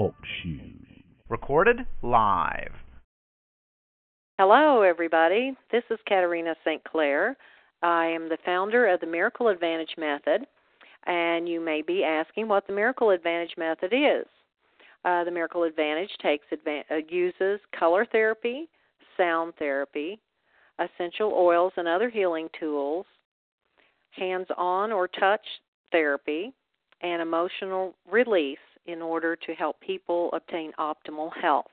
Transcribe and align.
Talk 0.00 0.14
shoes. 0.42 0.86
Recorded 1.28 1.80
live. 2.00 2.72
Hello, 4.38 4.80
everybody. 4.80 5.54
This 5.70 5.82
is 5.90 5.98
Katerina 6.08 6.54
St. 6.64 6.82
Clair. 6.84 7.36
I 7.82 8.06
am 8.06 8.30
the 8.30 8.38
founder 8.42 8.86
of 8.86 9.00
the 9.00 9.06
Miracle 9.06 9.48
Advantage 9.48 9.94
Method, 9.98 10.46
and 11.06 11.46
you 11.46 11.60
may 11.60 11.82
be 11.82 12.02
asking 12.02 12.48
what 12.48 12.66
the 12.66 12.72
Miracle 12.72 13.10
Advantage 13.10 13.52
Method 13.58 13.92
is. 13.92 14.24
Uh, 15.04 15.24
the 15.24 15.30
Miracle 15.30 15.64
Advantage 15.64 16.12
takes 16.22 16.46
adva- 16.50 16.84
uh, 16.90 17.02
uses 17.10 17.60
color 17.78 18.06
therapy, 18.10 18.70
sound 19.18 19.52
therapy, 19.58 20.18
essential 20.78 21.34
oils 21.34 21.74
and 21.76 21.86
other 21.86 22.08
healing 22.08 22.48
tools, 22.58 23.04
hands-on 24.12 24.92
or 24.92 25.08
touch 25.08 25.44
therapy, 25.92 26.54
and 27.02 27.20
emotional 27.20 27.94
release 28.10 28.56
in 28.90 29.02
order 29.02 29.36
to 29.36 29.54
help 29.54 29.80
people 29.80 30.30
obtain 30.32 30.72
optimal 30.78 31.30
health. 31.40 31.70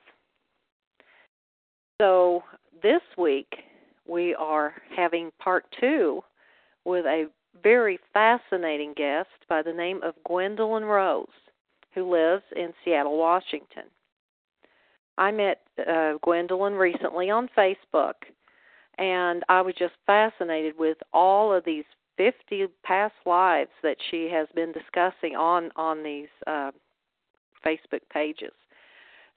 So, 2.00 2.42
this 2.82 3.02
week 3.16 3.52
we 4.06 4.34
are 4.34 4.74
having 4.96 5.30
part 5.38 5.64
two 5.80 6.22
with 6.84 7.04
a 7.06 7.26
very 7.62 7.98
fascinating 8.12 8.94
guest 8.96 9.28
by 9.48 9.62
the 9.62 9.72
name 9.72 10.00
of 10.02 10.14
Gwendolyn 10.24 10.84
Rose, 10.84 11.26
who 11.94 12.10
lives 12.10 12.44
in 12.54 12.72
Seattle, 12.84 13.18
Washington. 13.18 13.84
I 15.16 15.32
met 15.32 15.60
uh, 15.86 16.14
Gwendolyn 16.22 16.74
recently 16.74 17.30
on 17.30 17.48
Facebook, 17.56 18.14
and 18.98 19.42
I 19.48 19.60
was 19.60 19.74
just 19.76 19.94
fascinated 20.06 20.74
with 20.78 20.98
all 21.12 21.52
of 21.52 21.64
these 21.64 21.84
50 22.16 22.66
past 22.84 23.14
lives 23.26 23.70
that 23.82 23.96
she 24.10 24.28
has 24.30 24.48
been 24.54 24.72
discussing 24.72 25.36
on 25.36 25.70
on 25.76 26.02
these 26.02 26.28
uh, 26.46 26.70
Facebook 27.64 28.00
pages. 28.12 28.52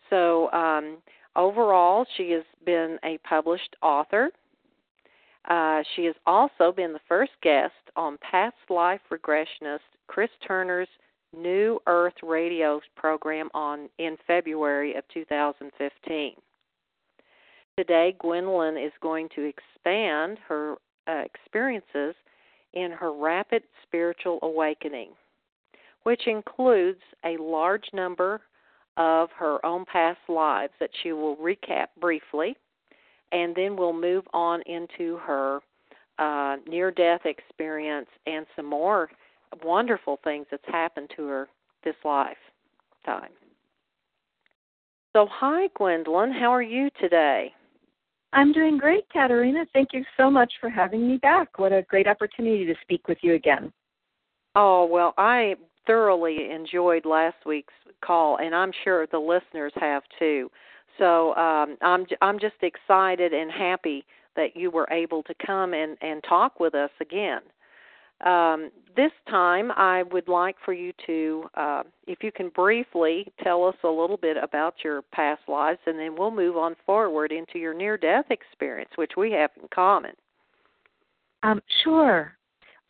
So 0.10 0.52
um, 0.52 0.98
overall, 1.36 2.06
she 2.18 2.32
has 2.32 2.44
been 2.66 2.98
a 3.04 3.18
published 3.20 3.76
author. 3.82 4.30
Uh, 5.50 5.82
she 5.96 6.06
has 6.06 6.16
also 6.26 6.72
been 6.72 6.94
the 6.94 7.00
first 7.08 7.32
guest 7.42 7.74
on 7.96 8.18
Past 8.20 8.56
Life 8.70 9.02
Regressionist 9.12 9.80
Chris 10.08 10.30
Turner's 10.48 10.88
New 11.36 11.80
Earth 11.88 12.14
Radio 12.22 12.82
program 12.96 13.50
on 13.54 13.90
in 13.98 14.18
February 14.28 14.96
of 14.96 15.04
2015. 15.14 16.34
Today, 17.78 18.16
Gwendolyn 18.20 18.78
is 18.78 18.92
going 19.02 19.30
to 19.36 19.46
expand 19.50 20.38
her 20.48 20.76
uh, 21.08 21.24
experiences 21.24 22.16
in 22.74 22.92
her 22.92 23.14
rapid 23.14 23.64
spiritual 23.84 24.40
awakening, 24.42 25.10
which 26.04 26.28
includes 26.28 27.02
a 27.26 27.38
large 27.38 27.86
number 27.94 28.42
of 28.98 29.30
her 29.38 29.64
own 29.66 29.86
past 29.86 30.20
lives 30.28 30.74
that 30.80 30.90
she 31.02 31.12
will 31.12 31.38
recap 31.38 31.88
briefly, 32.00 32.56
and 33.32 33.56
then 33.56 33.76
we'll 33.76 33.94
move 33.94 34.26
on 34.34 34.62
into 34.66 35.18
her 35.18 35.60
uh, 36.20 36.58
near 36.68 36.92
death 36.92 37.22
experience 37.26 38.08
and 38.26 38.46
some 38.56 38.66
more 38.66 39.10
wonderful 39.64 40.20
things 40.24 40.46
that's 40.52 40.64
happened 40.68 41.10
to 41.16 41.26
her 41.26 41.48
this 41.84 41.96
lifetime. 42.04 43.32
So, 45.14 45.28
hi, 45.30 45.68
Gwendolyn. 45.76 46.32
How 46.32 46.54
are 46.54 46.62
you 46.62 46.90
today? 47.00 47.54
I'm 48.34 48.54
doing 48.54 48.78
great, 48.78 49.06
Katerina. 49.12 49.66
Thank 49.74 49.90
you 49.92 50.06
so 50.16 50.32
much 50.32 50.54
for 50.62 50.70
having 50.70 51.06
me 51.06 51.18
back. 51.18 51.60
What 51.60 51.74
a 51.74 51.82
great 51.90 52.08
opportunity 52.08 52.66
to 52.66 52.76
speak 52.82 53.08
with 53.10 53.18
you 53.22 53.34
again. 53.34 53.74
Oh, 54.56 54.86
well, 54.86 55.14
I 55.18 55.56
thoroughly 55.86 56.50
enjoyed 56.52 57.06
last 57.06 57.38
week's 57.46 57.74
call, 58.04 58.38
and 58.38 58.56
I'm 58.56 58.72
sure 58.84 59.08
the 59.08 59.20
listeners 59.20 59.74
have 59.76 60.04
too. 60.20 60.50
So 60.98 61.36
um, 61.36 61.78
I'm 61.82 62.06
I'm 62.22 62.40
just 62.40 62.56
excited 62.62 63.34
and 63.34 63.52
happy 63.52 64.06
that 64.36 64.56
you 64.56 64.72
were 64.72 64.88
able 64.92 65.24
to 65.24 65.34
come 65.46 65.74
and 65.74 65.98
and 66.02 66.24
talk 66.28 66.60
with 66.60 66.76
us 66.76 66.92
again. 67.00 67.42
Um, 68.26 68.70
this 68.96 69.12
time, 69.30 69.72
I 69.72 70.04
would 70.12 70.28
like 70.28 70.56
for 70.64 70.74
you 70.74 70.94
to, 71.08 71.50
uh, 71.56 71.84
if 72.06 72.20
you 72.22 72.32
can 72.32 72.50
briefly 72.50 73.32
tell 73.44 73.66
us 73.66 73.76
a 73.84 73.88
little 73.88 74.18
bit 74.18 74.38
about 74.38 74.76
your 74.84 75.02
past 75.12 75.42
lives, 75.48 75.80
and 75.88 75.98
then 75.98 76.16
we'll 76.16 76.30
move 76.30 76.56
on 76.56 76.76
forward 76.86 77.32
into 77.32 77.58
your 77.58 77.74
near 77.74 77.98
death 77.98 78.26
experience, 78.30 78.92
which 78.96 79.14
we 79.18 79.32
have 79.32 79.50
in 79.60 79.68
common. 79.74 80.12
Um, 81.42 81.62
sure. 81.84 82.36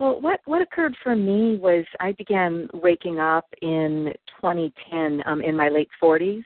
Well, 0.02 0.20
what 0.20 0.40
what 0.46 0.64
occurred 0.64 0.96
for 1.04 1.16
me 1.16 1.58
was 1.58 1.86
I 2.00 2.14
began 2.14 2.68
waking 2.74 3.20
up 3.20 3.46
in 3.62 4.12
2010 4.42 5.22
um, 5.28 5.44
in 5.44 5.56
my 5.56 5.70
late 5.70 5.90
40s, 6.02 6.44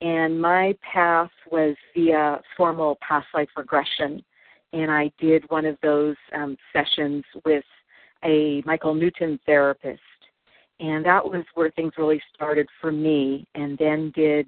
and 0.00 0.40
my 0.40 0.76
path 0.80 1.32
was 1.50 1.74
via 1.92 2.40
formal 2.56 2.96
past 3.00 3.26
life 3.34 3.48
regression, 3.56 4.22
and 4.72 4.92
I 4.92 5.10
did 5.18 5.42
one 5.50 5.66
of 5.66 5.76
those 5.82 6.14
um, 6.36 6.56
sessions 6.72 7.24
with 7.44 7.64
a 8.24 8.62
Michael 8.64 8.94
Newton 8.94 9.40
therapist. 9.44 10.00
And 10.78 11.04
that 11.04 11.24
was 11.24 11.44
where 11.54 11.72
things 11.72 11.94
really 11.98 12.22
started 12.32 12.68
for 12.80 12.92
me. 12.92 13.44
And 13.56 13.76
then 13.76 14.12
did 14.14 14.46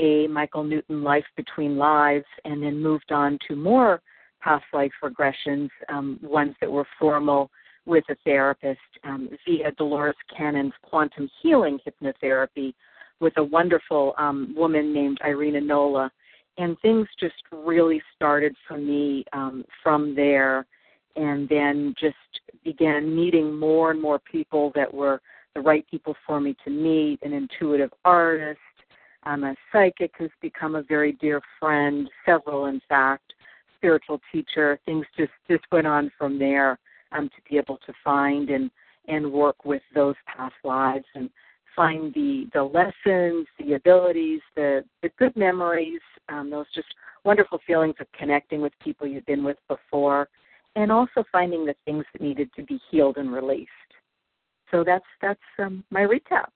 a 0.00 0.26
Michael 0.26 0.64
Newton 0.64 1.04
Life 1.04 1.26
Between 1.36 1.76
Lives, 1.76 2.26
and 2.44 2.60
then 2.60 2.82
moved 2.82 3.12
on 3.12 3.38
to 3.46 3.54
more 3.54 4.02
past 4.40 4.64
life 4.72 4.92
regressions, 5.00 5.68
um, 5.88 6.18
ones 6.24 6.56
that 6.60 6.70
were 6.70 6.86
formal 6.98 7.52
with 7.86 8.04
a 8.08 8.16
therapist 8.24 8.80
um, 9.04 9.28
via 9.46 9.72
Dolores 9.72 10.14
Cannon's 10.36 10.72
quantum 10.82 11.28
healing 11.42 11.78
hypnotherapy 11.86 12.74
with 13.20 13.34
a 13.36 13.44
wonderful 13.44 14.14
um, 14.18 14.54
woman 14.56 14.92
named 14.92 15.18
Irina 15.24 15.60
Nola. 15.60 16.10
And 16.56 16.78
things 16.80 17.08
just 17.18 17.34
really 17.52 18.00
started 18.14 18.54
for 18.66 18.78
me 18.78 19.24
um, 19.32 19.64
from 19.82 20.14
there 20.14 20.66
and 21.16 21.48
then 21.48 21.94
just 22.00 22.16
began 22.64 23.14
meeting 23.14 23.56
more 23.56 23.90
and 23.90 24.00
more 24.00 24.18
people 24.18 24.72
that 24.74 24.92
were 24.92 25.20
the 25.54 25.60
right 25.60 25.86
people 25.90 26.16
for 26.26 26.40
me 26.40 26.56
to 26.64 26.70
meet 26.70 27.20
an 27.22 27.32
intuitive 27.32 27.90
artist 28.04 28.58
i'm 29.22 29.44
a 29.44 29.54
psychic 29.70 30.12
who's 30.18 30.30
become 30.40 30.74
a 30.74 30.82
very 30.82 31.12
dear 31.12 31.40
friend 31.60 32.08
several 32.26 32.66
in 32.66 32.80
fact 32.88 33.32
spiritual 33.76 34.20
teacher 34.32 34.78
things 34.84 35.06
just 35.16 35.30
just 35.48 35.64
went 35.70 35.86
on 35.86 36.10
from 36.18 36.38
there 36.38 36.78
um 37.14 37.28
to 37.28 37.42
be 37.48 37.56
able 37.56 37.78
to 37.86 37.92
find 38.02 38.50
and 38.50 38.70
and 39.08 39.30
work 39.30 39.64
with 39.64 39.82
those 39.94 40.14
past 40.26 40.54
lives 40.64 41.04
and 41.14 41.30
find 41.74 42.12
the 42.14 42.46
the 42.52 42.62
lessons 42.62 43.46
the 43.58 43.74
abilities 43.74 44.40
the 44.56 44.84
the 45.02 45.10
good 45.18 45.34
memories 45.36 46.00
um 46.28 46.50
those 46.50 46.66
just 46.74 46.88
wonderful 47.24 47.58
feelings 47.66 47.94
of 48.00 48.06
connecting 48.12 48.60
with 48.60 48.72
people 48.82 49.06
you've 49.06 49.26
been 49.26 49.44
with 49.44 49.56
before 49.68 50.28
and 50.76 50.90
also 50.90 51.24
finding 51.30 51.64
the 51.64 51.74
things 51.84 52.04
that 52.12 52.22
needed 52.22 52.50
to 52.54 52.62
be 52.62 52.80
healed 52.90 53.16
and 53.16 53.32
released. 53.32 53.70
So 54.70 54.82
that's 54.84 55.04
that's 55.22 55.40
um, 55.58 55.84
my 55.90 56.00
recap. 56.00 56.50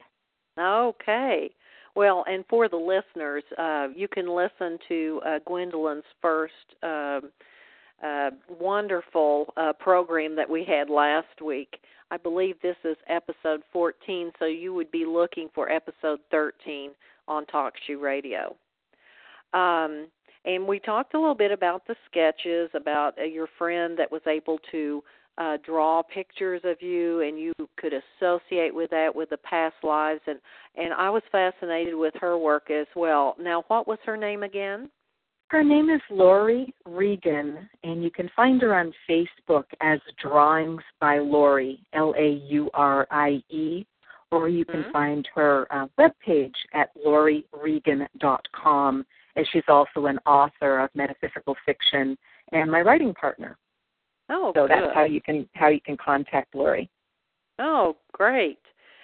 Okay. 0.58 1.50
Well, 1.94 2.24
and 2.28 2.44
for 2.48 2.68
the 2.68 2.76
listeners, 2.76 3.44
uh, 3.56 3.88
you 3.94 4.08
can 4.08 4.28
listen 4.28 4.78
to 4.88 5.20
uh, 5.26 5.38
Gwendolyn's 5.46 6.04
first 6.20 6.52
um, 6.82 7.30
wonderful 8.60 9.52
uh, 9.56 9.72
program 9.78 10.36
that 10.36 10.48
we 10.48 10.64
had 10.64 10.90
last 10.90 11.42
week. 11.44 11.80
I 12.10 12.16
believe 12.16 12.56
this 12.62 12.76
is 12.84 12.96
episode 13.08 13.62
14, 13.72 14.32
so 14.38 14.46
you 14.46 14.72
would 14.72 14.90
be 14.90 15.04
looking 15.04 15.48
for 15.54 15.70
episode 15.70 16.20
13 16.30 16.92
on 17.26 17.44
TalkShoe 17.46 18.00
Radio. 18.00 18.56
Um, 19.52 20.06
and 20.44 20.66
we 20.66 20.78
talked 20.78 21.14
a 21.14 21.18
little 21.18 21.34
bit 21.34 21.52
about 21.52 21.86
the 21.86 21.96
sketches, 22.10 22.70
about 22.74 23.18
uh, 23.18 23.24
your 23.24 23.48
friend 23.58 23.98
that 23.98 24.10
was 24.10 24.22
able 24.26 24.58
to 24.70 25.02
uh, 25.36 25.56
draw 25.64 26.02
pictures 26.02 26.62
of 26.64 26.80
you, 26.80 27.20
and 27.20 27.38
you 27.38 27.52
could 27.76 27.92
associate 27.92 28.74
with 28.74 28.90
that 28.90 29.14
with 29.14 29.30
the 29.30 29.36
past 29.38 29.76
lives, 29.82 30.20
and 30.26 30.38
and 30.76 30.92
I 30.92 31.10
was 31.10 31.22
fascinated 31.30 31.94
with 31.94 32.14
her 32.20 32.36
work 32.36 32.70
as 32.70 32.86
well. 32.96 33.36
Now, 33.38 33.64
what 33.68 33.86
was 33.86 33.98
her 34.04 34.16
name 34.16 34.42
again? 34.42 34.90
Her 35.48 35.64
name 35.64 35.88
is 35.88 36.02
Laurie 36.10 36.74
Regan, 36.84 37.70
and 37.82 38.04
you 38.04 38.10
can 38.10 38.30
find 38.36 38.60
her 38.60 38.78
on 38.78 38.92
Facebook 39.08 39.64
as 39.80 39.98
Drawings 40.20 40.82
by 41.00 41.18
Laurie, 41.18 41.80
L 41.94 42.14
A 42.18 42.32
U 42.48 42.68
R 42.74 43.06
I 43.10 43.42
E, 43.48 43.86
or 44.30 44.50
you 44.50 44.66
can 44.66 44.84
Mhm. 44.84 44.92
find 44.92 45.26
her 45.34 45.66
uh, 45.70 45.86
webpage 45.98 46.54
at 46.74 46.94
laurieregan.com, 46.96 49.06
as 49.36 49.48
she's 49.48 49.66
also 49.68 50.04
an 50.04 50.18
author 50.26 50.80
of 50.80 50.94
metaphysical 50.94 51.54
fiction 51.64 52.18
and 52.52 52.70
my 52.70 52.82
writing 52.82 53.14
partner. 53.14 53.56
Oh, 54.28 54.52
So 54.54 54.66
good. 54.66 54.72
that's 54.72 54.92
how 54.94 55.04
you 55.04 55.22
can 55.22 55.48
how 55.54 55.68
you 55.68 55.80
can 55.80 55.96
contact 55.96 56.54
Laurie. 56.54 56.90
Oh, 57.58 57.96
great. 58.12 58.60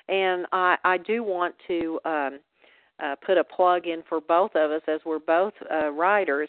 And 0.09 0.47
I, 0.53 0.77
I 0.85 0.99
do 0.99 1.23
want 1.23 1.55
to 1.69 1.99
um, 2.05 2.39
uh, 3.03 3.15
put 3.25 3.39
a 3.39 3.45
plug 3.45 3.87
in 3.87 4.03
for 4.09 4.21
both 4.21 4.53
of 4.55 4.71
us 4.71 4.83
as 4.89 5.01
we're 5.05 5.19
both 5.19 5.55
uh, 5.73 5.91
writers. 5.91 6.49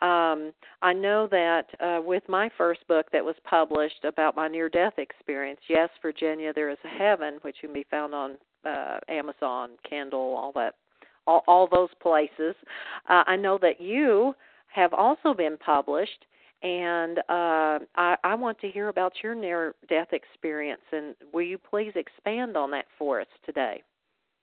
Um, 0.00 0.52
I 0.80 0.92
know 0.92 1.26
that 1.30 1.66
uh, 1.80 2.00
with 2.02 2.22
my 2.28 2.50
first 2.56 2.86
book 2.86 3.06
that 3.12 3.24
was 3.24 3.34
published 3.44 4.04
about 4.04 4.36
my 4.36 4.46
near 4.46 4.68
death 4.68 4.94
experience, 4.98 5.60
Yes, 5.68 5.88
Virginia, 6.00 6.52
There 6.52 6.70
is 6.70 6.78
a 6.84 6.88
Heaven, 6.88 7.38
which 7.42 7.56
can 7.60 7.72
be 7.72 7.84
found 7.90 8.14
on 8.14 8.36
uh, 8.64 8.98
Amazon, 9.08 9.70
Kindle, 9.88 10.36
all 10.36 10.52
that, 10.54 10.74
all, 11.26 11.42
all 11.48 11.68
those 11.68 11.90
places. 12.00 12.54
Uh, 13.08 13.24
I 13.26 13.34
know 13.34 13.58
that 13.60 13.80
you 13.80 14.34
have 14.68 14.92
also 14.92 15.34
been 15.34 15.56
published 15.56 16.26
and 16.62 17.18
uh, 17.28 17.78
I, 17.94 18.16
I 18.24 18.34
want 18.34 18.58
to 18.60 18.68
hear 18.68 18.88
about 18.88 19.12
your 19.22 19.34
near 19.34 19.74
death 19.88 20.08
experience. 20.12 20.80
And 20.92 21.14
will 21.32 21.42
you 21.42 21.58
please 21.58 21.92
expand 21.94 22.56
on 22.56 22.70
that 22.72 22.86
for 22.98 23.20
us 23.20 23.28
today? 23.46 23.82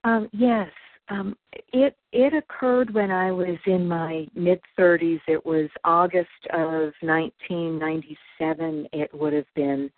Um, 0.04 0.28
yes, 0.32 0.68
um, 1.08 1.36
it 1.72 1.96
it 2.12 2.34
occurred 2.34 2.92
when 2.92 3.10
I 3.10 3.30
was 3.30 3.56
in 3.66 3.86
my 3.86 4.26
mid 4.34 4.60
30s. 4.78 5.20
It 5.28 5.44
was 5.44 5.68
August 5.84 6.28
of 6.52 6.92
1997. 7.00 8.88
It 8.92 9.14
would 9.14 9.32
have 9.32 9.46
been, 9.54 9.90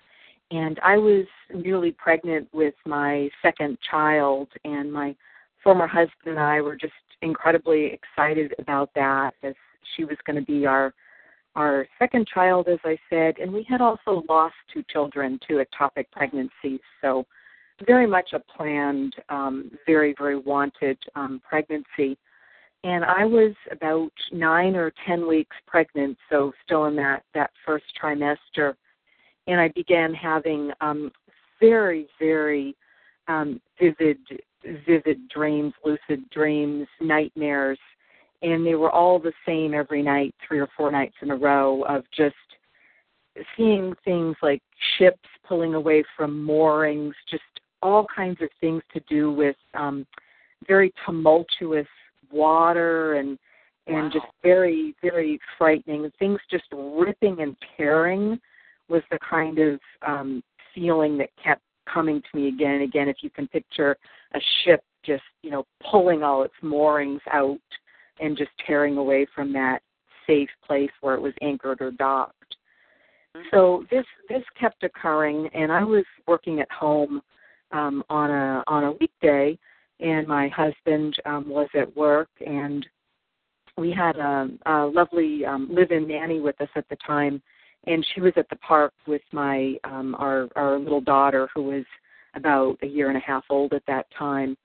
and 0.50 0.78
I 0.82 0.98
was 0.98 1.26
newly 1.54 1.92
pregnant 1.92 2.48
with 2.52 2.74
my 2.86 3.30
second 3.42 3.78
child, 3.90 4.48
and 4.64 4.92
my 4.92 5.14
former 5.62 5.86
husband 5.86 6.26
and 6.26 6.40
I 6.40 6.60
were 6.60 6.76
just 6.76 6.92
incredibly 7.22 7.86
excited 7.86 8.54
about 8.58 8.90
that, 8.94 9.32
as 9.42 9.54
she 9.96 10.04
was 10.04 10.16
going 10.26 10.38
to 10.38 10.44
be 10.44 10.66
our 10.66 10.92
our 11.56 11.88
second 11.98 12.28
child, 12.32 12.68
as 12.68 12.78
I 12.84 12.96
said, 13.10 13.38
and 13.38 13.52
we 13.52 13.64
had 13.68 13.80
also 13.80 14.22
lost 14.28 14.54
two 14.72 14.84
children 14.92 15.40
to 15.48 15.64
ectopic 15.64 16.06
pregnancies. 16.12 16.80
So, 17.00 17.26
very 17.86 18.06
much 18.06 18.32
a 18.32 18.40
planned, 18.40 19.14
um, 19.28 19.70
very, 19.86 20.14
very 20.18 20.38
wanted 20.38 20.98
um, 21.14 21.40
pregnancy. 21.48 22.18
And 22.84 23.04
I 23.04 23.24
was 23.24 23.54
about 23.70 24.12
nine 24.32 24.76
or 24.76 24.92
ten 25.06 25.26
weeks 25.26 25.56
pregnant, 25.66 26.16
so 26.30 26.52
still 26.64 26.86
in 26.86 26.96
that, 26.96 27.24
that 27.34 27.50
first 27.66 27.84
trimester. 28.00 28.74
And 29.46 29.60
I 29.60 29.68
began 29.68 30.14
having 30.14 30.70
um, 30.80 31.10
very, 31.60 32.06
very 32.18 32.76
um, 33.26 33.60
vivid, 33.80 34.18
vivid 34.86 35.28
dreams, 35.28 35.72
lucid 35.84 36.28
dreams, 36.30 36.86
nightmares 37.00 37.78
and 38.42 38.64
they 38.64 38.74
were 38.74 38.90
all 38.90 39.18
the 39.18 39.32
same 39.44 39.74
every 39.74 40.02
night, 40.02 40.34
three 40.46 40.60
or 40.60 40.68
four 40.76 40.90
nights 40.90 41.16
in 41.22 41.30
a 41.30 41.36
row 41.36 41.82
of 41.82 42.04
just 42.16 42.36
seeing 43.56 43.94
things 44.04 44.36
like 44.42 44.62
ships 44.96 45.28
pulling 45.46 45.74
away 45.74 46.04
from 46.16 46.42
moorings, 46.42 47.14
just 47.30 47.42
all 47.82 48.06
kinds 48.14 48.40
of 48.42 48.48
things 48.60 48.82
to 48.92 49.00
do 49.08 49.32
with 49.32 49.56
um 49.74 50.06
very 50.66 50.92
tumultuous 51.04 51.86
water 52.30 53.14
and 53.14 53.38
and 53.86 54.04
Wow. 54.04 54.10
just 54.12 54.26
very 54.42 54.94
very 55.02 55.38
frightening 55.56 56.10
things 56.18 56.38
just 56.50 56.64
ripping 56.72 57.40
and 57.40 57.56
tearing 57.76 58.38
was 58.88 59.02
the 59.10 59.18
kind 59.18 59.58
of 59.58 59.80
um 60.06 60.42
feeling 60.74 61.16
that 61.18 61.30
kept 61.42 61.62
coming 61.92 62.20
to 62.20 62.38
me 62.38 62.48
again 62.48 62.72
and 62.72 62.82
again 62.82 63.08
if 63.08 63.16
you 63.22 63.30
can 63.30 63.48
picture 63.48 63.96
a 64.34 64.40
ship 64.62 64.82
just 65.04 65.22
you 65.42 65.50
know 65.50 65.64
pulling 65.90 66.22
all 66.22 66.42
its 66.42 66.54
moorings 66.62 67.22
out 67.32 67.58
and 68.20 68.36
just 68.36 68.50
tearing 68.66 68.98
away 68.98 69.26
from 69.34 69.52
that 69.52 69.80
safe 70.26 70.50
place 70.66 70.90
where 71.00 71.14
it 71.14 71.20
was 71.20 71.32
anchored 71.40 71.80
or 71.80 71.90
docked. 71.90 72.56
So 73.50 73.84
this 73.90 74.04
this 74.28 74.42
kept 74.58 74.82
occurring, 74.82 75.48
and 75.54 75.70
I 75.70 75.84
was 75.84 76.04
working 76.26 76.60
at 76.60 76.70
home 76.70 77.22
um, 77.72 78.02
on 78.08 78.30
a 78.30 78.62
on 78.66 78.84
a 78.84 78.92
weekday, 78.92 79.58
and 80.00 80.26
my 80.26 80.48
husband 80.48 81.16
um, 81.24 81.48
was 81.48 81.68
at 81.74 81.94
work, 81.96 82.28
and 82.44 82.86
we 83.76 83.92
had 83.92 84.16
a, 84.16 84.48
a 84.66 84.86
lovely 84.86 85.44
um, 85.44 85.68
live-in 85.70 86.08
nanny 86.08 86.40
with 86.40 86.60
us 86.60 86.68
at 86.74 86.88
the 86.88 86.96
time, 87.06 87.40
and 87.86 88.06
she 88.14 88.20
was 88.20 88.32
at 88.36 88.48
the 88.48 88.56
park 88.56 88.92
with 89.06 89.22
my 89.32 89.74
um, 89.84 90.14
our 90.18 90.48
our 90.56 90.78
little 90.78 91.00
daughter 91.00 91.48
who 91.54 91.62
was 91.64 91.84
about 92.34 92.76
a 92.82 92.86
year 92.86 93.08
and 93.08 93.16
a 93.16 93.20
half 93.20 93.44
old 93.50 93.72
at 93.72 93.82
that 93.86 94.06
time. 94.16 94.56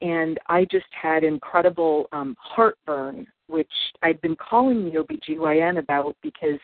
And 0.00 0.38
I 0.48 0.64
just 0.64 0.86
had 1.00 1.22
incredible 1.22 2.06
um, 2.12 2.36
heartburn, 2.40 3.26
which 3.46 3.70
I'd 4.02 4.20
been 4.20 4.36
calling 4.36 4.84
the 4.84 4.98
OBGYN 4.98 5.78
about 5.78 6.16
because 6.22 6.58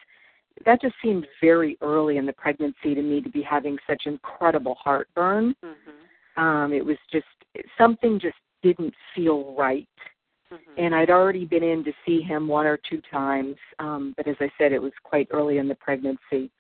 that 0.65 0.81
just 0.81 0.95
seemed 1.03 1.27
very 1.41 1.77
early 1.81 2.17
in 2.17 2.27
the 2.27 2.33
pregnancy 2.33 2.95
to 2.95 3.03
me 3.03 3.21
to 3.21 3.29
be 3.29 3.43
having 3.43 3.77
such 3.87 4.03
incredible 4.07 4.77
heartburn. 4.83 5.55
Mm-hmm. 5.65 6.43
Um, 6.43 6.73
it 6.73 6.85
was 6.85 6.97
just 7.13 7.27
something 7.77 8.19
just 8.21 8.37
didn't 8.63 8.95
feel 9.15 9.55
right. 9.57 9.89
Mm-hmm. 10.53 10.81
And 10.81 10.95
I'd 10.95 11.11
already 11.11 11.45
been 11.45 11.63
in 11.63 11.85
to 11.85 11.93
see 12.07 12.23
him 12.23 12.49
one 12.49 12.67
or 12.67 12.79
two 12.89 13.03
times, 13.11 13.57
um, 13.79 14.15
but 14.17 14.27
as 14.27 14.37
I 14.41 14.51
said, 14.57 14.73
it 14.73 14.81
was 14.81 14.93
quite 15.03 15.29
early 15.31 15.59
in 15.59 15.69
the 15.69 15.75
pregnancy 15.75 16.51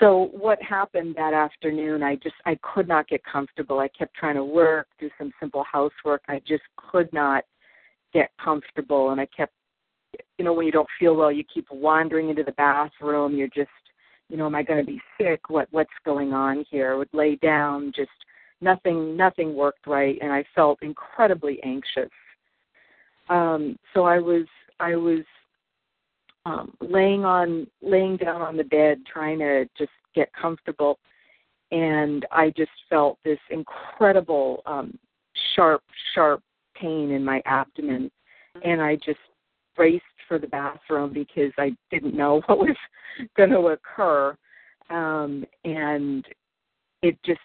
so 0.00 0.30
what 0.32 0.60
happened 0.62 1.14
that 1.16 1.32
afternoon 1.32 2.02
i 2.02 2.16
just 2.16 2.34
i 2.44 2.58
could 2.62 2.88
not 2.88 3.08
get 3.08 3.22
comfortable 3.24 3.78
i 3.78 3.88
kept 3.88 4.14
trying 4.14 4.34
to 4.34 4.44
work 4.44 4.88
do 4.98 5.08
some 5.16 5.30
simple 5.38 5.64
housework 5.70 6.22
i 6.28 6.40
just 6.46 6.64
could 6.76 7.12
not 7.12 7.44
get 8.12 8.30
comfortable 8.42 9.10
and 9.10 9.20
i 9.20 9.26
kept 9.26 9.52
you 10.38 10.44
know 10.44 10.52
when 10.52 10.66
you 10.66 10.72
don't 10.72 10.88
feel 10.98 11.14
well 11.16 11.32
you 11.32 11.44
keep 11.52 11.66
wandering 11.70 12.30
into 12.30 12.42
the 12.42 12.52
bathroom 12.52 13.34
you're 13.34 13.48
just 13.48 13.70
you 14.28 14.36
know 14.36 14.46
am 14.46 14.54
i 14.54 14.62
going 14.62 14.84
to 14.84 14.90
be 14.90 15.00
sick? 15.20 15.48
What 15.48 15.68
what's 15.70 15.90
going 16.04 16.32
on 16.32 16.64
here? 16.70 16.92
I 16.92 16.96
would 16.96 17.12
lay 17.12 17.36
down 17.36 17.92
just 17.94 18.10
nothing 18.60 19.16
nothing 19.16 19.54
worked 19.54 19.86
right 19.86 20.18
and 20.20 20.32
i 20.32 20.44
felt 20.54 20.78
incredibly 20.82 21.62
anxious. 21.62 22.10
Um 23.28 23.76
so 23.94 24.04
i 24.04 24.18
was 24.18 24.46
i 24.80 24.96
was 24.96 25.24
um, 26.46 26.72
laying 26.80 27.24
on 27.24 27.66
laying 27.82 28.16
down 28.16 28.40
on 28.40 28.56
the 28.56 28.64
bed 28.64 28.98
trying 29.12 29.40
to 29.40 29.66
just 29.76 29.90
get 30.14 30.30
comfortable 30.32 30.98
and 31.72 32.24
i 32.30 32.50
just 32.56 32.70
felt 32.88 33.18
this 33.24 33.38
incredible 33.50 34.62
um 34.66 34.96
sharp 35.54 35.82
sharp 36.14 36.40
pain 36.80 37.10
in 37.10 37.24
my 37.24 37.42
abdomen 37.46 38.10
and 38.64 38.80
i 38.80 38.94
just 38.96 39.18
raced 39.78 40.04
for 40.28 40.38
the 40.38 40.46
bathroom 40.46 41.12
because 41.12 41.52
i 41.58 41.70
didn't 41.90 42.16
know 42.16 42.42
what 42.46 42.58
was 42.58 42.76
going 43.36 43.50
to 43.50 43.68
occur 43.68 44.36
um 44.90 45.44
and 45.64 46.24
it 47.02 47.18
just 47.24 47.40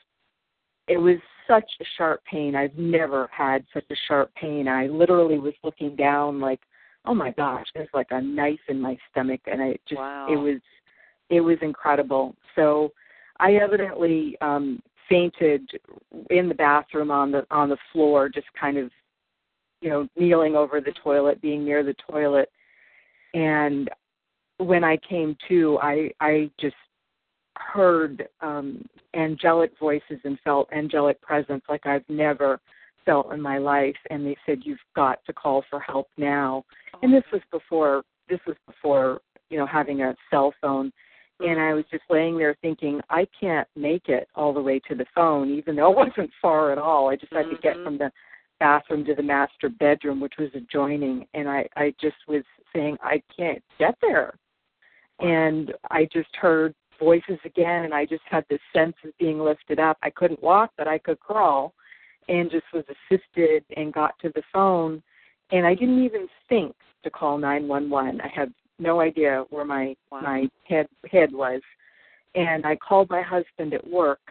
it 0.88 0.98
was 0.98 1.18
such 1.48 1.70
a 1.80 1.86
sharp 1.98 2.22
pain 2.26 2.56
i've 2.56 2.78
never 2.78 3.30
had 3.32 3.66
such 3.74 3.86
a 3.92 3.96
sharp 4.08 4.34
pain 4.36 4.68
i 4.68 4.88
literally 4.88 5.40
was 5.40 5.54
looking 5.64 5.96
down 5.96 6.40
like 6.40 6.62
oh 7.06 7.14
my 7.14 7.32
gosh, 7.32 7.66
there's 7.74 7.90
like 7.94 8.08
a 8.12 8.22
knife 8.22 8.60
in 8.68 8.80
my 8.80 8.98
stomach, 9.10 9.42
and 9.46 9.62
I 9.62 9.78
just 9.88 10.00
Wow. 10.00 10.28
it 10.32 10.38
was 10.38 10.62
it 11.30 11.42
was 11.42 11.58
incredible. 11.62 12.36
So 12.56 12.92
I 13.40 13.54
evidently 13.56 14.38
um 14.42 14.82
fainted 15.10 15.70
in 16.30 16.48
the 16.48 16.56
bathroom 16.56 17.12
on 17.12 17.32
the 17.32 17.46
on 17.52 17.70
the 17.70 17.78
floor, 17.92 18.30
just 18.30 18.48
kind 18.60 18.78
of 18.78 18.92
you 19.82 19.90
know 19.90 20.08
kneeling 20.16 20.56
over 20.56 20.80
the 20.80 20.94
toilet, 21.04 21.42
being 21.42 21.66
near 21.66 21.84
the 21.84 21.96
toilet, 22.10 22.50
and 23.34 23.90
when 24.58 24.84
I 24.84 24.98
came 24.98 25.36
to, 25.50 25.80
I 25.82 26.12
I 26.20 26.50
just 26.60 26.76
heard 27.58 28.28
um 28.42 28.84
angelic 29.14 29.72
voices 29.80 30.20
and 30.24 30.40
felt 30.44 30.72
angelic 30.72 31.22
presence 31.22 31.64
like 31.68 31.86
I've 31.86 32.08
never 32.10 32.60
felt 33.06 33.34
in 33.34 33.42
my 33.42 33.58
life. 33.58 33.96
And 34.10 34.26
they 34.26 34.38
said 34.46 34.60
you've 34.64 34.78
got 34.96 35.20
to 35.26 35.34
call 35.34 35.64
for 35.70 35.80
help 35.80 36.08
now. 36.18 36.64
And 37.02 37.14
this 37.14 37.24
was 37.34 37.42
before 37.52 38.04
this 38.30 38.40
was 38.48 38.56
before 38.68 39.22
you 39.50 39.58
know 39.58 39.66
having 39.66 40.02
a 40.02 40.16
cell 40.30 40.54
phone. 40.62 40.92
And 41.40 41.60
i 41.60 41.74
was 41.74 41.86
just 41.90 42.04
laying 42.08 42.38
there 42.38 42.56
thinking 42.62 43.02
i 43.10 43.26
can't 43.40 43.68
make 43.76 44.10
it 44.10 44.28
all 44.36 44.54
the 44.54 44.62
way 44.62 44.80
to 44.88 44.94
the 44.94 45.08
phone 45.16 45.50
even 45.50 45.76
though 45.76 45.92
it 45.92 45.98
wasn't 46.08 46.30
far 46.40 46.72
at 46.72 46.78
all. 46.78 47.10
I 47.10 47.16
just 47.16 47.34
had 47.34 47.50
to 47.50 47.58
get 47.64 47.78
Mhm. 47.78 47.84
from 47.84 47.98
the 47.98 48.12
bathroom 48.62 49.04
to 49.06 49.16
the 49.16 49.24
master 49.24 49.68
bedroom 49.68 50.22
which 50.22 50.36
was 50.40 50.50
adjoining 50.54 51.26
and 51.34 51.50
i 51.50 51.68
i 51.76 51.94
just 52.00 52.16
was 52.28 52.44
saying 52.74 52.96
i 53.02 53.22
can't 53.36 53.64
get 53.78 53.96
there. 54.02 54.34
And 55.20 55.74
i 55.90 56.08
just 56.14 56.34
heard 56.36 56.74
voices 57.00 57.40
again 57.44 57.86
and 57.86 57.94
i 57.94 58.06
just 58.06 58.24
had 58.30 58.46
this 58.50 58.62
sense 58.74 58.96
of 59.04 59.18
being 59.18 59.40
lifted 59.40 59.80
up. 59.80 59.98
I 60.04 60.12
couldn't 60.12 60.42
walk 60.42 60.72
but 60.78 60.88
i 60.88 60.98
could 60.98 61.20
crawl 61.20 61.74
and 62.30 62.52
just 62.52 62.66
was 62.74 62.86
assisted 62.96 63.66
and 63.76 63.92
got 63.94 64.14
to 64.20 64.32
the 64.36 64.44
phone 64.54 65.02
and 65.52 65.66
I 65.66 65.76
didn't 65.76 66.04
even 66.04 66.28
think 66.48 66.76
to 67.04 67.10
call 67.10 67.38
911. 67.38 68.22
I 68.22 68.28
had 68.28 68.54
no 68.80 69.02
idea 69.02 69.46
where 69.50 69.66
my 69.66 69.96
Wow. 70.12 70.22
my 70.22 70.50
head 70.68 70.88
head 71.12 71.32
was, 71.32 71.62
and 72.36 72.66
I 72.66 72.76
called 72.78 73.10
my 73.10 73.22
husband 73.22 73.74
at 73.74 73.86
work, 73.86 74.22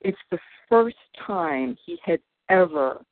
it's 0.00 0.18
the 0.30 0.38
first 0.68 0.96
time 1.26 1.76
he 1.84 1.98
had 2.04 2.20
ever 2.48 3.04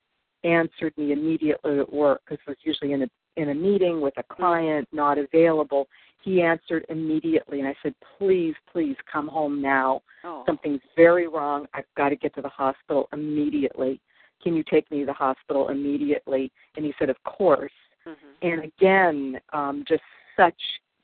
answered 0.45 0.93
me 0.97 1.13
immediately 1.13 1.79
at 1.79 1.93
work 1.93 2.23
because 2.25 2.39
I 2.47 2.51
was 2.53 2.59
usually 2.63 2.93
in 2.93 3.03
a 3.03 3.09
in 3.37 3.51
a 3.51 3.55
meeting 3.55 4.01
with 4.01 4.15
a 4.17 4.35
client, 4.35 4.89
not 4.91 5.17
available. 5.17 5.87
He 6.25 6.43
answered 6.43 6.85
immediately, 6.89 7.61
and 7.61 7.69
I 7.69 7.77
said, 7.83 7.95
"Please, 8.19 8.55
please 8.73 8.97
come 9.11 9.29
home 9.29 9.63
now. 9.63 10.03
Oh. 10.25 10.43
Something's 10.47 10.81
very 10.97 11.29
wrong. 11.29 11.67
I've 11.73 11.85
got 11.97 12.09
to 12.09 12.17
get 12.17 12.35
to 12.35 12.43
the 12.43 12.49
hospital 12.49 13.09
immediately. 13.13 14.01
Can 14.43 14.55
you 14.55 14.65
take 14.69 14.91
me 14.91 15.01
to 15.01 15.07
the 15.07 15.13
hospital 15.13 15.69
immediately?" 15.69 16.51
And 16.77 16.85
he 16.85 16.93
said, 16.99 17.11
"Of 17.11 17.23
course." 17.25 17.73
Mm-hmm. 18.07 18.49
And 18.49 18.65
again, 18.65 19.41
um, 19.53 19.85
just 19.87 20.03
such 20.37 20.61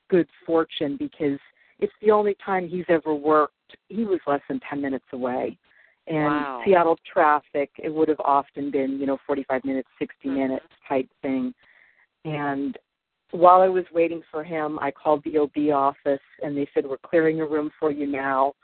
good 0.08 0.28
fortune 0.46 0.96
because 0.96 1.38
it's 1.78 1.92
the 2.00 2.10
only 2.10 2.36
time 2.44 2.68
he's 2.68 2.84
ever 2.88 3.14
worked. 3.14 3.54
He 3.88 4.04
was 4.04 4.20
less 4.26 4.40
than 4.48 4.60
10 4.68 4.80
minutes 4.80 5.06
away. 5.12 5.58
And 6.06 6.24
Wow. 6.24 6.62
Seattle 6.64 6.98
traffic, 7.10 7.70
it 7.78 7.88
would 7.92 8.08
have 8.08 8.20
often 8.20 8.70
been, 8.70 8.98
you 9.00 9.06
know, 9.06 9.18
45 9.26 9.64
minutes, 9.64 9.88
60 9.98 10.28
Mhm. 10.28 10.34
minutes 10.34 10.66
type 10.86 11.08
thing. 11.22 11.54
And 12.24 12.78
while 13.30 13.60
I 13.60 13.68
was 13.68 13.90
waiting 13.90 14.22
for 14.30 14.44
him, 14.44 14.78
I 14.80 14.90
called 14.90 15.22
the 15.24 15.38
OB 15.38 15.70
office 15.70 16.22
and 16.42 16.56
they 16.56 16.66
said, 16.72 16.86
We're 16.86 16.98
clearing 16.98 17.40
a 17.40 17.46
room 17.46 17.70
for 17.78 17.90
you 17.90 18.06
now. 18.06 18.54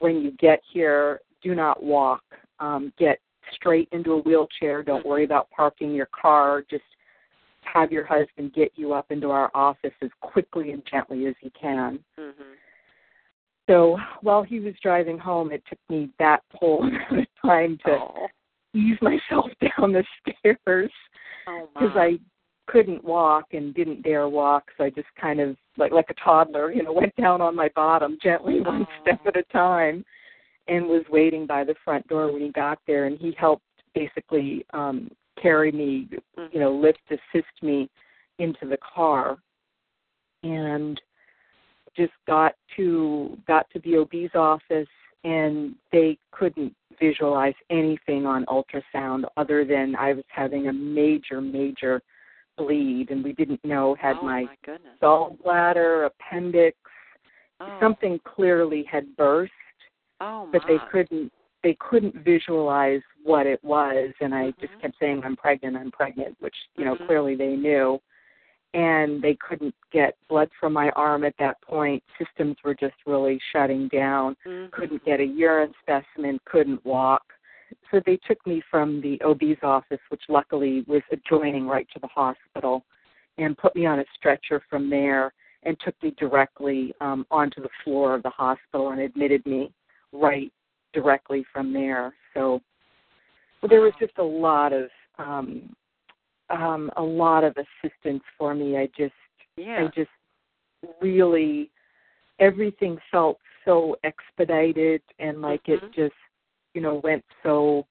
When 0.00 0.20
you 0.20 0.32
get 0.32 0.62
here, 0.64 1.20
do 1.40 1.54
not 1.54 1.82
walk. 1.82 2.22
Um, 2.58 2.92
get 2.98 3.20
straight 3.52 3.88
into 3.92 4.12
a 4.12 4.18
wheelchair. 4.18 4.82
Don't 4.82 5.06
worry 5.06 5.24
about 5.24 5.50
parking 5.50 5.94
your 5.94 6.06
car. 6.06 6.62
Just 6.62 6.84
have 7.62 7.92
your 7.92 8.04
husband 8.04 8.52
get 8.54 8.72
you 8.76 8.92
up 8.92 9.10
into 9.10 9.30
our 9.30 9.50
office 9.54 9.94
as 10.02 10.10
quickly 10.20 10.72
and 10.72 10.84
gently 10.84 11.26
as 11.26 11.34
he 11.40 11.50
can. 11.50 12.04
Mhm. 12.18 12.56
So 13.72 13.96
while 14.20 14.42
he 14.42 14.60
was 14.60 14.74
driving 14.82 15.18
home, 15.18 15.50
it 15.50 15.62
took 15.66 15.78
me 15.88 16.10
that 16.18 16.42
whole 16.52 16.86
time 17.44 17.78
to 17.86 17.92
Oh. 17.92 18.26
ease 18.74 18.98
myself 19.00 19.50
down 19.78 19.92
the 19.92 20.04
stairs 20.20 20.90
Oh 21.46 21.68
because 21.72 21.94
my. 21.94 22.02
I 22.04 22.18
couldn't 22.66 23.02
walk 23.02 23.46
and 23.52 23.74
didn't 23.74 24.02
dare 24.02 24.28
walk. 24.28 24.64
So 24.76 24.84
I 24.84 24.90
just 24.90 25.08
kind 25.18 25.40
of 25.40 25.56
like 25.78 25.90
like 25.90 26.10
a 26.10 26.14
toddler, 26.22 26.70
you 26.70 26.82
know, 26.82 26.92
went 27.00 27.16
down 27.16 27.40
on 27.40 27.56
my 27.56 27.70
bottom 27.74 28.18
gently, 28.22 28.60
one 28.60 28.86
Oh. 28.86 29.00
step 29.00 29.20
at 29.26 29.36
a 29.38 29.42
time, 29.44 30.04
and 30.68 30.86
was 30.86 31.04
waiting 31.08 31.46
by 31.46 31.64
the 31.64 31.74
front 31.82 32.06
door 32.08 32.30
when 32.30 32.42
he 32.42 32.50
got 32.52 32.78
there. 32.86 33.06
And 33.06 33.18
he 33.18 33.32
helped 33.38 33.64
basically 33.94 34.66
um 34.74 35.10
carry 35.40 35.72
me, 35.72 36.10
you 36.52 36.60
know, 36.60 36.74
lift 36.74 37.00
assist 37.10 37.62
me 37.62 37.88
into 38.38 38.66
the 38.68 38.78
car, 38.94 39.38
and 40.42 41.00
just 41.96 42.12
got 42.26 42.54
to 42.76 43.36
got 43.46 43.68
to 43.70 43.78
the 43.80 43.96
OB's 43.96 44.34
office 44.34 44.88
and 45.24 45.74
they 45.92 46.18
couldn't 46.32 46.74
visualize 47.00 47.54
anything 47.70 48.26
on 48.26 48.44
ultrasound 48.46 49.24
other 49.36 49.64
than 49.64 49.94
I 49.96 50.12
was 50.12 50.24
having 50.28 50.68
a 50.68 50.72
major, 50.72 51.40
major 51.40 52.02
bleed 52.58 53.10
and 53.10 53.22
we 53.24 53.32
didn't 53.32 53.64
know 53.64 53.94
had 54.00 54.16
oh 54.20 54.24
my 54.24 54.42
my 54.66 54.78
gallbladder, 55.02 56.06
appendix, 56.06 56.76
Oh. 57.60 57.78
something 57.80 58.18
clearly 58.24 58.82
had 58.90 59.14
burst, 59.16 59.52
Oh 60.20 60.48
but 60.50 60.62
they 60.66 60.78
couldn't 60.90 61.32
they 61.62 61.76
couldn't 61.78 62.16
visualize 62.24 63.02
what 63.22 63.46
it 63.46 63.62
was 63.62 64.12
and 64.20 64.34
I 64.34 64.50
just 64.60 64.72
Mhm. 64.72 64.80
kept 64.80 64.98
saying 64.98 65.22
I'm 65.24 65.36
pregnant, 65.36 65.76
I'm 65.76 65.92
pregnant, 65.92 66.36
which, 66.40 66.56
you 66.76 66.84
know, 66.84 66.96
Mhm. 66.96 67.06
clearly 67.06 67.36
they 67.36 67.54
knew. 67.54 68.00
And 68.74 69.20
they 69.20 69.36
couldn't 69.36 69.74
get 69.92 70.16
blood 70.28 70.48
from 70.58 70.72
my 70.72 70.90
arm 70.90 71.24
at 71.24 71.34
that 71.38 71.60
point. 71.60 72.02
Systems 72.18 72.56
were 72.64 72.74
just 72.74 72.94
really 73.06 73.38
shutting 73.52 73.88
down 73.88 74.36
Mhm. 74.46 74.70
couldn't 74.72 75.04
get 75.04 75.20
a 75.20 75.24
urine 75.24 75.74
specimen, 75.82 76.40
couldn't 76.44 76.84
walk. 76.84 77.22
So 77.90 78.00
they 78.00 78.16
took 78.16 78.44
me 78.46 78.60
from 78.70 79.00
the 79.00 79.20
OB's 79.22 79.62
office, 79.62 80.00
which 80.08 80.22
luckily 80.28 80.82
was 80.86 81.02
adjoining 81.10 81.66
right 81.66 81.88
to 81.90 81.98
the 81.98 82.06
hospital, 82.06 82.84
and 83.38 83.56
put 83.56 83.74
me 83.74 83.86
on 83.86 83.98
a 83.98 84.04
stretcher 84.14 84.60
from 84.68 84.90
there 84.90 85.32
and 85.62 85.78
took 85.80 86.00
me 86.02 86.10
directly 86.18 86.94
um, 87.00 87.26
onto 87.30 87.60
the 87.62 87.68
floor 87.82 88.14
of 88.14 88.22
the 88.22 88.30
hospital 88.30 88.90
and 88.90 89.00
admitted 89.00 89.44
me 89.46 89.72
right 90.12 90.52
directly 90.92 91.44
from 91.52 91.72
there. 91.72 92.14
So 92.34 92.60
well, 93.60 93.68
there 93.68 93.80
was 93.80 93.92
just 94.00 94.18
a 94.18 94.22
lot 94.22 94.72
of 94.72 94.90
um, 95.18 95.74
um, 96.52 96.90
a 96.96 97.02
lot 97.02 97.44
of 97.44 97.56
assistance 97.56 98.22
for 98.38 98.54
me. 98.54 98.76
I 98.76 98.86
just 98.96 99.14
Yeah. 99.56 99.84
I 99.84 99.86
just 99.88 100.10
really 101.00 101.70
everything 102.38 102.98
felt 103.10 103.38
so 103.64 103.96
expedited 104.02 105.02
and 105.18 105.42
like 105.42 105.62
Mhm. 105.64 105.82
it 105.82 105.92
just 105.92 106.14
you 106.74 106.80
know 106.80 106.96
went 106.96 107.24
so 107.42 107.86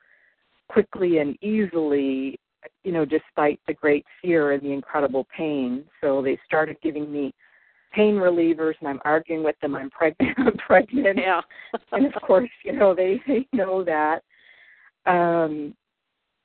quickly 0.67 1.19
and 1.19 1.37
easily 1.41 2.39
you 2.83 2.91
know 2.91 3.05
despite 3.05 3.59
the 3.67 3.73
great 3.73 4.05
fear 4.21 4.51
and 4.51 4.61
the 4.61 4.71
incredible 4.71 5.25
pain 5.25 5.85
so 6.01 6.21
they 6.21 6.37
started 6.45 6.79
giving 6.81 7.11
me 7.11 7.33
pain 7.91 8.15
relievers 8.15 8.73
and 8.79 8.89
i'm 8.89 9.01
arguing 9.05 9.43
with 9.43 9.57
them 9.61 9.75
i'm 9.75 9.89
pregnant 9.89 10.37
i'm 10.39 10.57
pregnant 10.57 11.17
yeah. 11.17 11.41
and 11.91 12.13
of 12.13 12.21
course, 12.21 12.49
you 12.63 12.73
know, 12.73 12.93
they, 12.93 13.21
they 13.27 13.47
know 13.53 13.83
that. 13.83 14.23
Um 15.05 15.75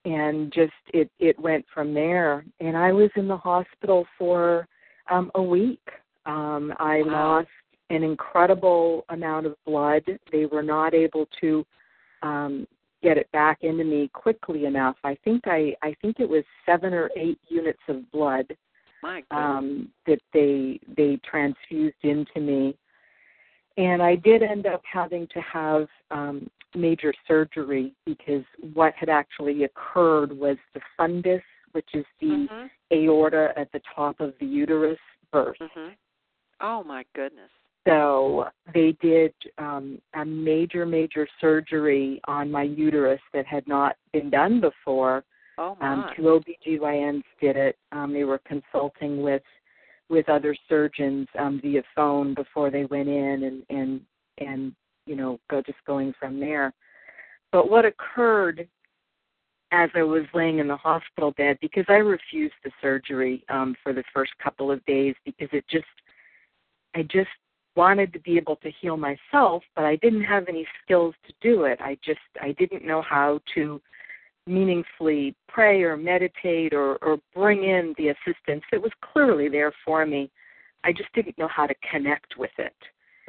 and 0.07 0.53
just 0.53 0.73
it 0.95 1.11
it 1.19 1.39
went 1.39 1.65
from 1.75 1.93
there. 1.93 2.45
And 2.61 2.77
I 2.77 2.93
was 2.93 3.11
in 3.17 3.29
the 3.29 3.37
hospital 3.37 4.07
for 4.19 4.67
um 5.11 5.31
a 5.35 5.43
week. 5.43 5.83
Um 6.25 6.73
I 6.79 7.03
Wow. 7.03 7.39
lost 7.39 7.49
an 7.91 8.03
incredible 8.03 9.05
amount 9.11 9.47
of 9.47 9.57
blood. 9.67 10.03
They 10.33 10.47
were 10.47 10.63
not 10.63 10.95
able 10.95 11.27
to 11.41 11.67
um 12.23 12.67
get 13.03 13.19
it 13.19 13.31
back 13.33 13.59
into 13.63 13.85
me 13.85 14.09
quickly 14.13 14.65
enough. 14.65 14.97
I 15.05 15.17
think 15.25 15.43
I 15.47 15.75
I 15.83 15.95
think 16.01 16.21
it 16.21 16.29
was 16.29 16.45
7 16.65 16.95
or 16.95 17.11
8 17.17 17.39
units 17.49 17.83
of 17.89 18.11
blood 18.13 18.47
um, 19.31 19.89
that 20.07 20.21
they 20.33 20.81
they 20.97 21.19
transfused 21.29 22.03
into 22.03 22.41
me, 22.41 22.77
and 23.77 24.03
I 24.03 24.17
did 24.17 24.43
end 24.43 24.67
up 24.67 24.83
having 24.91 25.27
to 25.29 25.41
have 25.41 25.89
um, 26.11 26.49
major 26.75 27.13
surgery 27.27 27.95
because 28.05 28.45
what 28.75 28.95
had 28.95 29.09
actually 29.09 29.65
occurred 29.65 30.33
was 30.33 30.57
the 30.75 30.81
fundus, 30.99 31.43
which 31.73 31.89
is 31.95 32.05
the 32.21 32.49
Mhm. 32.49 32.71
aorta 32.93 33.53
at 33.57 33.71
the 33.73 33.81
top 33.95 34.21
of 34.21 34.37
the 34.39 34.47
uterus, 34.47 34.99
burst. 35.31 35.61
Mhm. 35.61 35.97
Oh 36.61 36.83
my 36.85 37.05
goodness. 37.15 37.51
So 37.87 38.51
they 38.75 38.93
did 38.93 39.33
um, 39.59 40.01
a 40.15 40.25
major, 40.25 40.85
major 40.85 41.29
surgery 41.41 42.21
on 42.25 42.51
my 42.51 42.63
uterus 42.63 43.21
that 43.33 43.47
had 43.47 43.67
not 43.69 43.97
been 44.13 44.29
done 44.31 44.61
before. 44.61 45.25
Oh 45.59 45.77
my. 45.81 45.93
Um, 45.93 46.15
two 46.17 46.23
OBGYNs 46.23 47.23
did 47.41 47.57
it. 47.57 47.79
Um, 47.93 48.13
they 48.13 48.25
were 48.25 48.39
consulting 48.39 49.23
with 49.23 49.43
with 50.09 50.29
other 50.29 50.57
surgeons 50.69 51.27
um, 51.39 51.61
via 51.61 51.83
phone 51.95 52.35
before 52.35 52.71
they 52.71 52.85
went 52.85 53.09
in, 53.09 53.43
and 53.45 53.63
and 53.71 54.01
and 54.39 54.73
you 55.07 55.17
know 55.17 55.39
go 55.51 55.63
just 55.63 55.79
going 55.87 56.13
from 56.19 56.39
there. 56.41 56.73
But 57.53 57.71
what 57.71 57.85
occurred 57.85 58.69
as 59.73 59.91
I 59.95 60.03
was 60.03 60.25
laying 60.33 60.59
in 60.59 60.69
the 60.69 60.77
hospital 60.77 61.33
bed 61.33 61.59
because 61.61 61.85
I 61.89 61.95
refused 61.95 62.55
the 62.65 62.71
surgery 62.81 63.45
um, 63.49 63.75
for 63.83 63.93
the 63.93 64.05
first 64.15 64.33
couple 64.43 64.71
of 64.71 64.85
days 64.87 65.15
because 65.25 65.49
it 65.53 65.65
just 65.69 65.85
I 66.95 67.03
just 67.03 67.29
wanted 67.75 68.13
to 68.15 68.21
be 68.21 68.37
able 68.37 68.57
to 68.57 68.71
heal 68.81 68.97
myself, 68.97 69.63
but 69.75 69.85
I 69.85 69.97
didn't 69.97 70.25
have 70.25 70.49
any 70.49 70.67
skills 70.83 71.15
to 71.27 71.35
do 71.43 71.65
it. 71.65 71.79
I 71.81 71.99
just 72.05 72.21
I 72.41 72.53
didn't 72.53 72.87
know 72.87 73.03
how 73.03 73.41
to 73.55 73.81
meaningfully 74.47 75.35
pray 75.49 75.83
or 75.83 75.97
meditate 75.97 76.73
or, 76.73 76.97
or 77.03 77.19
bring 77.35 77.65
in 77.65 77.95
the 77.99 78.09
assistance 78.09 78.63
that 78.71 78.81
was 78.81 78.93
clearly 79.01 79.49
there 79.49 79.73
for 79.85 80.07
me. 80.07 80.31
I 80.85 80.93
just 80.93 81.13
didn't 81.15 81.39
know 81.39 81.49
how 81.49 81.67
to 81.67 81.75
connect 81.91 82.37
with 82.39 82.53
it. 82.59 82.77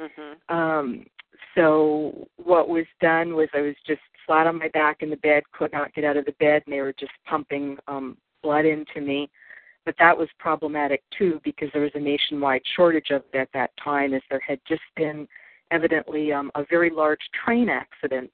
Mhm. 0.00 0.36
Um, 0.48 1.06
so 1.54 2.28
what 2.36 2.68
was 2.68 2.86
done 3.00 3.34
was 3.34 3.48
I 3.52 3.60
was 3.62 3.74
just 3.86 4.00
flat 4.26 4.46
on 4.46 4.58
my 4.58 4.68
back 4.68 5.02
in 5.02 5.10
the 5.10 5.16
bed, 5.16 5.42
could 5.52 5.72
not 5.72 5.92
get 5.94 6.04
out 6.04 6.16
of 6.16 6.24
the 6.24 6.32
bed, 6.32 6.62
and 6.66 6.72
they 6.72 6.80
were 6.80 6.92
just 6.92 7.12
pumping 7.24 7.78
um, 7.88 8.16
blood 8.42 8.64
into 8.64 9.00
me. 9.00 9.28
But 9.84 9.96
that 9.98 10.16
was 10.16 10.28
problematic 10.38 11.02
too 11.16 11.40
because 11.42 11.70
there 11.72 11.82
was 11.82 11.94
a 11.94 12.00
nationwide 12.00 12.62
shortage 12.76 13.10
of 13.10 13.24
it 13.32 13.38
at 13.38 13.52
that 13.54 13.70
time, 13.82 14.12
as 14.14 14.22
there 14.30 14.40
had 14.46 14.60
just 14.68 14.82
been 14.96 15.26
evidently 15.70 16.32
um, 16.32 16.50
a 16.54 16.64
very 16.68 16.90
large 16.90 17.20
train 17.44 17.68
accident. 17.68 18.30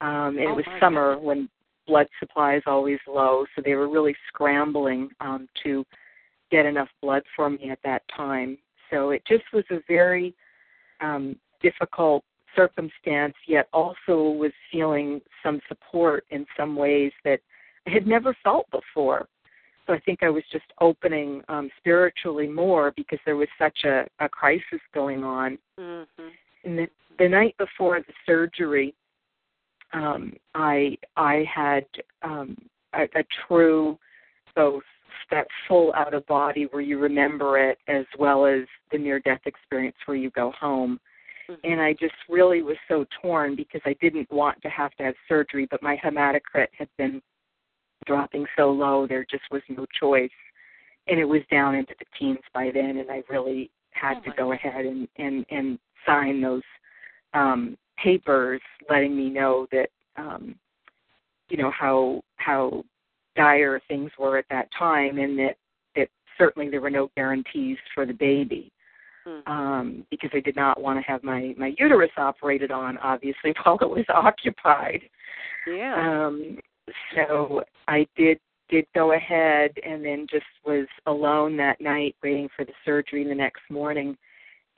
Um, 0.00 0.36
and 0.38 0.48
Oh, 0.48 0.50
it 0.52 0.56
was 0.56 0.64
summer 0.80 1.14
goodness. 1.14 1.26
when 1.26 1.48
blood 1.86 2.06
supply 2.20 2.56
is 2.56 2.62
always 2.66 2.98
low, 3.06 3.44
so 3.54 3.62
they 3.64 3.74
were 3.74 3.88
really 3.88 4.14
scrambling 4.28 5.10
um, 5.20 5.48
to 5.62 5.84
get 6.50 6.66
enough 6.66 6.88
blood 7.00 7.22
for 7.34 7.50
me 7.50 7.70
at 7.70 7.78
that 7.84 8.02
time. 8.14 8.58
So 8.90 9.10
it 9.10 9.22
just 9.26 9.44
was 9.52 9.64
a 9.70 9.78
very 9.88 10.34
um, 11.00 11.36
difficult 11.62 12.24
circumstance, 12.54 13.34
yet 13.46 13.68
also 13.72 14.30
was 14.30 14.52
feeling 14.70 15.20
some 15.42 15.60
support 15.68 16.24
in 16.30 16.44
some 16.56 16.76
ways 16.76 17.12
that 17.24 17.40
I 17.86 17.90
had 17.90 18.06
never 18.06 18.36
felt 18.44 18.66
before. 18.70 19.26
So 19.86 19.94
I 19.94 20.00
think 20.00 20.22
I 20.22 20.30
was 20.30 20.44
just 20.52 20.66
opening 20.80 21.42
um, 21.48 21.70
spiritually 21.78 22.46
more 22.46 22.92
because 22.96 23.18
there 23.24 23.36
was 23.36 23.48
such 23.58 23.78
a, 23.84 24.06
a 24.20 24.28
crisis 24.28 24.80
going 24.94 25.24
on. 25.24 25.58
Mhm. 25.78 26.06
And 26.64 26.78
the, 26.78 26.86
the 27.18 27.28
night 27.28 27.56
before 27.58 28.00
the 28.00 28.12
surgery, 28.24 28.94
um, 29.92 30.32
I 30.54 30.96
I 31.16 31.44
had 31.52 31.84
um, 32.22 32.56
a, 32.94 33.02
a 33.02 33.24
true 33.46 33.98
both 34.54 34.82
that 35.30 35.46
full 35.66 35.92
out 35.94 36.14
of 36.14 36.26
body 36.26 36.68
where 36.70 36.82
you 36.82 36.98
remember 36.98 37.58
it 37.58 37.78
as 37.88 38.04
well 38.18 38.44
as 38.46 38.62
the 38.90 38.98
near 38.98 39.18
death 39.20 39.40
experience 39.46 39.96
where 40.04 40.16
you 40.16 40.30
go 40.30 40.52
home. 40.58 41.00
Mm-hmm. 41.50 41.72
And 41.72 41.80
I 41.80 41.94
just 41.94 42.14
really 42.28 42.62
was 42.62 42.76
so 42.86 43.06
torn 43.20 43.56
because 43.56 43.80
I 43.84 43.96
didn't 44.00 44.30
want 44.30 44.60
to 44.62 44.68
have 44.68 44.92
to 44.96 45.04
have 45.04 45.14
surgery, 45.28 45.66
but 45.70 45.82
my 45.82 45.96
hematocrit 45.96 46.68
had 46.76 46.88
been 46.98 47.22
dropping 48.06 48.46
so 48.56 48.70
low, 48.70 49.06
there 49.06 49.24
just 49.30 49.44
was 49.50 49.62
no 49.68 49.86
choice. 49.98 50.30
And 51.08 51.18
it 51.18 51.24
was 51.24 51.42
down 51.50 51.74
into 51.74 51.94
the 51.98 52.04
teens 52.18 52.38
by 52.54 52.70
then, 52.72 52.98
and 52.98 53.10
I 53.10 53.22
really 53.28 53.70
had 53.90 54.18
oh 54.18 54.30
to 54.30 54.36
go 54.36 54.52
ahead 54.52 54.84
and, 54.84 55.08
and, 55.16 55.44
and 55.50 55.78
sign 56.06 56.40
those 56.40 56.62
um, 57.34 57.76
papers 58.02 58.60
letting 58.88 59.16
me 59.16 59.30
know 59.30 59.66
that, 59.72 59.88
um, 60.16 60.54
you 61.48 61.56
know, 61.56 61.70
how, 61.70 62.22
how 62.36 62.84
dire 63.36 63.80
things 63.88 64.10
were 64.18 64.38
at 64.38 64.44
that 64.50 64.68
time 64.78 65.18
and 65.18 65.38
that, 65.38 65.56
that 65.96 66.08
certainly 66.38 66.68
there 66.68 66.80
were 66.80 66.90
no 66.90 67.10
guarantees 67.16 67.78
for 67.94 68.06
the 68.06 68.12
baby. 68.12 68.72
Mm-hmm. 69.26 69.52
Um, 69.52 70.06
because 70.10 70.30
I 70.34 70.40
did 70.40 70.56
not 70.56 70.80
want 70.80 70.98
to 70.98 71.08
have 71.08 71.22
my 71.22 71.54
my 71.56 71.72
uterus 71.78 72.10
operated 72.16 72.72
on, 72.72 72.98
obviously, 72.98 73.54
while 73.62 73.78
it 73.80 73.88
was 73.88 74.04
occupied. 74.08 75.00
Yeah. 75.64 75.94
Um, 76.26 76.58
so 77.14 77.62
I 77.86 78.04
did 78.16 78.40
did 78.68 78.86
go 78.94 79.12
ahead 79.12 79.70
and 79.84 80.04
then 80.04 80.26
just 80.30 80.46
was 80.64 80.86
alone 81.06 81.56
that 81.58 81.80
night 81.80 82.16
waiting 82.22 82.48
for 82.56 82.64
the 82.64 82.72
surgery 82.84 83.22
the 83.22 83.34
next 83.34 83.60
morning 83.70 84.16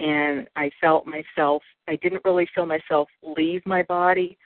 and 0.01 0.49
I 0.57 0.71
felt 0.81 1.07
myself 1.07 1.63
I 1.89 1.97
didn't 1.97 2.25
really 2.25 2.49
feel 2.55 2.67
myself 2.67 3.09
leave 3.23 3.63
my 3.67 3.83
body 3.83 4.37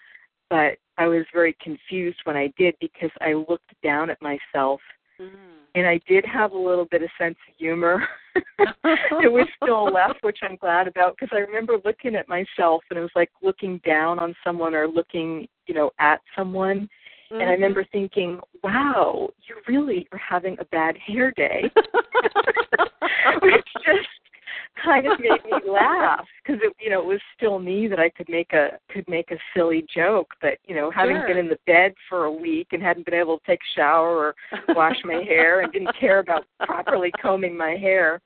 but 0.50 0.78
I 0.97 1.07
was 1.07 1.25
very 1.33 1.57
confused 1.62 2.19
when 2.25 2.37
I 2.37 2.52
did 2.59 2.75
because 2.81 3.11
I 3.21 3.35
looked 3.35 3.73
down 3.83 4.11
at 4.11 4.21
myself 4.21 4.81
mm. 5.21 5.31
and 5.75 5.87
I 5.87 6.00
did 6.09 6.25
have 6.25 6.52
a 6.52 6.59
little 6.59 6.87
bit 6.87 7.02
of 7.02 7.11
sense 7.19 7.37
of 7.49 7.55
humor. 7.57 8.02
it 8.35 9.33
was 9.33 9.47
still 9.62 9.93
left, 9.93 10.23
which 10.23 10.38
I'm 10.43 10.57
glad 10.57 10.88
about 10.88 11.17
because 11.17 11.35
I 11.37 11.40
remember 11.40 11.76
looking 11.85 12.17
at 12.17 12.28
myself 12.28 12.83
and 12.90 12.99
it 12.99 13.02
was 13.02 13.11
like 13.14 13.31
looking 13.43 13.81
down 13.87 14.19
on 14.19 14.35
someone 14.43 14.75
or 14.75 14.88
looking, 14.88 15.47
you 15.67 15.75
know, 15.75 15.90
at 16.00 16.21
someone. 16.37 16.88
Mm-hmm. 17.31 17.35
And 17.35 17.43
I 17.43 17.45
mm-hmm. 17.45 17.62
remember 17.62 17.87
thinking, 17.93 18.40
wow, 18.64 19.28
you 19.47 19.57
really 19.69 20.09
are 20.12 20.19
having 20.19 20.57
a 20.59 20.64
bad 20.67 20.97
hair 20.97 21.31
day. 21.37 21.64
Which 23.43 23.69
just 23.85 24.09
kind 24.85 25.06
of 25.06 25.18
made 25.18 25.44
me 25.44 25.70
laugh 25.70 26.26
because 26.42 26.61
it 26.62 26.73
you 26.80 26.90
know 26.90 27.00
it 27.00 27.06
was 27.06 27.20
still 27.37 27.58
me 27.58 27.88
that 27.88 27.99
I 27.99 28.08
could 28.08 28.28
make 28.28 28.52
a 28.52 28.78
could 28.90 29.08
make 29.08 29.30
a 29.30 29.37
silly 29.54 29.85
joke 29.94 30.35
but 30.40 30.58
you 30.66 30.75
know 30.75 30.90
having 30.90 31.16
sure. 31.16 31.28
been 31.28 31.38
in 31.38 31.49
the 31.49 31.58
bed 31.66 31.94
for 32.08 32.25
a 32.25 32.32
week 32.32 32.68
and 32.73 32.82
hadn't 32.82 33.06
been 33.06 33.14
able 33.14 33.38
to 33.38 33.47
take 33.47 33.61
a 33.61 33.78
shower 33.78 34.16
or 34.16 34.35
wash 34.75 34.97
my 35.04 35.23
hair 35.23 35.61
and 35.61 35.73
didn't 35.73 35.97
care 35.99 36.18
about 36.18 36.44
properly 36.61 37.11
combing 37.20 37.56
my 37.56 37.73
hair 37.73 38.20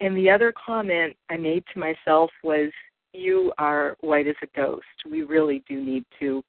and 0.00 0.16
the 0.16 0.30
other 0.30 0.52
comment 0.64 1.16
I 1.30 1.36
made 1.36 1.64
to 1.72 1.80
myself 1.80 2.30
was 2.42 2.70
you 3.12 3.52
are 3.58 3.96
white 4.00 4.28
as 4.28 4.36
a 4.42 4.46
ghost 4.56 4.84
we 5.10 5.22
really 5.22 5.62
do 5.68 5.82
need 5.84 6.04
to 6.20 6.42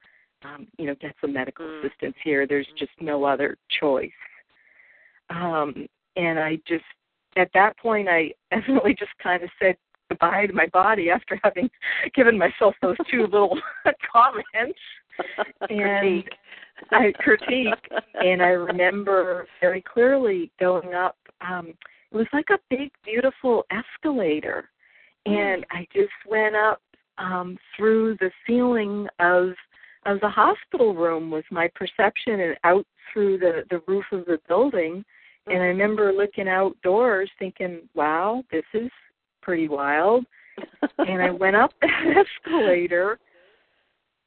um 0.43 0.67
you 0.77 0.85
know 0.85 0.95
get 1.01 1.15
some 1.21 1.33
medical 1.33 1.65
mm. 1.65 1.85
assistance 1.85 2.15
here 2.23 2.45
there's 2.47 2.67
just 2.77 2.91
no 2.99 3.23
other 3.23 3.57
choice 3.79 4.11
um 5.29 5.87
and 6.15 6.39
I 6.39 6.57
just 6.67 6.83
at 7.35 7.49
that 7.53 7.77
point, 7.77 8.07
I 8.09 8.33
evidently 8.51 8.95
just 8.97 9.11
kind 9.21 9.43
of 9.43 9.49
said 9.59 9.75
goodbye 10.09 10.47
to 10.47 10.53
my 10.53 10.67
body 10.67 11.09
after 11.09 11.39
having 11.43 11.69
given 12.15 12.37
myself 12.37 12.75
those 12.81 12.97
two 13.11 13.23
little 13.23 13.59
comments 14.11 14.79
and 15.69 16.23
I 16.91 17.11
critique. 17.19 17.73
And 18.15 18.41
I 18.41 18.49
remember 18.49 19.47
very 19.61 19.81
clearly 19.81 20.51
going 20.59 20.93
up. 20.93 21.17
Um, 21.41 21.73
it 22.11 22.15
was 22.15 22.27
like 22.33 22.49
a 22.49 22.59
big, 22.69 22.91
beautiful 23.03 23.65
escalator, 23.71 24.69
and 25.25 25.65
I 25.71 25.87
just 25.93 26.09
went 26.27 26.55
up 26.55 26.81
um, 27.17 27.57
through 27.75 28.17
the 28.19 28.31
ceiling 28.45 29.07
of 29.19 29.49
of 30.05 30.19
the 30.21 30.29
hospital 30.29 30.95
room 30.95 31.29
was 31.29 31.43
my 31.51 31.69
perception, 31.75 32.39
and 32.39 32.57
out 32.63 32.85
through 33.13 33.37
the 33.37 33.63
the 33.69 33.81
roof 33.87 34.05
of 34.11 34.25
the 34.25 34.39
building 34.47 35.05
and 35.49 35.61
I 35.61 35.65
remember 35.65 36.11
looking 36.13 36.47
outdoors 36.47 37.29
thinking, 37.39 37.81
wow, 37.95 38.43
this 38.51 38.63
is 38.73 38.89
pretty 39.41 39.67
wild. 39.67 40.25
and 40.99 41.21
I 41.21 41.31
went 41.31 41.55
up 41.55 41.71
that 41.81 42.25
escalator 42.45 43.19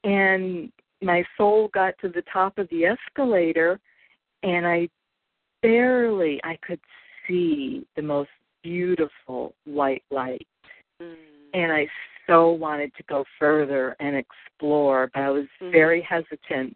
and 0.03 0.71
my 1.01 1.23
soul 1.37 1.69
got 1.73 1.93
to 2.01 2.09
the 2.09 2.23
top 2.31 2.57
of 2.57 2.67
the 2.69 2.85
escalator 2.85 3.79
and 4.41 4.65
I 4.65 4.89
barely 5.61 6.41
I 6.43 6.57
could 6.65 6.79
see 7.27 7.85
the 7.95 8.01
most 8.01 8.29
beautiful 8.63 9.53
white 9.65 10.03
light. 10.11 10.47
Mm. 11.01 11.15
And 11.53 11.71
I 11.71 11.87
so 12.27 12.51
wanted 12.51 12.93
to 12.95 13.03
go 13.03 13.23
further 13.39 13.95
and 13.99 14.15
explore, 14.15 15.09
but 15.13 15.21
I 15.21 15.29
was 15.29 15.45
mm. 15.61 15.71
very 15.71 16.01
hesitant. 16.01 16.75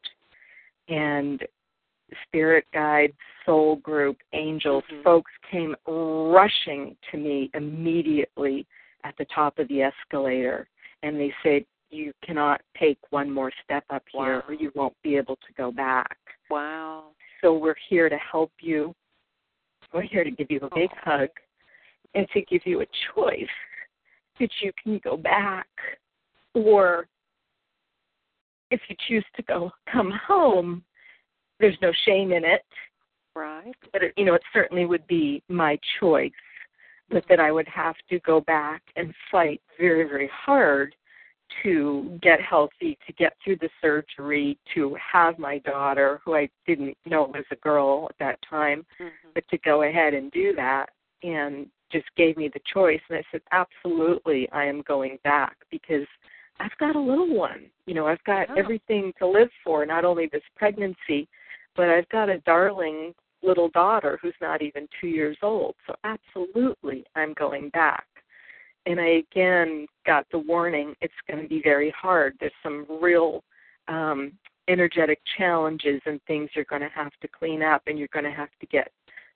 And 0.88 1.42
spirit 2.28 2.66
guides, 2.74 3.14
soul 3.46 3.78
group, 3.78 4.18
angels, 4.34 4.84
mm-hmm. 4.92 5.04
folks 5.04 5.32
came 5.52 5.76
rushing 5.88 6.96
to 7.12 7.18
me 7.18 7.50
immediately 7.54 8.66
at 9.04 9.16
the 9.18 9.26
top 9.34 9.60
of 9.60 9.68
the 9.68 9.82
escalator 9.82 10.68
and 11.04 11.20
they 11.20 11.34
said, 11.44 11.64
You 11.90 12.14
cannot 12.24 12.62
take 12.80 13.00
one 13.10 13.32
more 13.32 13.52
step 13.64 13.84
up 13.90 14.04
wow. 14.14 14.24
here 14.24 14.44
or 14.48 14.54
you 14.54 14.72
won't 14.76 14.96
be 15.04 15.16
able 15.16 15.36
to 15.36 15.54
go 15.58 15.72
back. 15.72 16.18
Wow. 16.50 17.12
So 17.42 17.54
we're 17.58 17.76
here 17.90 18.10
to 18.10 18.18
help 18.18 18.52
you. 18.60 18.96
We're 19.94 20.02
here 20.02 20.24
to 20.24 20.32
give 20.32 20.48
you 20.50 20.60
a 20.62 20.76
big 20.76 20.90
oh. 20.94 21.00
hug 21.04 21.30
and 22.16 22.28
to 22.34 22.42
give 22.42 22.62
you 22.66 22.82
a 22.82 22.86
choice 23.14 23.48
that 24.40 24.50
you 24.62 24.72
can 24.82 25.00
go 25.04 25.18
back 25.18 25.68
or 26.54 27.08
if 28.72 28.82
you 28.90 28.96
choose 29.08 29.26
to 29.36 29.44
go 29.44 29.72
come 29.92 30.12
home 30.28 30.84
there's 31.60 31.78
no 31.82 31.92
shame 32.06 32.32
in 32.32 32.44
it. 32.44 32.64
Right. 33.36 33.76
But 33.92 34.04
it, 34.04 34.14
you 34.18 34.26
know, 34.26 34.34
it 34.34 34.42
certainly 34.54 34.86
would 34.86 35.06
be 35.08 35.44
my 35.48 35.78
choice, 36.00 36.32
but 37.10 37.24
that 37.30 37.40
I 37.40 37.52
would 37.52 37.68
have 37.68 37.96
to 38.10 38.20
go 38.22 38.42
back 38.42 38.82
and 38.96 39.14
fight 39.32 39.62
very, 39.80 40.08
very 40.08 40.30
hard 40.34 40.96
to 41.64 42.20
get 42.22 42.42
healthy, 42.42 42.98
to 43.08 43.14
get 43.14 43.34
through 43.44 43.58
the 43.58 43.70
surgery, 43.82 44.58
to 44.74 44.96
have 45.14 45.40
my 45.40 45.60
daughter, 45.60 46.20
who 46.26 46.36
I 46.36 46.50
didn't 46.66 46.98
know 47.06 47.32
was 47.34 47.46
a 47.52 47.56
girl 47.58 48.08
at 48.10 48.18
that 48.20 48.40
time, 48.50 48.86
mm-hmm. 49.00 49.30
but 49.34 49.48
to 49.50 49.58
go 49.60 49.84
ahead 49.84 50.14
and 50.14 50.32
do 50.32 50.54
that 50.56 50.88
and 51.24 51.68
just 51.92 52.06
gave 52.18 52.38
me 52.38 52.50
the 52.54 52.60
choice 52.74 53.00
and 53.10 53.18
I 53.18 53.24
said, 53.32 53.42
Absolutely 53.52 54.50
I 54.52 54.66
am 54.66 54.82
going 54.82 55.18
back 55.24 55.56
because 55.72 56.06
I've 56.60 56.78
got 56.80 56.96
a 56.96 57.00
little 57.00 57.34
one. 57.34 57.66
You 57.86 57.94
know, 57.94 58.08
I've 58.08 58.24
got 58.26 58.50
oh. 58.50 58.56
everything 58.58 59.14
to 59.20 59.28
live 59.28 59.50
for, 59.64 59.86
not 59.86 60.06
only 60.06 60.28
this 60.32 60.42
pregnancy, 60.56 61.28
but 61.78 61.90
I've 61.90 62.10
got 62.10 62.28
a 62.28 62.40
darling 62.40 63.14
little 63.44 63.70
daughter 63.70 64.20
who's 64.22 64.36
not 64.42 64.62
even 64.62 64.88
two 65.00 65.08
years 65.08 65.38
old. 65.42 65.76
So 65.86 65.96
absolutely, 66.04 67.06
I'm 67.16 67.34
going 67.34 67.70
back. 67.70 68.06
And 68.86 69.00
I 69.00 69.24
again 69.32 69.86
got 70.06 70.26
the 70.32 70.40
warning 70.40 70.96
it's 71.02 71.14
going 71.30 71.42
to 71.42 71.48
be 71.48 71.62
very 71.62 71.94
hard. 72.00 72.36
There's 72.40 72.52
some 72.64 72.86
real 73.02 73.44
um, 73.88 74.34
energetic 74.68 75.20
challenges 75.38 76.02
and 76.06 76.20
things 76.26 76.50
you're 76.54 76.66
going 76.66 76.82
to 76.82 76.90
have 76.90 77.12
to 77.22 77.28
clean 77.28 77.62
up, 77.62 77.84
and 77.88 77.98
you're 77.98 78.10
going 78.12 78.26
to 78.26 78.32
have 78.32 78.50
to 78.60 78.66
get 78.68 78.92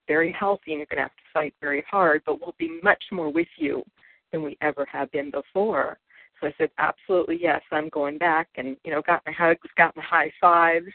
very 0.08 0.32
healthy, 0.38 0.72
and 0.72 0.78
you're 0.80 0.88
going 0.88 0.98
to 0.98 1.04
have 1.04 1.12
to 1.12 1.32
fight 1.34 1.54
very 1.62 1.84
hard. 1.90 2.22
But 2.26 2.42
we'll 2.42 2.56
be 2.58 2.80
much 2.82 3.04
more 3.12 3.32
with 3.32 3.48
you 3.58 3.84
than 4.32 4.42
we 4.42 4.58
ever 4.62 4.86
have 4.92 5.12
been 5.12 5.32
before. 5.32 5.98
So 6.40 6.48
I 6.48 6.54
said, 6.58 6.72
absolutely 6.80 7.38
yes, 7.40 7.62
I'm 7.72 7.90
going 7.90 8.18
back, 8.18 8.48
and 8.56 8.78
you 8.84 8.92
know, 8.92 9.02
got 9.06 9.22
my 9.26 9.32
hugs, 9.32 9.68
got 9.78 9.96
my 9.96 10.04
high 10.04 10.32
fives, 10.40 10.92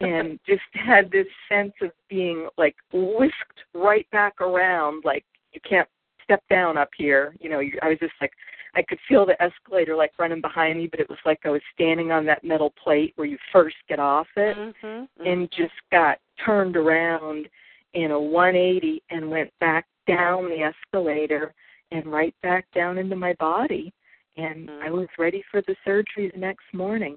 and 0.00 0.38
just 0.46 0.60
had 0.72 1.10
this 1.10 1.26
sense 1.48 1.72
of 1.82 1.90
being 2.08 2.48
like 2.56 2.76
whisked 2.92 3.60
right 3.74 4.08
back 4.10 4.40
around 4.40 5.02
like 5.04 5.24
you 5.52 5.60
can't 5.68 5.88
step 6.22 6.42
down 6.50 6.76
up 6.76 6.90
here 6.96 7.34
you 7.40 7.48
know 7.48 7.60
i 7.82 7.88
was 7.88 7.98
just 7.98 8.12
like 8.20 8.32
i 8.74 8.82
could 8.82 8.98
feel 9.08 9.24
the 9.24 9.40
escalator 9.42 9.96
like 9.96 10.12
running 10.18 10.40
behind 10.40 10.78
me 10.78 10.86
but 10.86 11.00
it 11.00 11.08
was 11.08 11.18
like 11.24 11.38
i 11.44 11.50
was 11.50 11.62
standing 11.74 12.12
on 12.12 12.24
that 12.26 12.44
metal 12.44 12.72
plate 12.82 13.12
where 13.16 13.26
you 13.26 13.38
first 13.52 13.76
get 13.88 13.98
off 13.98 14.26
it 14.36 14.56
mm-hmm, 14.56 14.86
mm-hmm. 14.86 15.26
and 15.26 15.50
just 15.50 15.72
got 15.90 16.18
turned 16.44 16.76
around 16.76 17.48
in 17.94 18.10
a 18.10 18.20
180 18.20 19.02
and 19.10 19.30
went 19.30 19.50
back 19.60 19.86
down 20.06 20.48
the 20.50 20.62
escalator 20.62 21.54
and 21.90 22.06
right 22.06 22.34
back 22.42 22.66
down 22.74 22.98
into 22.98 23.16
my 23.16 23.34
body 23.34 23.92
and 24.36 24.68
mm-hmm. 24.68 24.82
i 24.86 24.90
was 24.90 25.08
ready 25.18 25.42
for 25.50 25.62
the 25.62 25.74
surgery 25.84 26.30
the 26.32 26.38
next 26.38 26.64
morning 26.74 27.16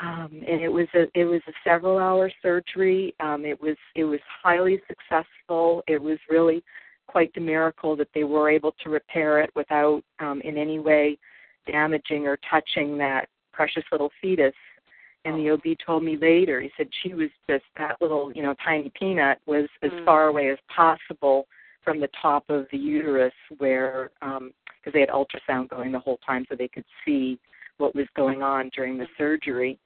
um, 0.00 0.30
and 0.32 0.60
it 0.60 0.68
was 0.68 0.86
a 0.94 1.06
it 1.14 1.24
was 1.24 1.40
a 1.48 1.52
several 1.64 1.98
hour 1.98 2.30
surgery. 2.40 3.14
Um, 3.20 3.44
it 3.44 3.60
was 3.60 3.76
it 3.96 4.04
was 4.04 4.20
highly 4.42 4.80
successful. 4.86 5.82
It 5.88 6.00
was 6.00 6.18
really 6.30 6.62
quite 7.08 7.32
the 7.34 7.40
miracle 7.40 7.96
that 7.96 8.08
they 8.14 8.24
were 8.24 8.50
able 8.50 8.74
to 8.84 8.90
repair 8.90 9.40
it 9.40 9.50
without 9.56 10.02
um, 10.20 10.40
in 10.42 10.56
any 10.56 10.78
way 10.78 11.18
damaging 11.66 12.26
or 12.26 12.38
touching 12.48 12.96
that 12.98 13.28
precious 13.52 13.84
little 13.90 14.10
fetus. 14.20 14.54
And 15.24 15.36
the 15.38 15.50
OB 15.50 15.76
told 15.84 16.04
me 16.04 16.16
later, 16.16 16.60
he 16.60 16.70
said 16.76 16.88
she 17.02 17.12
was 17.14 17.28
just 17.50 17.64
that 17.76 17.96
little, 18.00 18.32
you 18.32 18.42
know, 18.42 18.54
tiny 18.64 18.90
peanut 18.98 19.38
was 19.46 19.68
as 19.82 19.90
Mm. 19.90 20.04
far 20.04 20.28
away 20.28 20.48
as 20.50 20.58
possible 20.68 21.48
from 21.82 21.98
the 22.00 22.08
top 22.22 22.44
of 22.48 22.68
the 22.70 22.78
uterus 22.78 23.32
where 23.58 24.10
um 24.22 24.52
because 24.76 24.92
they 24.92 25.00
had 25.00 25.08
ultrasound 25.08 25.68
going 25.68 25.90
the 25.90 25.98
whole 25.98 26.18
time 26.18 26.46
so 26.48 26.54
they 26.54 26.68
could 26.68 26.84
see 27.04 27.38
what 27.78 27.94
was 27.94 28.06
going 28.14 28.42
on 28.42 28.70
during 28.74 28.96
the 28.96 29.08
surgery 29.16 29.78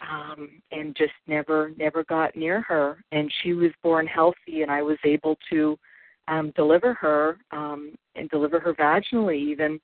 um 0.00 0.48
and 0.72 0.94
just 0.96 1.12
never 1.26 1.72
never 1.76 2.04
got 2.04 2.34
near 2.36 2.60
her 2.62 3.02
and 3.12 3.32
she 3.42 3.52
was 3.52 3.70
born 3.82 4.06
healthy 4.06 4.62
and 4.62 4.70
I 4.70 4.82
was 4.82 4.98
able 5.04 5.36
to 5.50 5.78
um 6.28 6.52
deliver 6.56 6.94
her 6.94 7.38
um 7.52 7.94
and 8.16 8.28
deliver 8.30 8.58
her 8.60 8.74
vaginally 8.74 9.38
even 9.38 9.80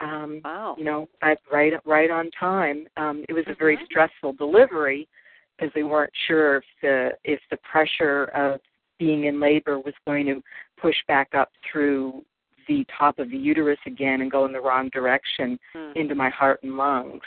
um 0.00 0.40
Wow. 0.44 0.74
you 0.78 0.84
know 0.84 1.08
I, 1.22 1.36
right 1.52 1.72
right 1.86 2.10
on 2.10 2.30
time 2.38 2.86
um 2.96 3.24
it 3.28 3.32
was 3.32 3.44
a 3.48 3.54
very 3.54 3.76
Mhm. 3.76 3.84
stressful 3.86 4.34
delivery 4.34 5.08
because 5.56 5.72
they 5.74 5.82
weren't 5.84 6.12
sure 6.26 6.56
if 6.56 6.64
the 6.82 7.16
if 7.24 7.40
the 7.50 7.56
pressure 7.58 8.24
of 8.34 8.60
being 8.98 9.24
in 9.24 9.40
labor 9.40 9.78
was 9.78 9.94
going 10.06 10.26
to 10.26 10.42
push 10.80 10.96
back 11.08 11.34
up 11.34 11.50
through 11.70 12.24
the 12.68 12.84
top 12.96 13.18
of 13.18 13.28
the 13.30 13.36
uterus 13.36 13.78
again 13.86 14.20
and 14.22 14.30
go 14.30 14.44
in 14.46 14.52
the 14.52 14.60
wrong 14.60 14.88
direction 14.90 15.58
Mhm. 15.74 15.96
into 15.96 16.14
my 16.14 16.30
heart 16.30 16.62
and 16.62 16.76
lungs. 16.76 17.22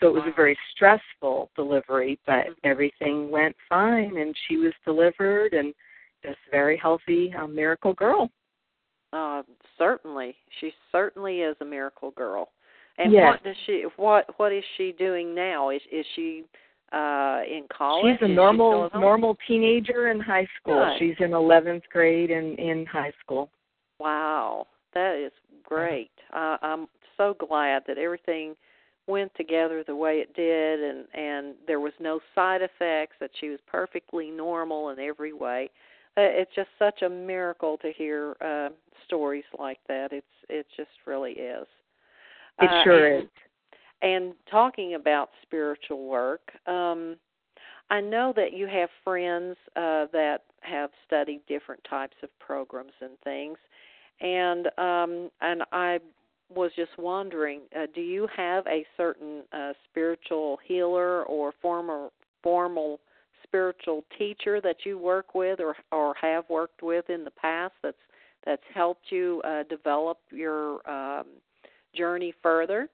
So 0.00 0.08
it 0.08 0.14
was 0.14 0.24
a 0.26 0.32
very 0.36 0.56
stressful 0.72 1.50
delivery, 1.56 2.18
but 2.26 2.46
Mhm. 2.46 2.56
everything 2.64 3.30
went 3.30 3.56
fine 3.68 4.16
and 4.18 4.36
she 4.46 4.58
was 4.58 4.74
delivered 4.84 5.54
and 5.54 5.74
just 6.22 6.38
very 6.50 6.76
healthy 6.76 7.32
um, 7.34 7.54
miracle 7.54 7.94
girl. 7.94 8.30
Uh, 9.12 9.42
certainly, 9.78 10.36
she 10.60 10.74
certainly 10.92 11.40
is 11.42 11.56
a 11.60 11.64
miracle 11.64 12.10
girl. 12.10 12.50
And 12.98 13.12
Yes. 13.12 13.24
what 13.24 13.42
does 13.42 13.56
she? 13.64 13.82
What 13.96 14.38
What 14.38 14.52
is 14.52 14.64
she 14.76 14.92
doing 14.92 15.34
now? 15.34 15.70
Is 15.70 15.82
Is 15.90 16.06
she 16.14 16.44
uh 16.92 17.42
in 17.46 17.66
college? 17.68 18.14
She's 18.18 18.22
a 18.22 18.24
Is 18.24 18.30
she 18.30 18.34
normal 18.34 18.90
normal 18.94 19.36
teenager 19.46 20.08
in 20.08 20.20
high 20.20 20.46
school. 20.58 20.84
Good. 20.84 20.98
She's 20.98 21.16
in 21.20 21.32
11th 21.32 21.88
grade 21.90 22.30
in 22.30 22.56
in 22.56 22.86
high 22.86 23.12
school. 23.20 23.50
Wow, 23.98 24.66
that 24.92 25.16
is 25.16 25.32
great. 25.62 26.10
Uh, 26.32 26.56
I'm 26.62 26.88
so 27.16 27.34
glad 27.34 27.84
that 27.86 27.98
everything 27.98 28.56
went 29.06 29.32
together 29.36 29.84
the 29.84 29.94
way 29.96 30.16
it 30.16 30.34
did, 30.34 30.82
and 30.82 31.06
and 31.14 31.54
there 31.66 31.80
was 31.80 31.92
no 32.00 32.20
side 32.34 32.62
effects. 32.62 33.16
That 33.20 33.30
she 33.40 33.48
was 33.48 33.60
perfectly 33.66 34.30
normal 34.30 34.90
in 34.90 34.98
every 34.98 35.32
way. 35.32 35.70
Uh, 36.18 36.22
it's 36.22 36.54
just 36.54 36.68
such 36.78 37.02
a 37.02 37.08
miracle 37.08 37.76
to 37.78 37.92
hear 37.92 38.36
uh, 38.40 38.70
stories 39.04 39.44
like 39.58 39.78
that. 39.88 40.12
It's 40.12 40.26
it 40.48 40.66
just 40.76 40.90
really 41.06 41.32
is. 41.32 41.66
It 42.60 42.70
Uh, 42.70 42.84
sure 42.84 43.16
and, 43.16 43.24
is. 43.24 43.30
And 44.02 44.34
talking 44.50 44.94
about 44.94 45.30
spiritual 45.42 46.06
work, 46.06 46.52
um, 46.66 47.16
I 47.90 48.00
know 48.00 48.32
that 48.34 48.52
you 48.52 48.66
have 48.66 48.90
friends 49.04 49.56
uh, 49.76 50.06
that 50.12 50.42
have 50.60 50.90
studied 51.06 51.40
different 51.46 51.82
types 51.84 52.16
of 52.22 52.36
programs 52.38 52.92
and 53.00 53.18
things, 53.22 53.58
and 54.20 54.66
um, 54.78 55.30
and 55.40 55.62
I 55.72 56.00
was 56.54 56.70
just 56.76 56.96
wondering, 56.98 57.62
uh, 57.76 57.86
do 57.94 58.00
you 58.00 58.28
have 58.36 58.66
a 58.66 58.86
certain 58.96 59.42
uh, 59.52 59.72
spiritual 59.90 60.58
healer 60.64 61.24
or 61.24 61.52
former 61.60 62.08
formal 62.42 63.00
spiritual 63.42 64.04
teacher 64.18 64.60
that 64.60 64.76
you 64.84 64.98
work 64.98 65.34
with 65.34 65.60
or 65.60 65.76
or 65.92 66.14
have 66.20 66.44
worked 66.48 66.82
with 66.82 67.08
in 67.10 67.24
the 67.24 67.30
past 67.30 67.74
that's 67.82 67.96
that's 68.44 68.62
helped 68.74 69.10
you 69.10 69.42
uh, 69.44 69.64
develop 69.64 70.18
your 70.30 70.88
um, 70.88 71.26
journey 71.96 72.32
further? 72.42 72.88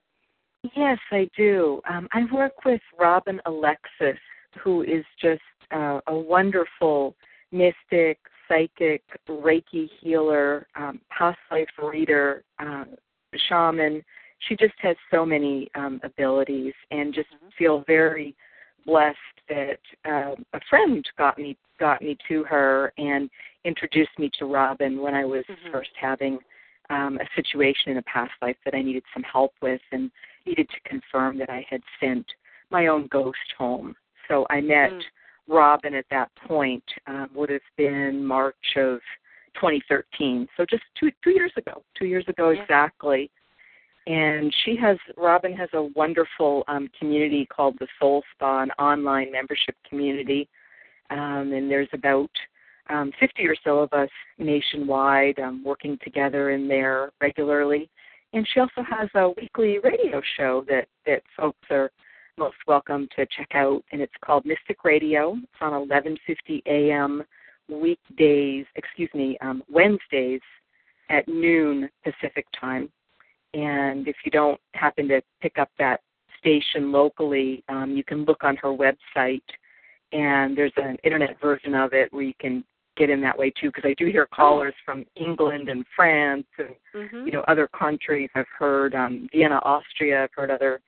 Yes, 0.77 0.99
I 1.11 1.29
do. 1.37 1.81
Um, 1.89 2.09
I 2.13 2.23
work 2.33 2.65
with 2.65 2.81
Robin 2.99 3.41
Alexis, 3.47 4.19
who 4.63 4.83
is 4.83 5.05
just 5.21 5.43
uh, 5.75 6.01
a 6.07 6.15
wonderful 6.15 7.17
mystic, 7.51 8.19
psychic, 8.49 9.03
Reiki 9.29 9.89
healer, 10.01 10.67
um, 10.77 11.01
past 11.11 11.39
life 11.51 11.69
reader, 11.83 12.45
uh, 12.59 12.85
shaman. 13.39 14.05
She 14.49 14.57
just 14.57 14.75
has 14.79 14.97
so 15.11 15.25
many 15.25 15.71
um, 15.75 16.01
abilities, 16.03 16.75
and 16.91 17.15
just 17.15 17.31
Mhm. 17.31 17.53
feel 17.55 17.81
very 17.87 18.35
blessed 18.85 19.17
that 19.49 19.81
uh, 20.05 20.35
a 20.53 20.61
friend 20.69 21.09
got 21.17 21.39
me 21.39 21.57
got 21.79 22.01
me 22.03 22.17
to 22.29 22.45
her 22.45 22.93
and 22.99 23.29
introduced 23.65 24.17
me 24.19 24.31
to 24.39 24.47
Robin 24.47 25.01
when 25.01 25.15
I 25.15 25.25
was 25.25 25.45
Mhm. 25.47 25.73
first 25.73 25.91
having 25.97 26.39
um, 26.91 27.19
a 27.19 27.29
situation 27.35 27.91
in 27.93 27.99
a 27.99 28.03
past 28.03 28.33
life 28.43 28.57
that 28.65 28.75
I 28.75 28.83
needed 28.83 29.05
some 29.13 29.23
help 29.23 29.55
with, 29.63 29.81
and 29.93 30.11
needed 30.47 30.69
to 30.71 30.81
confirm 30.81 31.39
that 31.39 31.51
I 31.51 31.65
had 31.69 31.83
sent 32.01 32.27
my 32.71 32.89
own 32.89 33.07
ghost 33.09 33.53
home. 33.57 33.97
So 34.29 34.47
I 34.51 34.61
met 34.61 34.93
Mm. 34.93 35.05
Robin 35.49 35.95
at 35.95 36.09
that 36.11 36.35
point. 36.37 36.85
Um, 37.07 37.31
would 37.35 37.51
have 37.51 37.69
been 37.77 38.25
March 38.25 38.77
of 38.77 39.01
2013. 39.55 40.49
So 40.57 40.65
just 40.69 40.83
two 40.99 41.11
two 41.23 41.31
years 41.31 41.53
ago. 41.57 41.83
Two 41.99 42.07
years 42.07 42.25
ago 42.29 42.51
Yeah. 42.51 42.63
exactly. 42.63 43.31
And 44.07 44.53
she 44.65 44.77
has 44.77 44.99
Robin 45.17 45.53
has 45.55 45.69
a 45.75 45.83
wonderful 45.95 46.65
um, 46.69 46.89
community 46.99 47.47
called 47.47 47.77
the 47.79 47.87
Soul 48.01 48.23
Spa, 48.33 48.63
an 48.63 48.71
online 48.73 49.31
membership 49.31 49.77
community. 49.89 50.49
Um, 51.11 51.53
and 51.53 51.71
there's 51.71 51.89
about 51.93 52.31
um, 52.91 53.13
50 53.21 53.47
or 53.47 53.55
so 53.63 53.79
of 53.81 53.93
us 53.93 54.09
nationwide 54.39 55.39
um, 55.39 55.63
working 55.65 55.99
together 56.03 56.51
in 56.51 56.67
there 56.67 57.13
regularly. 57.21 57.89
And 58.33 58.49
she 58.53 58.61
also 58.61 58.83
has 58.89 59.09
a 59.15 59.29
weekly 59.41 59.79
radio 59.79 60.21
show 60.37 60.65
that, 60.69 60.89
that 61.07 61.23
folks 61.37 61.67
are 61.71 61.91
most 62.39 62.57
welcome 62.67 63.09
to 63.15 63.27
check 63.37 63.51
out, 63.55 63.85
and 63.93 64.01
it's 64.01 64.13
called 64.25 64.47
Mystic 64.47 64.85
Radio. 64.85 65.37
It's 65.37 65.61
on 65.61 65.89
11:50 65.89 66.63
a.m. 66.67 67.23
weekdays, 67.69 68.67
excuse 68.77 69.11
me, 69.15 69.39
um, 69.41 69.63
Wednesdays 69.71 70.41
at 71.11 71.27
noon 71.29 71.89
Pacific 72.05 72.47
time. 72.59 72.91
And 73.55 74.09
if 74.09 74.17
you 74.25 74.31
don't 74.31 74.61
happen 74.75 75.09
to 75.09 75.23
pick 75.41 75.59
up 75.59 75.71
that 75.79 76.01
station 76.39 76.91
locally, 76.91 77.63
um, 77.69 77.93
you 77.97 78.05
can 78.05 78.25
look 78.25 78.45
on 78.45 78.57
her 78.57 78.69
website, 78.69 79.43
and 80.13 80.57
there's 80.57 80.73
an 80.77 80.97
internet 81.05 81.41
version 81.41 81.75
of 81.75 81.93
it 81.93 82.13
where 82.13 82.23
you 82.23 82.35
can 82.41 82.65
get 82.97 83.11
in 83.11 83.21
that 83.23 83.39
way 83.39 83.51
too. 83.51 83.69
Because 83.69 83.85
I 83.85 83.95
do 83.95 84.07
hear 84.07 84.27
callers 84.27 84.75
from 84.85 85.05
England 85.17 85.69
and 85.69 85.85
France 85.95 86.47
and 86.59 86.75
Mhm. 86.95 87.27
you 87.27 87.33
know 87.33 87.41
other 87.49 87.69
countries. 87.69 88.31
I've 88.35 88.49
heard 88.49 88.95
um, 88.95 89.29
Vienna, 89.33 89.61
Austria. 89.65 90.25
I've 90.25 90.35
heard 90.35 90.51
other 90.51 90.81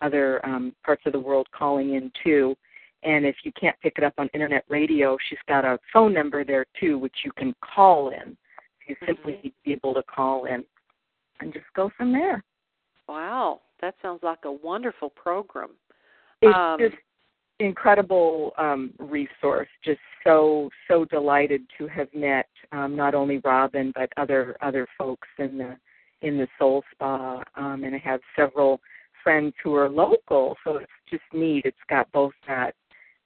other 0.00 0.44
um, 0.44 0.74
parts 0.84 1.02
of 1.06 1.12
the 1.12 1.20
world 1.20 1.48
calling 1.52 1.94
in 1.94 2.10
too. 2.22 2.56
And 3.02 3.26
if 3.26 3.36
you 3.44 3.52
can't 3.52 3.78
pick 3.80 3.94
it 3.98 4.04
up 4.04 4.14
on 4.18 4.28
internet 4.32 4.64
radio, 4.68 5.16
she's 5.28 5.38
got 5.48 5.64
a 5.64 5.78
phone 5.92 6.14
number 6.14 6.44
there 6.44 6.66
too, 6.78 6.98
which 6.98 7.16
you 7.24 7.32
can 7.32 7.54
call 7.60 8.10
in. 8.10 8.36
You 8.86 8.96
simply 9.06 9.34
Mhm. 9.34 9.42
need 9.44 9.50
to 9.50 9.62
be 9.64 9.72
able 9.72 9.94
to 9.94 10.02
call 10.04 10.44
in 10.44 10.64
and 11.40 11.52
just 11.52 11.72
go 11.74 11.88
from 11.90 12.12
there. 12.12 12.42
Wow, 13.08 13.60
that 13.80 13.96
sounds 14.00 14.22
like 14.22 14.44
a 14.44 14.52
wonderful 14.52 15.10
program. 15.10 15.76
It's 16.40 16.56
Um, 16.56 16.78
just 16.78 16.96
incredible 17.58 18.54
um, 18.58 18.92
resource. 18.98 19.68
Just 19.82 20.00
so 20.24 20.70
so 20.88 21.04
delighted 21.04 21.68
to 21.78 21.86
have 21.88 22.12
met 22.14 22.48
um, 22.72 22.96
not 22.96 23.14
only 23.14 23.38
Robin 23.38 23.92
but 23.94 24.12
other 24.16 24.56
other 24.60 24.86
folks 24.98 25.28
in 25.38 25.58
the 25.58 25.78
in 26.22 26.38
the 26.38 26.48
Soul 26.58 26.84
Spa, 26.92 27.42
um, 27.56 27.82
and 27.84 27.94
I 27.94 27.98
have 27.98 28.20
several 28.36 28.80
friends 29.22 29.54
who 29.62 29.74
are 29.74 29.88
local. 29.88 30.56
So 30.64 30.76
it's 30.76 30.92
just 31.08 31.24
neat. 31.32 31.64
It's 31.64 31.76
got 31.88 32.10
both 32.12 32.34
that 32.46 32.74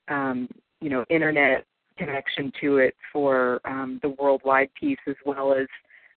um, 0.09 0.49
you 0.81 0.91
know 0.91 1.05
internet 1.11 1.65
connection 1.99 2.53
to 2.61 2.79
it 2.79 2.95
for 3.13 3.61
um, 3.65 3.99
the 4.03 4.11
worldwide 4.21 4.69
piece 4.79 4.99
as 5.07 5.17
well 5.25 5.55
as 5.55 5.67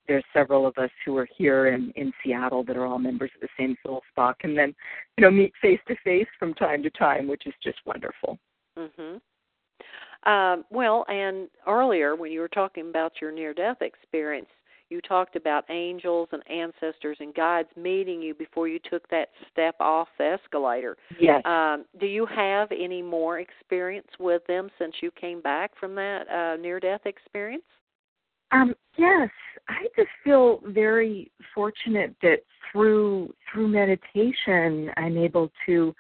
there's 0.10 0.26
several 0.34 0.66
of 0.66 0.78
us 0.78 0.90
who 1.06 1.16
are 1.18 1.28
here 1.38 1.68
in, 1.68 1.92
in 1.96 2.12
Seattle 2.22 2.64
that 2.64 2.76
are 2.76 2.86
all 2.86 2.98
members 2.98 3.30
of 3.36 3.42
the 3.42 3.48
same 3.58 3.78
soul 3.86 4.02
spa 4.10 4.34
and 4.42 4.58
then, 4.58 4.76
you 5.18 5.22
know, 5.22 5.30
meet 5.30 5.54
face 5.62 5.80
to 5.88 5.96
face 6.04 6.28
from 6.40 6.56
time 6.56 6.82
to 6.82 6.90
time, 6.90 7.28
which 7.28 7.46
is 7.46 7.54
just 7.64 7.78
wonderful. 7.86 8.40
Mhm. 8.76 9.22
Um, 10.24 10.66
well, 10.70 11.06
and 11.08 11.48
earlier 11.68 12.16
when 12.16 12.32
you 12.32 12.40
were 12.42 12.50
talking 12.50 12.90
about 12.90 13.22
your 13.22 13.32
near-death 13.32 13.82
experience, 13.82 14.50
you 14.90 15.02
talked 15.02 15.36
about 15.36 15.66
angels 15.70 16.30
and 16.32 16.44
ancestors 16.50 17.18
and 17.20 17.34
guides 17.34 17.70
meeting 17.76 18.22
you 18.22 18.34
before 18.34 18.68
you 18.68 18.80
took 18.90 19.08
that 19.10 19.30
step 19.52 19.76
off 19.80 20.08
the 20.18 20.38
escalator. 20.42 20.98
Yes. 21.20 21.42
Um, 21.46 21.86
do 22.00 22.06
you 22.06 22.26
have 22.26 22.72
any 22.72 23.02
more 23.02 23.40
experience 23.40 24.08
with 24.20 24.46
them 24.48 24.70
since 24.80 24.96
you 25.02 25.12
came 25.12 25.42
back 25.42 25.72
from 25.80 25.96
that 25.96 26.30
uh, 26.30 26.62
near-death 26.62 27.06
experience? 27.06 27.64
Um, 28.52 28.74
yes, 28.98 29.30
I 29.68 29.88
just 29.96 30.10
feel 30.24 30.62
very 30.66 31.32
fortunate 31.54 32.16
that 32.24 32.40
through 32.72 33.34
through 33.52 33.68
meditation 33.68 34.90
I'm 34.98 35.18
able 35.18 35.52
to 35.68 35.96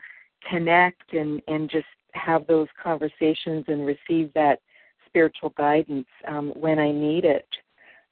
connect 0.50 1.14
and 1.14 1.42
and 1.48 1.70
just 1.70 1.86
have 2.14 2.48
those 2.48 2.68
conversations 2.82 3.66
and 3.68 3.86
receive 3.86 4.34
that 4.34 4.60
spiritual 5.06 5.54
guidance 5.58 6.08
um, 6.28 6.50
when 6.56 6.80
I 6.80 6.92
need 6.92 7.26
it. 7.26 7.48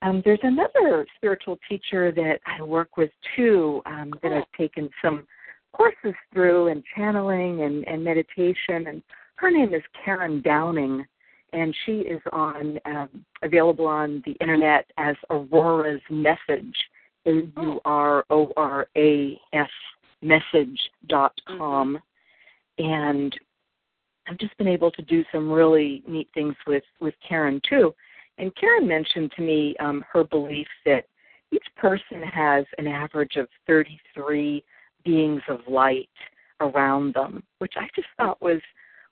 Um, 0.01 0.21
there's 0.23 0.39
another 0.43 1.05
spiritual 1.15 1.57
teacher 1.67 2.11
that 2.11 2.39
I 2.45 2.61
work 2.61 2.97
with 2.97 3.09
too 3.35 3.81
um, 3.85 4.13
that 4.21 4.31
I've 4.31 4.51
taken 4.57 4.89
some 5.01 5.25
courses 5.73 6.13
through 6.33 6.67
and 6.67 6.83
channeling 6.95 7.63
and, 7.63 7.87
and 7.87 8.03
meditation. 8.03 8.87
And 8.87 9.01
her 9.35 9.49
name 9.49 9.73
is 9.73 9.81
Karen 10.03 10.41
Downing, 10.41 11.05
and 11.53 11.75
she 11.85 11.99
is 11.99 12.21
on 12.31 12.79
um, 12.85 13.25
available 13.41 13.87
on 13.87 14.21
the 14.25 14.33
internet 14.33 14.85
as 14.97 15.15
Aurora's 15.29 16.01
Message, 16.09 16.75
A 17.25 17.31
U 17.57 17.79
R 17.85 18.25
O 18.29 18.51
R 18.55 18.87
A 18.95 19.39
S 19.53 19.69
message 20.21 20.79
dot 21.07 21.33
com, 21.47 21.99
mm-hmm. 22.79 22.85
and 22.85 23.35
I've 24.27 24.37
just 24.37 24.57
been 24.57 24.67
able 24.67 24.91
to 24.91 25.01
do 25.03 25.23
some 25.31 25.49
really 25.51 26.03
neat 26.07 26.27
things 26.33 26.55
with 26.65 26.83
with 26.99 27.13
Karen 27.27 27.61
too. 27.67 27.93
And 28.37 28.55
Karen 28.55 28.87
mentioned 28.87 29.31
to 29.35 29.41
me 29.41 29.75
um, 29.79 30.03
her 30.11 30.23
belief 30.23 30.67
that 30.85 31.05
each 31.51 31.65
person 31.75 32.21
has 32.21 32.65
an 32.77 32.87
average 32.87 33.35
of 33.37 33.47
33 33.65 34.63
beings 35.05 35.41
of 35.49 35.59
light 35.67 36.09
around 36.59 37.13
them, 37.13 37.43
which 37.59 37.73
I 37.77 37.87
just 37.95 38.07
thought 38.17 38.41
was 38.41 38.61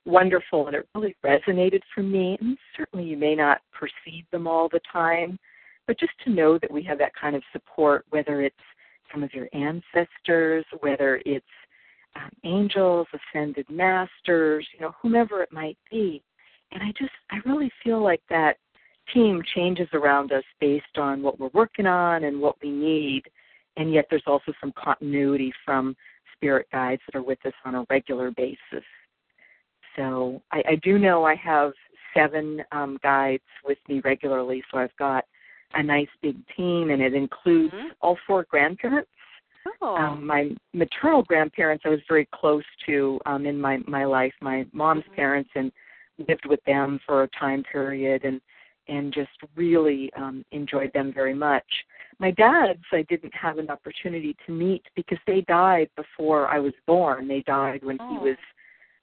wonderful 0.04 0.66
and 0.66 0.76
it 0.76 0.88
really 0.94 1.16
resonated 1.24 1.80
for 1.94 2.02
me. 2.02 2.36
And 2.40 2.56
certainly 2.76 3.06
you 3.06 3.16
may 3.16 3.34
not 3.34 3.60
perceive 3.72 4.24
them 4.30 4.46
all 4.46 4.68
the 4.68 4.80
time, 4.92 5.38
but 5.86 5.98
just 5.98 6.12
to 6.24 6.30
know 6.30 6.58
that 6.58 6.70
we 6.70 6.82
have 6.84 6.98
that 6.98 7.14
kind 7.20 7.34
of 7.34 7.42
support, 7.52 8.04
whether 8.10 8.42
it's 8.42 8.54
some 9.12 9.22
of 9.22 9.32
your 9.34 9.48
ancestors, 9.52 10.64
whether 10.80 11.20
it's 11.24 11.44
um, 12.16 12.30
angels, 12.44 13.06
ascended 13.12 13.66
masters, 13.70 14.66
you 14.74 14.80
know, 14.80 14.94
whomever 15.00 15.42
it 15.42 15.52
might 15.52 15.78
be. 15.90 16.22
And 16.72 16.82
I 16.82 16.92
just, 16.98 17.12
I 17.30 17.36
really 17.48 17.70
feel 17.84 18.02
like 18.02 18.22
that 18.30 18.56
team 19.12 19.42
changes 19.54 19.88
around 19.92 20.32
us 20.32 20.44
based 20.60 20.98
on 20.98 21.22
what 21.22 21.38
we're 21.38 21.50
working 21.52 21.86
on 21.86 22.24
and 22.24 22.40
what 22.40 22.56
we 22.62 22.70
need. 22.70 23.22
And 23.76 23.92
yet 23.92 24.06
there's 24.10 24.22
also 24.26 24.52
some 24.60 24.72
continuity 24.72 25.52
from 25.64 25.96
spirit 26.34 26.66
guides 26.72 27.02
that 27.06 27.18
are 27.18 27.22
with 27.22 27.38
us 27.44 27.52
on 27.64 27.74
a 27.74 27.84
regular 27.90 28.30
basis. 28.30 28.84
So 29.96 30.42
I, 30.52 30.62
I 30.70 30.74
do 30.82 30.98
know 30.98 31.24
I 31.24 31.34
have 31.36 31.72
seven 32.14 32.62
um, 32.72 32.98
guides 33.02 33.42
with 33.64 33.78
me 33.88 34.00
regularly, 34.04 34.62
so 34.70 34.78
I've 34.78 34.96
got 34.98 35.24
a 35.74 35.82
nice 35.82 36.08
big 36.22 36.36
team, 36.56 36.90
and 36.90 37.02
it 37.02 37.14
includes 37.14 37.74
mm-hmm. 37.74 37.88
all 38.00 38.18
four 38.26 38.46
grandparents. 38.48 39.10
Oh. 39.82 39.96
Um, 39.96 40.26
my 40.26 40.50
maternal 40.72 41.24
grandparents 41.24 41.82
I 41.84 41.88
was 41.88 41.98
very 42.08 42.28
close 42.32 42.62
to 42.86 43.18
um, 43.26 43.46
in 43.46 43.60
my 43.60 43.78
my 43.88 44.04
life. 44.04 44.32
My 44.40 44.64
mom's 44.72 45.02
mm-hmm. 45.04 45.14
parents 45.16 45.50
and 45.56 45.72
lived 46.28 46.46
with 46.46 46.60
them 46.66 47.00
for 47.04 47.24
a 47.24 47.28
time 47.38 47.64
period, 47.70 48.24
and 48.24 48.40
and 48.88 49.12
just 49.12 49.30
really 49.54 50.10
um, 50.16 50.44
enjoyed 50.52 50.92
them 50.92 51.12
very 51.12 51.34
much. 51.34 51.64
My 52.18 52.30
dad's 52.30 52.82
I 52.92 53.02
didn't 53.08 53.34
have 53.34 53.58
an 53.58 53.70
opportunity 53.70 54.36
to 54.46 54.52
meet 54.52 54.82
because 54.94 55.18
they 55.26 55.42
died 55.42 55.88
before 55.96 56.48
I 56.48 56.58
was 56.58 56.72
born. 56.86 57.28
They 57.28 57.42
died 57.42 57.84
when 57.84 57.98
oh. 58.00 58.08
he 58.10 58.18
was 58.18 58.36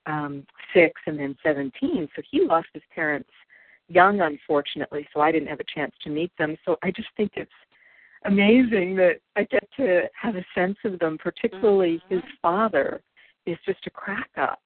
um, 0.05 0.45
six 0.73 0.99
and 1.05 1.19
then 1.19 1.35
17. 1.43 2.09
So 2.15 2.21
he 2.29 2.45
lost 2.45 2.67
his 2.73 2.83
parents 2.93 3.29
young, 3.87 4.21
unfortunately. 4.21 5.07
So 5.13 5.21
I 5.21 5.31
didn't 5.31 5.49
have 5.49 5.59
a 5.59 5.75
chance 5.75 5.93
to 6.03 6.09
meet 6.09 6.31
them. 6.37 6.55
So 6.65 6.77
I 6.83 6.91
just 6.91 7.09
think 7.15 7.31
it's 7.35 7.51
amazing 8.25 8.95
that 8.95 9.19
I 9.35 9.43
get 9.43 9.67
to 9.77 10.03
have 10.19 10.35
a 10.35 10.45
sense 10.55 10.77
of 10.85 10.99
them, 10.99 11.17
particularly 11.17 11.97
mm-hmm. 11.97 12.15
his 12.15 12.23
father 12.41 13.01
is 13.45 13.57
just 13.65 13.85
a 13.85 13.89
crack 13.89 14.29
up 14.37 14.59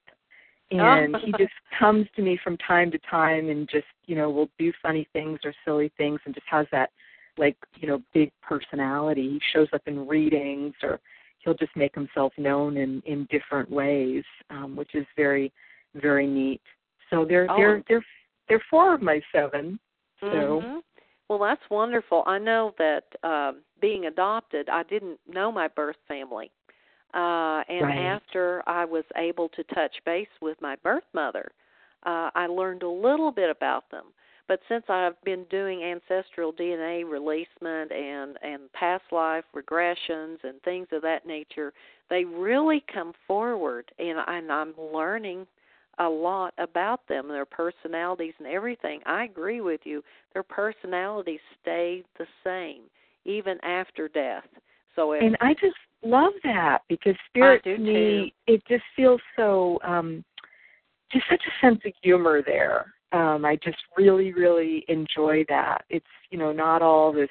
and 0.70 1.16
he 1.24 1.32
just 1.32 1.52
comes 1.78 2.06
to 2.16 2.22
me 2.22 2.38
from 2.42 2.56
time 2.58 2.90
to 2.90 2.98
time 3.10 3.48
and 3.48 3.68
just 3.68 3.86
you 4.06 4.16
know 4.16 4.30
will 4.30 4.50
do 4.58 4.72
funny 4.82 5.08
things 5.12 5.38
or 5.44 5.52
silly 5.64 5.90
things 5.96 6.20
and 6.24 6.34
just 6.34 6.46
has 6.50 6.66
that 6.72 6.90
like 7.36 7.56
you 7.76 7.88
know 7.88 8.02
big 8.12 8.30
personality. 8.42 9.30
He 9.30 9.40
shows 9.52 9.68
up 9.72 9.82
in 9.86 10.06
readings 10.06 10.74
or 10.82 11.00
he'll 11.38 11.54
just 11.54 11.74
make 11.76 11.94
himself 11.94 12.32
known 12.36 12.76
in 12.76 13.02
in 13.06 13.26
different 13.30 13.70
ways 13.70 14.24
um 14.50 14.76
which 14.76 14.94
is 14.94 15.06
very 15.16 15.52
very 15.94 16.26
neat. 16.26 16.60
So 17.10 17.24
they're 17.24 17.46
they're 17.88 18.04
they're 18.48 18.64
four 18.70 18.94
of 18.94 19.02
my 19.02 19.20
seven. 19.32 19.78
So 20.20 20.26
mm-hmm. 20.26 20.78
well 21.28 21.38
that's 21.38 21.62
wonderful. 21.70 22.24
I 22.26 22.38
know 22.38 22.74
that 22.78 23.04
um 23.22 23.62
being 23.80 24.06
adopted 24.06 24.68
i 24.68 24.82
didn't 24.84 25.18
know 25.28 25.52
my 25.52 25.68
birth 25.68 25.96
family 26.06 26.50
uh, 27.14 27.62
and 27.68 27.86
right. 27.86 27.98
after 27.98 28.62
I 28.66 28.84
was 28.84 29.04
able 29.16 29.48
to 29.50 29.64
touch 29.74 29.94
base 30.04 30.28
with 30.40 30.60
my 30.60 30.76
birth 30.82 31.04
mother, 31.14 31.50
uh, 32.04 32.30
I 32.34 32.46
learned 32.46 32.82
a 32.82 32.88
little 32.88 33.32
bit 33.32 33.50
about 33.50 33.90
them. 33.90 34.04
But 34.46 34.60
since 34.68 34.84
I've 34.88 35.22
been 35.24 35.44
doing 35.50 35.82
ancestral 35.82 36.54
DNA 36.54 37.04
releasement 37.08 37.92
and 37.92 38.38
and 38.42 38.72
past 38.72 39.04
life 39.12 39.44
regressions 39.54 40.38
and 40.42 40.60
things 40.64 40.88
of 40.92 41.02
that 41.02 41.26
nature, 41.26 41.74
they 42.08 42.24
really 42.24 42.82
come 42.92 43.12
forward, 43.26 43.90
and, 43.98 44.18
and 44.26 44.50
I'm 44.50 44.74
learning 44.78 45.46
a 45.98 46.08
lot 46.08 46.54
about 46.58 47.06
them, 47.08 47.28
their 47.28 47.44
personalities 47.44 48.34
and 48.38 48.46
everything. 48.46 49.00
I 49.04 49.24
agree 49.24 49.60
with 49.60 49.80
you. 49.84 50.02
Their 50.32 50.44
personalities 50.44 51.40
stay 51.60 52.04
the 52.18 52.26
same 52.44 52.82
even 53.24 53.62
after 53.62 54.08
death. 54.08 54.44
So 54.96 55.12
and 55.12 55.36
I 55.40 55.54
just 55.54 55.76
love 56.04 56.32
that 56.44 56.80
because 56.88 57.14
spirit 57.28 57.64
to 57.64 57.76
me 57.78 58.32
too. 58.46 58.54
it 58.54 58.62
just 58.68 58.84
feels 58.94 59.20
so 59.36 59.78
um 59.84 60.24
just 61.12 61.24
such 61.30 61.42
a 61.46 61.66
sense 61.66 61.80
of 61.84 61.92
humor 62.02 62.42
there. 62.44 62.92
Um 63.12 63.44
I 63.44 63.56
just 63.56 63.78
really 63.96 64.32
really 64.32 64.84
enjoy 64.88 65.44
that. 65.48 65.84
It's 65.90 66.06
you 66.30 66.38
know 66.38 66.52
not 66.52 66.82
all 66.82 67.12
this 67.12 67.30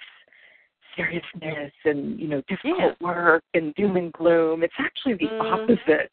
seriousness 0.96 1.72
and 1.86 2.20
you 2.20 2.28
know 2.28 2.42
difficult 2.48 2.96
yeah. 3.00 3.08
work 3.08 3.44
and 3.54 3.74
doom 3.76 3.96
and 3.96 4.12
gloom. 4.14 4.64
It's 4.64 4.74
actually 4.80 5.14
the 5.14 5.32
mm. 5.32 5.54
opposite. 5.54 6.12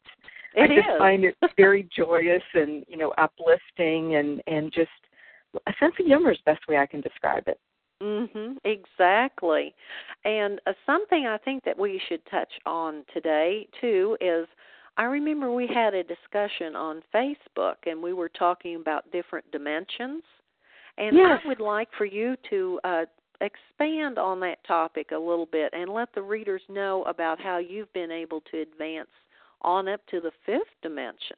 It 0.57 0.61
I 0.61 0.67
just 0.67 0.87
is. 0.87 0.97
find 0.97 1.25
it 1.25 1.35
very 1.57 1.87
joyous 1.95 2.43
and 2.53 2.85
you 2.87 2.97
know 2.97 3.13
uplifting 3.17 4.15
and 4.15 4.41
and 4.47 4.71
just 4.71 4.89
a 5.67 5.73
sense 5.79 5.93
of 5.99 6.05
humor 6.05 6.31
is 6.31 6.37
the 6.45 6.51
best 6.51 6.67
way 6.67 6.77
I 6.77 6.85
can 6.85 7.01
describe 7.01 7.43
it. 7.47 7.59
Mhm, 8.01 8.57
exactly. 8.65 9.73
And 10.25 10.59
uh, 10.67 10.73
something 10.85 11.27
I 11.27 11.37
think 11.37 11.63
that 11.63 11.77
we 11.77 12.01
should 12.07 12.25
touch 12.29 12.51
on 12.65 13.05
today 13.13 13.67
too 13.79 14.17
is 14.19 14.47
I 14.97 15.03
remember 15.03 15.51
we 15.51 15.67
had 15.67 15.93
a 15.93 16.03
discussion 16.03 16.75
on 16.75 17.03
Facebook 17.13 17.75
and 17.85 18.01
we 18.01 18.13
were 18.13 18.29
talking 18.29 18.75
about 18.75 19.09
different 19.11 19.49
dimensions. 19.51 20.23
And 20.97 21.15
yes. 21.15 21.39
I 21.43 21.47
would 21.47 21.59
like 21.59 21.89
for 21.97 22.05
you 22.05 22.35
to 22.49 22.79
uh 22.83 23.05
expand 23.41 24.17
on 24.17 24.39
that 24.39 24.63
topic 24.65 25.11
a 25.11 25.17
little 25.17 25.47
bit 25.51 25.73
and 25.73 25.89
let 25.89 26.13
the 26.15 26.21
readers 26.21 26.61
know 26.69 27.03
about 27.03 27.39
how 27.39 27.57
you've 27.57 27.91
been 27.91 28.11
able 28.11 28.41
to 28.51 28.61
advance 28.61 29.09
on 29.61 29.89
up 29.89 29.99
to 30.07 30.21
the 30.21 30.31
fifth 30.45 30.61
dimension. 30.81 31.37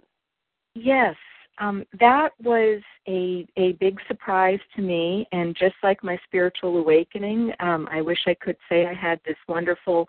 Yes, 0.75 1.15
um, 1.59 1.83
that 1.99 2.29
was 2.43 2.81
a 3.07 3.47
a 3.57 3.73
big 3.73 3.99
surprise 4.07 4.59
to 4.75 4.81
me, 4.81 5.27
and 5.31 5.55
just 5.55 5.75
like 5.83 6.03
my 6.03 6.17
spiritual 6.25 6.77
awakening, 6.77 7.51
um, 7.59 7.87
I 7.91 8.01
wish 8.01 8.19
I 8.27 8.35
could 8.35 8.57
say 8.69 8.85
I 8.85 8.93
had 8.93 9.19
this 9.25 9.37
wonderful, 9.47 10.07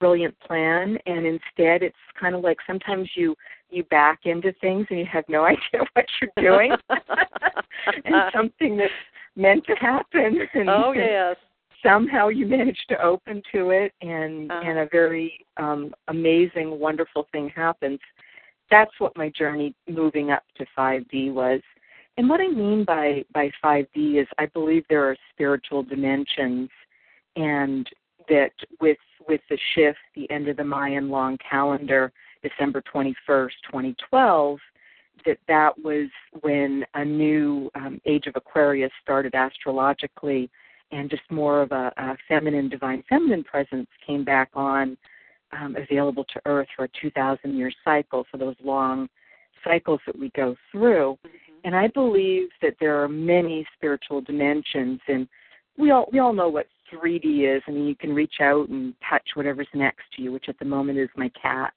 brilliant 0.00 0.38
plan, 0.40 0.98
and 1.06 1.26
instead, 1.26 1.82
it's 1.82 1.96
kind 2.18 2.34
of 2.34 2.42
like 2.42 2.58
sometimes 2.66 3.08
you 3.14 3.36
you 3.70 3.84
back 3.84 4.20
into 4.24 4.52
things 4.60 4.86
and 4.90 4.98
you 4.98 5.06
have 5.06 5.24
no 5.28 5.44
idea 5.44 5.86
what 5.92 6.06
you're 6.20 6.56
doing, 6.56 6.72
and 8.04 8.14
something 8.34 8.76
that's 8.76 8.92
meant 9.36 9.64
to 9.66 9.74
happen. 9.74 10.40
And, 10.54 10.68
oh 10.68 10.92
yes. 10.92 11.36
somehow 11.80 12.28
you 12.28 12.46
manage 12.46 12.78
to 12.88 13.00
open 13.00 13.40
to 13.52 13.70
it, 13.70 13.92
and 14.02 14.50
uh-huh. 14.50 14.68
and 14.68 14.78
a 14.80 14.88
very 14.90 15.46
um, 15.58 15.94
amazing, 16.08 16.80
wonderful 16.80 17.28
thing 17.30 17.52
happens 17.54 18.00
that's 18.70 18.92
what 18.98 19.16
my 19.16 19.30
journey 19.30 19.74
moving 19.88 20.30
up 20.30 20.42
to 20.56 20.66
5D 20.76 21.32
was. 21.32 21.60
And 22.16 22.28
what 22.28 22.40
I 22.40 22.48
mean 22.48 22.84
by 22.84 23.24
by 23.32 23.50
5D 23.64 24.20
is 24.20 24.26
I 24.38 24.46
believe 24.46 24.84
there 24.88 25.08
are 25.08 25.16
spiritual 25.32 25.82
dimensions, 25.84 26.68
and 27.36 27.88
that 28.28 28.50
with 28.80 28.98
with 29.28 29.40
the 29.48 29.58
shift, 29.74 29.98
the 30.14 30.30
end 30.30 30.48
of 30.48 30.56
the 30.56 30.64
Mayan 30.64 31.10
long 31.10 31.38
calendar, 31.48 32.12
December 32.42 32.82
21st, 32.92 33.50
2012, 33.66 34.58
that 35.26 35.38
that 35.46 35.78
was 35.78 36.08
when 36.40 36.84
a 36.94 37.04
new 37.04 37.70
um, 37.74 38.00
age 38.06 38.26
of 38.26 38.34
Aquarius 38.36 38.92
started 39.02 39.34
astrologically, 39.34 40.50
and 40.90 41.10
just 41.10 41.22
more 41.30 41.62
of 41.62 41.72
a, 41.72 41.92
a 41.96 42.16
feminine, 42.26 42.68
divine 42.68 43.04
feminine 43.08 43.44
presence 43.44 43.88
came 44.06 44.24
back 44.24 44.50
on 44.54 44.96
um, 45.52 45.76
available 45.76 46.24
to 46.24 46.40
Earth 46.46 46.68
for 46.76 46.84
a 46.84 46.88
2,000 47.00 47.56
year 47.56 47.72
cycle, 47.84 48.24
for 48.30 48.38
those 48.38 48.56
long 48.62 49.08
cycles 49.64 50.00
that 50.06 50.18
we 50.18 50.30
go 50.36 50.56
through. 50.70 51.18
Mm-hmm. 51.26 51.54
And 51.64 51.76
I 51.76 51.88
believe 51.88 52.48
that 52.62 52.74
there 52.80 53.02
are 53.02 53.08
many 53.08 53.66
spiritual 53.76 54.20
dimensions, 54.20 55.00
and 55.08 55.28
we 55.76 55.90
all 55.90 56.08
we 56.12 56.18
all 56.18 56.32
know 56.32 56.48
what 56.48 56.66
3D 56.92 57.56
is. 57.56 57.62
I 57.66 57.70
mean, 57.70 57.86
you 57.86 57.96
can 57.96 58.14
reach 58.14 58.36
out 58.40 58.68
and 58.68 58.94
touch 59.08 59.26
whatever's 59.34 59.68
next 59.74 60.04
to 60.16 60.22
you, 60.22 60.32
which 60.32 60.46
at 60.48 60.58
the 60.58 60.64
moment 60.64 60.98
is 60.98 61.08
my 61.16 61.30
cat. 61.40 61.72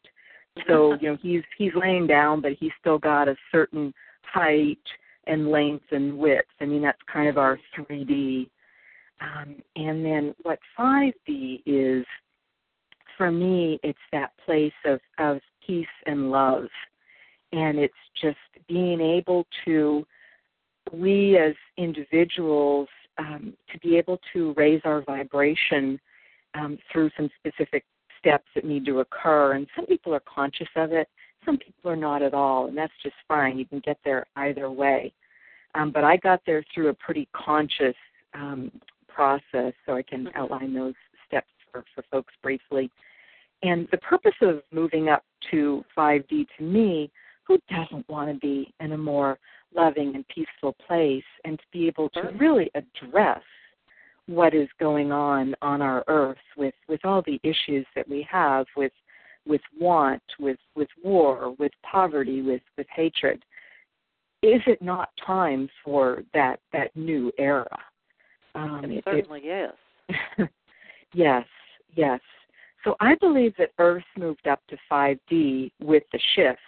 So 0.67 0.97
you 1.01 1.09
know 1.09 1.17
he's 1.21 1.43
he's 1.57 1.71
laying 1.75 2.07
down, 2.07 2.41
but 2.41 2.53
he's 2.59 2.71
still 2.79 2.99
got 2.99 3.27
a 3.27 3.35
certain 3.51 3.93
height 4.23 4.79
and 5.27 5.49
length 5.49 5.85
and 5.91 6.17
width. 6.17 6.47
I 6.59 6.65
mean 6.65 6.81
that's 6.81 6.99
kind 7.11 7.27
of 7.27 7.37
our 7.37 7.59
3D. 7.77 8.49
Um, 9.21 9.55
and 9.75 10.03
then 10.03 10.33
what 10.41 10.57
5D 10.79 11.61
is 11.67 12.05
for 13.17 13.31
me, 13.31 13.79
it's 13.83 13.99
that 14.11 14.31
place 14.45 14.73
of, 14.85 14.99
of 15.19 15.39
peace 15.65 15.85
and 16.05 16.31
love. 16.31 16.65
And 17.51 17.77
it's 17.77 17.93
just 18.21 18.37
being 18.67 19.01
able 19.01 19.45
to, 19.65 20.05
we 20.91 21.37
as 21.37 21.53
individuals, 21.77 22.87
um, 23.17 23.53
to 23.71 23.79
be 23.79 23.97
able 23.97 24.19
to 24.33 24.53
raise 24.55 24.81
our 24.85 25.01
vibration 25.01 25.99
um, 26.53 26.77
through 26.91 27.09
some 27.17 27.29
specific 27.39 27.83
steps 28.19 28.45
that 28.55 28.65
need 28.65 28.85
to 28.85 28.99
occur. 28.99 29.53
And 29.53 29.67
some 29.75 29.85
people 29.85 30.13
are 30.13 30.23
conscious 30.33 30.69
of 30.75 30.91
it, 30.91 31.07
some 31.45 31.57
people 31.57 31.91
are 31.91 31.95
not 31.95 32.21
at 32.21 32.33
all, 32.33 32.67
and 32.67 32.77
that's 32.77 32.93
just 33.03 33.15
fine. 33.27 33.57
You 33.57 33.65
can 33.65 33.79
get 33.79 33.97
there 34.05 34.25
either 34.35 34.69
way. 34.69 35.11
Um, 35.75 35.91
but 35.91 36.03
I 36.03 36.17
got 36.17 36.41
there 36.45 36.63
through 36.73 36.89
a 36.89 36.93
pretty 36.93 37.27
conscious 37.33 37.95
um, 38.33 38.71
process, 39.07 39.73
so 39.85 39.95
I 39.95 40.03
can 40.03 40.25
mm-hmm. 40.25 40.37
outline 40.37 40.73
those 40.73 40.93
for, 41.71 41.83
for 41.95 42.03
folks 42.11 42.33
briefly. 42.41 42.89
And 43.63 43.87
the 43.91 43.97
purpose 43.97 44.35
of 44.41 44.61
moving 44.71 45.09
up 45.09 45.23
to 45.51 45.83
5D 45.97 46.47
to 46.57 46.63
me, 46.63 47.11
who 47.47 47.59
doesn't 47.69 48.07
want 48.09 48.31
to 48.31 48.39
be 48.39 48.73
in 48.79 48.93
a 48.93 48.97
more 48.97 49.37
loving 49.75 50.15
and 50.15 50.27
peaceful 50.27 50.75
place 50.87 51.23
and 51.45 51.57
to 51.57 51.65
be 51.71 51.87
able 51.87 52.09
to 52.09 52.31
really 52.37 52.71
address 52.75 53.41
what 54.27 54.53
is 54.53 54.67
going 54.79 55.11
on 55.11 55.55
on 55.61 55.81
our 55.81 56.03
earth 56.07 56.37
with 56.55 56.75
with 56.87 57.03
all 57.03 57.21
the 57.23 57.39
issues 57.43 57.85
that 57.95 58.07
we 58.07 58.25
have 58.29 58.65
with 58.77 58.91
with 59.45 59.61
want 59.79 60.21
with 60.39 60.57
with 60.75 60.87
war 61.03 61.55
with 61.57 61.71
poverty 61.83 62.41
with 62.41 62.61
with 62.77 62.87
hatred 62.93 63.43
is 64.43 64.61
it 64.67 64.81
not 64.81 65.09
time 65.25 65.69
for 65.83 66.23
that 66.33 66.59
that 66.73 66.95
new 66.95 67.31
era? 67.37 67.77
Um, 68.55 68.83
it 68.85 69.03
certainly 69.03 69.41
it, 69.43 69.71
is. 70.39 70.47
Yes 71.13 71.45
yes 71.95 72.19
so 72.83 72.95
i 72.99 73.15
believe 73.15 73.53
that 73.57 73.71
earth 73.79 74.03
moved 74.17 74.47
up 74.47 74.61
to 74.67 74.77
5d 74.91 75.71
with 75.81 76.03
the 76.11 76.19
shift 76.35 76.59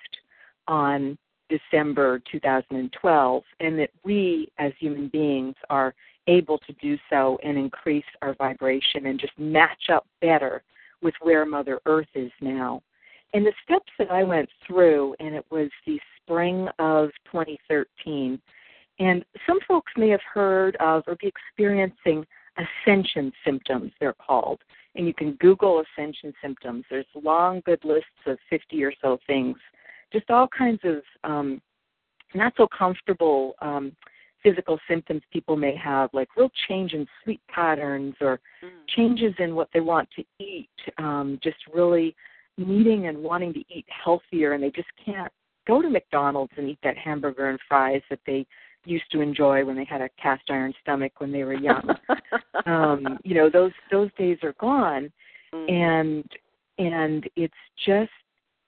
on 0.68 1.18
december 1.50 2.22
2012 2.32 3.44
and 3.60 3.78
that 3.78 3.90
we 4.04 4.48
as 4.58 4.72
human 4.80 5.08
beings 5.10 5.56
are 5.70 5.94
able 6.28 6.58
to 6.60 6.74
do 6.82 6.98
so 7.10 7.38
and 7.44 7.58
increase 7.58 8.06
our 8.22 8.34
vibration 8.36 9.08
and 9.08 9.20
just 9.20 9.38
match 9.38 9.90
up 9.92 10.08
better 10.22 10.64
with 11.02 11.14
where 11.22 11.46
Mother 11.46 11.80
Earth 11.86 12.08
is 12.16 12.32
now. 12.42 12.82
And 13.34 13.46
the 13.46 13.54
steps 13.64 13.92
that 14.00 14.12
I 14.12 14.24
went 14.24 14.50
through, 14.66 15.16
and 15.20 15.36
it 15.36 15.46
was 15.52 15.70
the 15.86 16.00
spring 16.22 16.68
of 16.80 17.10
2013, 17.32 18.40
and 19.00 19.26
some 19.46 19.60
folks 19.68 19.92
may 19.98 20.10
have 20.10 20.22
heard 20.22 20.76
of 20.78 21.04
or 21.08 21.16
be 21.16 21.28
experiencing 21.28 22.26
ascension 22.58 23.34
symptoms, 23.44 23.92
they're 24.00 24.14
called. 24.14 24.60
And 24.96 25.08
you 25.08 25.14
can 25.14 25.34
Google 25.34 25.82
ascension 25.82 26.34
symptoms. 26.42 26.84
There's 26.90 27.06
long, 27.16 27.62
good 27.66 27.84
lists 27.84 28.10
of 28.28 28.38
50 28.50 28.84
or 28.84 28.94
so 29.02 29.18
things. 29.26 29.58
Just 30.12 30.30
all 30.30 30.48
kinds 30.48 30.82
of 30.84 31.02
um, 31.24 31.62
not 32.36 32.54
so 32.58 32.68
comfortable 32.68 33.56
um, 33.62 33.96
physical 34.44 34.78
symptoms 34.88 35.22
people 35.32 35.56
may 35.56 35.76
have, 35.76 36.10
like 36.14 36.36
real 36.36 36.52
change 36.68 36.94
in 36.94 37.08
sleep 37.24 37.42
patterns 37.48 38.14
or 38.22 38.40
mm. 38.64 38.70
changes 38.96 39.34
in 39.40 39.56
what 39.56 39.70
they 39.74 39.80
want 39.80 40.08
to 40.16 40.24
eat, 40.40 40.70
um, 40.98 41.40
just 41.42 41.58
really 41.74 42.16
needing 42.58 43.08
and 43.08 43.18
wanting 43.18 43.54
to 43.54 43.64
eat 43.70 43.86
healthier, 43.88 44.54
and 44.54 44.64
they 44.64 44.70
just 44.70 44.90
can't 45.04 45.32
go 45.66 45.82
to 45.82 45.90
McDonald's 45.90 46.52
and 46.58 46.70
eat 46.70 46.80
that 46.84 46.98
hamburger 46.98 47.50
and 47.50 47.60
fries 47.68 48.02
that 48.10 48.20
they 48.28 48.46
used 48.86 49.10
to 49.12 49.22
enjoy 49.22 49.66
when 49.66 49.76
they 49.76 49.86
had 49.86 50.02
a 50.02 50.10
cast 50.22 50.44
iron 50.50 50.74
stomach 50.82 51.14
when 51.20 51.32
they 51.32 51.44
were 51.44 51.54
young. 51.54 51.96
um, 52.66 53.18
you 53.24 53.36
know, 53.36 53.50
those 53.50 53.72
those 53.92 54.10
days 54.18 54.38
are 54.44 54.56
gone, 54.60 55.12
mm. 55.54 55.72
and 55.72 56.26
and 56.78 57.30
it's 57.36 57.54
just 57.86 58.12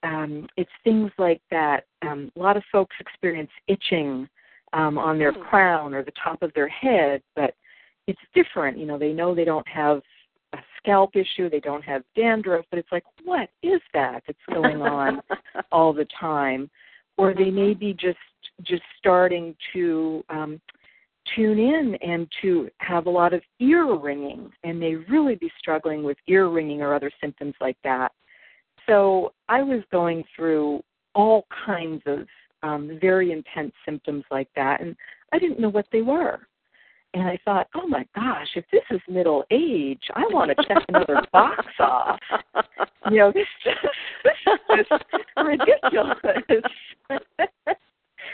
um, 0.04 0.48
it's 0.58 0.70
things 0.84 1.12
like 1.18 1.42
that. 1.52 1.86
Um, 2.02 2.32
a 2.36 2.40
lot 2.40 2.58
of 2.58 2.64
folks 2.72 2.96
experience 3.00 3.50
itching 3.68 4.28
um, 4.74 4.98
on 4.98 5.18
their 5.18 5.34
hmm. 5.34 5.42
crown 5.42 5.94
or 5.94 6.04
the 6.04 6.12
top 6.22 6.42
of 6.42 6.54
their 6.54 6.68
head, 6.68 7.22
but 7.36 7.56
it's 8.08 8.20
different. 8.34 8.78
You 8.78 8.86
know, 8.86 9.00
they 9.00 9.14
know 9.14 9.34
they 9.34 9.46
don't 9.46 9.68
have 9.68 10.02
a 10.54 10.58
scalp 10.78 11.16
issue, 11.16 11.50
they 11.50 11.60
don't 11.60 11.84
have 11.84 12.04
dandruff, 12.16 12.66
but 12.70 12.80
it's 12.80 12.92
like, 12.92 13.04
what 13.24 13.50
is 13.64 13.82
that 13.94 14.24
that's 14.28 14.40
going 14.54 14.82
on 14.82 15.22
all 15.72 15.94
the 15.94 16.08
time? 16.20 16.70
Or 17.18 17.34
they 17.34 17.50
may 17.50 17.74
be 17.74 17.94
just 17.94 18.18
just 18.64 18.84
starting 18.98 19.56
to 19.74 20.24
um, 20.30 20.62
tune 21.36 21.60
in 21.60 21.96
and 22.02 22.28
to 22.42 22.70
have 22.80 23.08
a 23.08 23.10
lot 23.10 23.34
of 23.34 23.42
ear 23.60 23.96
ringing, 23.96 24.52
and 24.64 24.82
they 24.82 24.96
really 24.96 25.36
be 25.36 25.52
struggling 25.60 26.04
with 26.04 26.18
ear 26.28 26.50
ringing 26.50 26.82
or 26.82 26.94
other 26.94 27.12
symptoms 27.22 27.56
like 27.60 27.78
that. 27.84 28.12
So 28.88 29.34
I 29.50 29.64
was 29.64 29.82
going 29.92 30.24
through 30.36 30.82
all 31.16 31.46
kinds 31.66 32.04
of 32.06 32.28
um, 32.64 32.98
very 33.02 33.32
intense 33.32 33.74
symptoms 33.86 34.24
like 34.32 34.50
that, 34.56 34.82
and 34.82 34.96
I 35.32 35.40
didn't 35.40 35.60
know 35.60 35.70
what 35.70 35.88
they 35.92 36.02
were. 36.02 36.48
And 37.14 37.24
I 37.30 37.40
thought, 37.46 37.68
oh 37.76 37.88
my 37.88 38.06
gosh, 38.14 38.50
if 38.56 38.66
this 38.74 38.82
is 38.92 39.00
middle 39.08 39.46
age, 39.50 40.02
I 40.16 40.24
want 40.32 40.52
to 40.52 40.68
check 40.68 40.84
another 40.90 41.22
box 41.32 41.66
off. 41.80 42.20
You 43.10 43.20
know, 43.20 43.32
this, 43.32 43.48
this 44.24 44.34
is 44.80 44.86
just 44.90 45.04
ridiculous. 45.38 46.18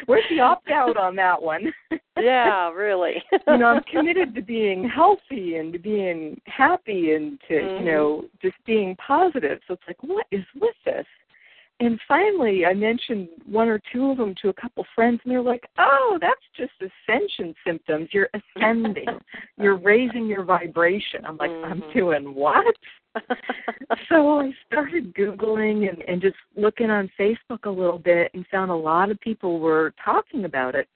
Where's 0.05 0.23
the 0.29 0.39
opt 0.39 0.69
out 0.69 0.97
on 0.97 1.15
that 1.17 1.41
one? 1.41 1.71
yeah, 2.19 2.71
really. 2.71 3.23
you 3.31 3.57
know, 3.57 3.67
I'm 3.67 3.83
committed 3.83 4.35
to 4.35 4.41
being 4.41 4.87
healthy 4.87 5.55
and 5.55 5.73
to 5.73 5.79
being 5.79 6.39
happy 6.45 7.13
and 7.13 7.39
to, 7.47 7.53
mm-hmm. 7.53 7.85
you 7.85 7.91
know, 7.91 8.25
just 8.41 8.55
being 8.65 8.95
positive. 8.95 9.59
So 9.67 9.75
it's 9.75 9.83
like, 9.87 10.01
what 10.01 10.25
is 10.31 10.43
with 10.59 10.75
this? 10.85 11.05
And 11.81 11.99
finally 12.07 12.65
I 12.65 12.73
mentioned 12.73 13.27
one 13.45 13.67
or 13.67 13.81
two 13.91 14.11
of 14.11 14.17
them 14.17 14.35
to 14.41 14.49
a 14.49 14.53
couple 14.53 14.85
friends 14.95 15.19
and 15.23 15.31
they're 15.31 15.41
like, 15.41 15.63
"Oh, 15.77 16.17
that's 16.21 16.41
just 16.55 16.71
ascension 16.79 17.55
symptoms. 17.65 18.09
You're 18.11 18.29
ascending. 18.33 19.07
You're 19.57 19.77
raising 19.77 20.27
your 20.27 20.43
vibration." 20.43 21.25
I'm 21.25 21.37
like, 21.37 21.49
mm-hmm. 21.49 21.71
"I'm 21.71 21.93
doing 21.93 22.35
what?" 22.35 22.75
so 24.09 24.39
I 24.39 24.51
started 24.67 25.13
googling 25.15 25.89
and 25.89 26.01
and 26.07 26.21
just 26.21 26.37
looking 26.55 26.89
on 26.89 27.09
Facebook 27.19 27.65
a 27.65 27.69
little 27.69 27.99
bit 27.99 28.31
and 28.33 28.45
found 28.47 28.71
a 28.71 28.75
lot 28.75 29.09
of 29.11 29.19
people 29.19 29.59
were 29.59 29.93
talking 30.03 30.45
about 30.45 30.75
it. 30.75 30.87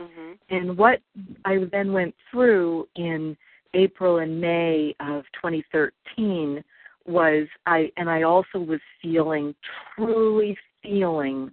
Mm-hmm. 0.00 0.32
And 0.50 0.76
what 0.76 1.00
I 1.44 1.58
then 1.70 1.92
went 1.92 2.14
through 2.30 2.88
in 2.96 3.36
April 3.74 4.18
and 4.18 4.40
May 4.40 4.94
of 5.00 5.24
2013 5.34 6.62
was 7.08 7.48
I 7.66 7.90
and 7.96 8.08
I 8.08 8.22
also 8.22 8.58
was 8.58 8.80
feeling 9.00 9.54
truly 9.96 10.56
feeling 10.82 11.50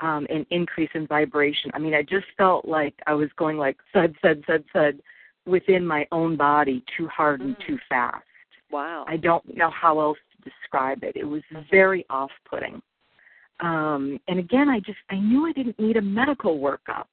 um 0.00 0.26
an 0.30 0.46
increase 0.50 0.90
in 0.94 1.06
vibration. 1.06 1.70
I 1.74 1.78
mean, 1.78 1.94
I 1.94 2.02
just 2.02 2.26
felt 2.36 2.66
like 2.66 2.94
I 3.06 3.14
was 3.14 3.28
going 3.36 3.56
like 3.56 3.78
thud 3.92 4.14
thud 4.22 4.44
thud 4.46 4.64
thud 4.72 5.00
within 5.46 5.86
my 5.86 6.06
own 6.12 6.36
body 6.36 6.84
too 6.96 7.08
hard 7.08 7.40
and 7.40 7.56
too 7.66 7.78
fast. 7.88 8.24
Wow. 8.70 9.06
I 9.08 9.16
don't 9.16 9.56
know 9.56 9.70
how 9.70 9.98
else 9.98 10.18
to 10.36 10.50
describe 10.50 11.02
it. 11.02 11.16
It 11.16 11.24
was 11.24 11.42
very 11.70 12.04
off-putting. 12.10 12.82
Um 13.60 14.20
and 14.28 14.38
again, 14.38 14.68
I 14.68 14.80
just 14.80 14.98
I 15.10 15.16
knew 15.16 15.46
I 15.46 15.52
didn't 15.52 15.80
need 15.80 15.96
a 15.96 16.02
medical 16.02 16.58
workup. 16.58 17.06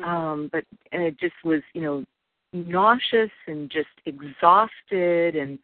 Mm-hmm. 0.00 0.04
Um 0.04 0.50
but 0.52 0.64
and 0.92 1.02
it 1.02 1.18
just 1.18 1.36
was, 1.44 1.62
you 1.74 1.82
know, 1.82 2.04
nauseous 2.52 3.30
and 3.46 3.70
just 3.70 3.88
exhausted 4.04 5.36
and 5.36 5.58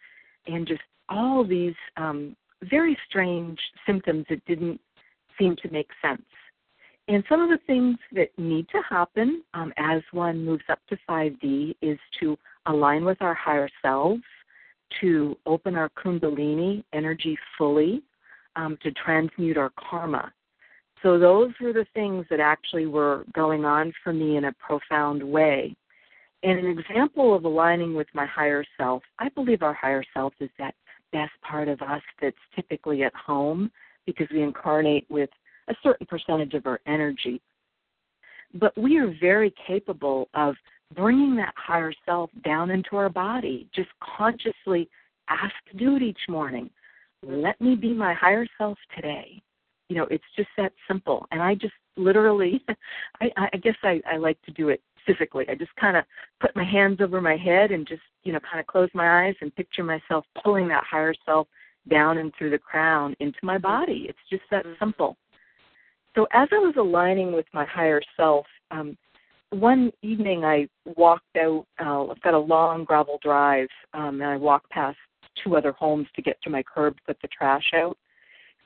and 0.47 0.67
just 0.67 0.83
all 1.09 1.45
these 1.45 1.75
um, 1.97 2.37
very 2.63 2.97
strange 3.09 3.59
symptoms 3.87 4.27
that 4.29 4.45
didn't 4.47 4.81
seem 5.39 5.57
to 5.63 5.71
make 5.71 5.89
sense. 6.03 6.23
And 7.09 7.23
some 7.29 7.41
of 7.41 7.51
the 7.51 7.65
things 7.67 7.97
that 8.13 8.37
need 8.37 8.69
to 8.71 8.81
happen 8.89 9.43
um, 9.55 9.73
as 9.77 10.03
one 10.11 10.45
moves 10.45 10.65
up 10.69 10.81
to 10.89 10.99
5D 11.09 11.77
is 11.81 11.99
to 12.21 12.37
align 12.67 13.05
with 13.05 13.23
our 13.23 13.35
higher 13.35 13.69
selves, 13.81 14.23
to 15.01 15.37
open 15.47 15.77
our 15.77 15.91
Kundalini 15.91 16.83
energy 16.93 17.39
fully, 17.57 18.03
um, 18.57 18.77
to 18.83 18.91
transmute 18.93 19.57
our 19.57 19.71
karma. 19.79 20.33
So, 21.03 21.19
those 21.19 21.53
were 21.61 21.73
the 21.73 21.87
things 21.95 22.25
that 22.31 22.41
actually 22.41 22.87
were 22.87 23.25
going 23.35 23.65
on 23.65 23.93
for 24.03 24.13
me 24.13 24.37
in 24.37 24.47
a 24.47 24.53
profound 24.55 25.23
way. 25.23 25.77
And 26.43 26.59
an 26.59 26.79
example 26.79 27.35
of 27.35 27.45
aligning 27.45 27.95
with 27.95 28.09
my 28.15 28.27
higher 28.27 28.65
self, 28.77 29.03
I 29.19 29.29
believe 29.29 29.63
our 29.63 29.75
higher 29.75 30.03
self 30.15 30.33
is 30.41 30.51
that 30.59 30.75
best 31.13 31.33
part 31.43 31.69
of 31.69 31.81
us 31.83 32.03
that's 32.21 32.37
typically 32.55 33.03
at 33.03 33.15
home 33.15 33.71
because 34.07 34.27
we 34.33 34.43
incarnate 34.43 35.07
with 35.09 35.31
a 35.69 35.75
certain 35.83 36.07
percentage 36.07 36.55
of 36.55 36.67
our 36.67 36.81
energy. 36.87 37.41
But 38.55 38.77
we 38.79 38.99
are 38.99 39.15
very 39.21 39.53
capable 39.67 40.29
of 40.35 40.55
bringing 40.95 41.35
that 41.37 41.55
higher 41.57 41.93
self 42.05 42.31
down 42.45 42.71
into 42.71 42.97
our 42.97 43.09
body. 43.09 43.69
Just 43.75 43.89
consciously 44.17 44.89
ask 45.29 45.55
to 45.71 45.77
do 45.77 45.97
it 45.97 46.03
each 46.03 46.21
morning. 46.29 46.71
Let 47.23 47.61
me 47.61 47.75
be 47.75 47.93
my 47.93 48.15
higher 48.15 48.47
self 48.57 48.79
today. 48.95 49.43
You 49.89 49.97
know, 49.97 50.07
it's 50.11 50.25
just 50.37 50.49
that 50.57 50.73
simple. 50.87 51.27
And 51.33 51.43
I 51.43 51.55
just 51.55 51.75
literally, 51.97 52.63
I, 53.21 53.31
I 53.53 53.57
guess 53.57 53.77
I, 53.83 54.01
I 54.11 54.17
like 54.17 54.41
to 54.43 54.53
do 54.53 54.69
it 54.69 54.81
physically. 55.07 55.47
I 55.49 55.55
just 55.55 55.75
kind 55.77 55.97
of 55.97 56.05
put 56.41 56.55
my 56.57 56.65
hands 56.65 57.01
over 57.01 57.21
my 57.21 57.37
head 57.37 57.71
and 57.71 57.87
just, 57.87 58.03
you 58.25 58.33
know, 58.33 58.41
kind 58.41 58.61
of 58.61 58.67
close 58.67 58.91
my 58.95 59.27
eyes 59.27 59.35
and 59.41 59.55
picture 59.55 59.85
myself 59.85 60.25
pulling 60.43 60.69
that 60.69 60.85
higher 60.85 61.15
self 61.25 61.47
down 61.89 62.19
and 62.19 62.33
through 62.37 62.51
the 62.51 62.59
crown 62.59 63.15
into 63.21 63.39
my 63.43 63.59
body. 63.59 64.07
It's 64.09 64.29
just 64.29 64.43
that 64.51 64.65
Mhm. 64.65 64.79
simple. 64.79 65.17
So 66.15 66.27
as 66.33 66.49
I 66.53 66.59
was 66.59 66.77
aligning 66.77 67.33
with 67.33 67.47
my 67.53 67.65
higher 67.65 68.03
self, 68.17 68.47
um, 68.71 68.97
one 69.51 69.93
evening 70.03 70.45
I 70.45 70.69
walked 70.85 71.37
out. 71.37 71.67
Uh, 71.79 72.09
I've 72.09 72.21
got 72.23 72.35
a 72.35 72.39
long 72.39 72.85
gravel 72.85 73.19
drive, 73.23 73.69
um, 73.95 74.21
and 74.21 74.25
I 74.25 74.37
walked 74.37 74.71
past 74.71 74.99
two 75.37 75.57
other 75.57 75.73
homes 75.73 76.09
to 76.17 76.23
get 76.23 76.41
to 76.43 76.51
my 76.51 76.63
curb 76.63 76.97
to 76.97 77.03
put 77.05 77.21
the 77.21 77.29
trash 77.29 77.73
out. 77.75 77.97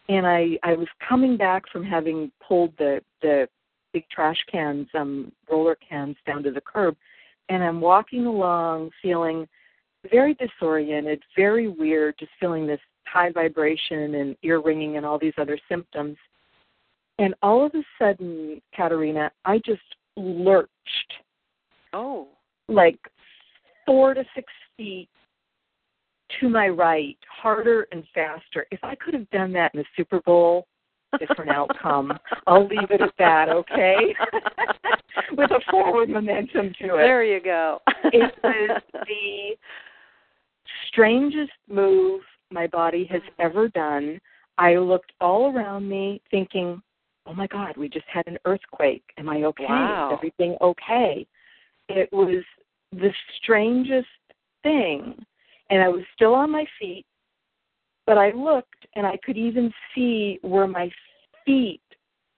And 0.08 0.26
I 0.26 0.58
I 0.62 0.74
was 0.74 0.88
coming 1.06 1.36
back 1.36 1.68
from 1.68 1.84
having 1.84 2.32
pulled 2.40 2.76
the 2.78 3.02
the 3.20 3.48
big 3.92 4.08
trash 4.10 4.38
cans, 4.50 4.88
um, 4.94 5.32
roller 5.50 5.76
cans 5.76 6.16
down 6.26 6.42
to 6.42 6.50
the 6.50 6.60
curb, 6.60 6.96
and 7.48 7.62
I'm 7.62 7.80
walking 7.80 8.26
along 8.26 8.90
feeling 9.02 9.48
very 10.10 10.34
disoriented, 10.34 11.22
very 11.36 11.68
weird, 11.68 12.14
just 12.18 12.32
feeling 12.40 12.66
this 12.66 12.80
high 13.06 13.30
vibration 13.32 14.14
and 14.14 14.36
ear 14.42 14.60
ringing 14.60 14.96
and 14.96 15.04
all 15.04 15.18
these 15.18 15.34
other 15.36 15.58
symptoms. 15.68 16.16
And 17.18 17.34
all 17.42 17.66
of 17.66 17.74
a 17.74 17.82
sudden, 17.98 18.62
Katerina, 18.74 19.30
I 19.44 19.58
just 19.58 19.82
lurched 20.16 20.70
Oh. 21.92 22.28
like 22.68 22.98
four 23.84 24.14
to 24.14 24.24
six 24.34 24.52
feet 24.76 25.08
to 26.40 26.48
my 26.48 26.68
right, 26.68 27.18
harder 27.28 27.88
and 27.90 28.04
faster. 28.14 28.66
If 28.70 28.78
I 28.84 28.94
could 28.94 29.14
have 29.14 29.28
done 29.30 29.52
that 29.52 29.74
in 29.74 29.80
the 29.80 29.86
Super 29.96 30.20
Bowl, 30.20 30.66
different 31.18 31.50
outcome. 31.50 32.12
I'll 32.46 32.66
leave 32.66 32.90
it 32.90 33.00
at 33.00 33.12
that, 33.18 33.48
okay? 33.48 34.14
With 35.36 35.50
a 35.50 35.60
forward 35.70 36.08
momentum 36.08 36.72
to 36.80 36.94
it. 36.94 36.98
There 36.98 37.24
you 37.24 37.40
go. 37.42 37.80
it 38.04 38.32
was 38.42 38.82
the 38.92 39.56
strangest 40.88 41.52
move 41.68 42.22
my 42.50 42.66
body 42.66 43.06
has 43.10 43.20
mm-hmm. 43.22 43.42
ever 43.42 43.68
done. 43.68 44.20
I 44.58 44.76
looked 44.76 45.12
all 45.20 45.54
around 45.54 45.88
me 45.88 46.20
thinking, 46.30 46.82
oh 47.26 47.34
my 47.34 47.46
God, 47.46 47.76
we 47.76 47.88
just 47.88 48.06
had 48.12 48.26
an 48.26 48.38
earthquake. 48.44 49.04
Am 49.18 49.28
I 49.28 49.44
okay? 49.44 49.64
Wow. 49.68 50.10
Is 50.10 50.18
everything 50.18 50.56
okay? 50.60 51.26
It 51.88 52.08
was 52.12 52.44
the 52.92 53.10
strangest 53.40 54.08
thing. 54.62 55.14
And 55.70 55.82
I 55.82 55.88
was 55.88 56.02
still 56.14 56.34
on 56.34 56.50
my 56.50 56.64
feet, 56.78 57.06
but 58.10 58.18
I 58.18 58.32
looked 58.32 58.88
and 58.96 59.06
I 59.06 59.16
could 59.24 59.36
even 59.36 59.72
see 59.94 60.40
where 60.42 60.66
my 60.66 60.90
feet 61.46 61.80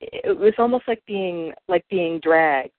it 0.03 0.37
was 0.37 0.53
almost 0.59 0.85
like 0.87 1.03
being 1.07 1.55
like 1.67 1.83
being 1.89 2.21
dragged. 2.23 2.75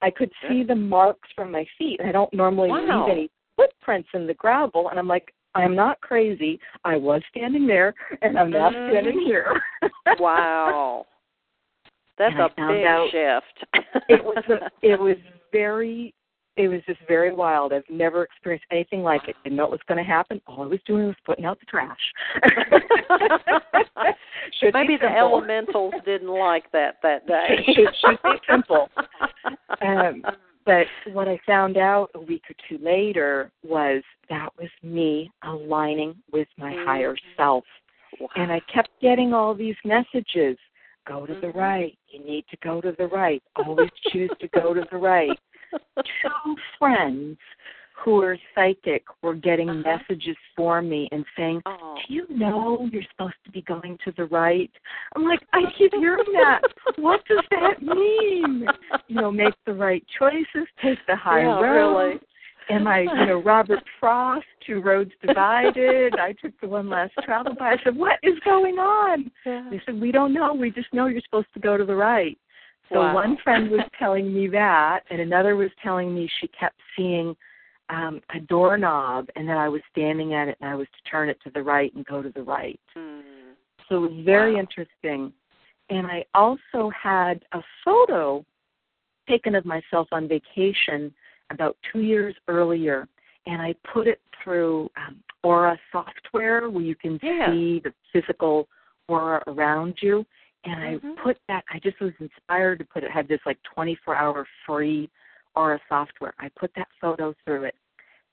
I 0.00 0.12
could 0.12 0.30
see 0.46 0.62
the 0.62 0.76
marks 0.76 1.28
from 1.34 1.50
my 1.50 1.66
feet. 1.76 1.98
I 2.06 2.12
don't 2.12 2.32
normally 2.32 2.70
Wow. 2.70 3.04
leave 3.08 3.16
any 3.16 3.30
footprints 3.56 4.10
in 4.14 4.28
the 4.28 4.34
gravel 4.34 4.90
and 4.90 4.98
I'm 5.00 5.08
like, 5.08 5.34
I'm 5.56 5.74
not 5.74 6.00
crazy. 6.02 6.60
I 6.84 6.94
was 6.94 7.20
standing 7.30 7.66
there 7.66 7.94
and 8.22 8.38
I'm 8.38 8.52
not 8.52 8.72
Mhm. 8.74 8.90
standing 8.90 9.20
here. 9.26 9.60
wow. 10.20 11.08
That's 12.16 12.36
And 12.36 12.42
a 12.42 12.48
big 12.72 13.10
shift. 13.10 13.64
it 14.08 14.24
was 14.24 14.44
a, 14.48 14.70
it 14.82 15.00
was 15.00 15.16
very 15.52 16.14
it 16.64 16.68
was 16.68 16.80
just 16.86 17.00
very 17.08 17.32
wild. 17.32 17.72
I've 17.72 17.82
never 17.88 18.22
experienced 18.24 18.66
anything 18.70 19.02
like 19.02 19.28
it. 19.28 19.36
Didn't 19.44 19.56
know 19.56 19.64
what 19.64 19.70
was 19.72 19.80
going 19.88 19.98
to 19.98 20.04
happen. 20.04 20.40
All 20.46 20.62
I 20.62 20.66
was 20.66 20.80
doing 20.86 21.06
was 21.06 21.16
putting 21.24 21.44
out 21.44 21.58
the 21.60 21.66
trash. 21.66 21.98
Maybe 24.62 24.88
be 24.88 24.96
the 24.98 25.08
elementals 25.08 25.94
didn't 26.04 26.28
like 26.28 26.70
that 26.72 26.96
that 27.02 27.26
day. 27.26 27.64
Should- 27.74 27.94
should 28.00 28.22
be 28.22 28.30
simple. 28.48 28.88
Um, 29.82 30.22
but 30.66 30.86
what 31.12 31.28
I 31.28 31.38
found 31.46 31.76
out 31.76 32.10
a 32.14 32.20
week 32.20 32.42
or 32.50 32.54
two 32.68 32.82
later 32.84 33.50
was 33.62 34.02
that 34.28 34.50
was 34.58 34.68
me 34.82 35.30
aligning 35.42 36.14
with 36.32 36.48
my 36.58 36.72
Mhm. 36.72 36.84
higher 36.84 37.16
self. 37.36 37.64
And 38.36 38.52
I 38.52 38.60
kept 38.60 38.90
getting 39.00 39.32
all 39.32 39.54
these 39.54 39.76
messages 39.84 40.58
go 41.06 41.26
to 41.26 41.34
the 41.34 41.48
Mhm. 41.48 41.54
right. 41.56 41.98
You 42.08 42.20
need 42.20 42.46
to 42.48 42.56
go 42.58 42.80
to 42.80 42.92
the 42.92 43.06
right. 43.06 43.42
Always 43.56 43.90
choose 44.10 44.30
to 44.38 44.48
go 44.48 44.74
to 44.74 44.82
the 44.90 44.96
right. 44.98 45.38
Two 45.72 46.56
friends 46.78 47.38
who 48.04 48.22
are 48.22 48.36
psychic 48.54 49.04
were 49.22 49.34
getting 49.34 49.68
Uh-huh. 49.68 49.82
messages 49.98 50.36
for 50.56 50.80
me 50.80 51.08
and 51.12 51.24
saying, 51.36 51.60
oh. 51.66 51.96
Do 52.08 52.14
you 52.14 52.26
know 52.30 52.88
you're 52.90 53.02
supposed 53.10 53.34
to 53.44 53.50
be 53.50 53.60
going 53.62 53.98
to 54.04 54.12
the 54.16 54.24
right? 54.26 54.70
I'm 55.14 55.24
like, 55.24 55.40
I 55.52 55.60
keep 55.78 55.92
hearing 55.94 56.24
that. 56.32 56.60
What 56.96 57.20
does 57.26 57.44
that 57.50 57.82
mean? 57.82 58.66
You 59.08 59.14
know, 59.16 59.30
make 59.30 59.54
the 59.66 59.74
right 59.74 60.02
choices, 60.18 60.66
take 60.82 60.98
the 61.06 61.16
high 61.16 61.40
yeah, 61.42 61.60
road. 61.60 61.96
really. 62.06 62.20
Am 62.70 62.86
I, 62.86 63.00
you 63.00 63.26
know, 63.26 63.42
Robert 63.42 63.82
Frost, 63.98 64.46
Two 64.64 64.80
Roads 64.80 65.10
Divided? 65.26 66.14
I 66.20 66.32
took 66.40 66.52
the 66.60 66.68
one 66.68 66.88
last 66.88 67.12
travel 67.24 67.52
by. 67.58 67.72
I 67.72 67.76
said, 67.82 67.96
What 67.96 68.18
is 68.22 68.38
going 68.44 68.76
on? 68.76 69.30
Yeah. 69.44 69.66
They 69.70 69.82
said, 69.84 70.00
We 70.00 70.12
don't 70.12 70.32
know. 70.32 70.54
We 70.54 70.70
just 70.70 70.92
know 70.94 71.06
you're 71.06 71.20
supposed 71.22 71.48
to 71.54 71.60
go 71.60 71.76
to 71.76 71.84
the 71.84 71.96
right. 71.96 72.38
So 72.92 73.00
Wow. 73.00 73.14
one 73.14 73.36
friend 73.38 73.70
was 73.70 73.80
telling 73.98 74.32
me 74.32 74.48
that, 74.48 75.00
and 75.10 75.20
another 75.20 75.56
was 75.56 75.70
telling 75.82 76.14
me 76.14 76.28
she 76.40 76.48
kept 76.48 76.76
seeing 76.96 77.36
um, 77.88 78.20
a 78.34 78.40
doorknob, 78.40 79.28
and 79.36 79.48
that 79.48 79.56
I 79.56 79.68
was 79.68 79.82
standing 79.90 80.34
at 80.34 80.48
it, 80.48 80.56
and 80.60 80.70
I 80.70 80.74
was 80.74 80.86
to 80.86 81.10
turn 81.10 81.28
it 81.28 81.38
to 81.44 81.50
the 81.50 81.62
right 81.62 81.92
and 81.94 82.04
go 82.06 82.22
to 82.22 82.30
the 82.30 82.42
right. 82.42 82.80
Mm. 82.96 83.22
So 83.88 84.04
it 84.04 84.10
was 84.12 84.24
very 84.24 84.54
Wow. 84.54 84.60
interesting. 84.60 85.32
And 85.88 86.06
I 86.06 86.24
also 86.34 86.90
had 86.90 87.44
a 87.52 87.60
photo 87.84 88.44
taken 89.28 89.54
of 89.56 89.64
myself 89.64 90.08
on 90.12 90.28
vacation 90.28 91.12
about 91.50 91.76
two 91.92 92.00
years 92.00 92.34
earlier, 92.46 93.08
and 93.46 93.60
I 93.60 93.74
put 93.92 94.06
it 94.06 94.20
through 94.42 94.88
um, 94.96 95.22
Aura 95.42 95.78
software 95.90 96.70
where 96.70 96.82
you 96.84 96.94
can 96.94 97.18
Yeah. 97.22 97.50
see 97.50 97.80
the 97.80 97.92
physical 98.12 98.68
aura 99.08 99.42
around 99.48 99.94
you. 100.00 100.24
And 100.64 100.82
I 100.82 100.96
Mhm. 100.98 101.16
put 101.16 101.38
that, 101.48 101.64
I 101.70 101.78
just 101.78 101.98
was 102.00 102.12
inspired 102.20 102.78
to 102.80 102.84
put 102.84 103.02
it, 103.04 103.10
had 103.10 103.28
this 103.28 103.40
like 103.46 103.62
24 103.62 104.14
hour 104.14 104.46
free 104.66 105.10
Aura 105.56 105.80
software. 105.88 106.32
I 106.38 106.48
put 106.50 106.72
that 106.74 106.88
photo 107.00 107.34
through 107.44 107.64
it. 107.64 107.74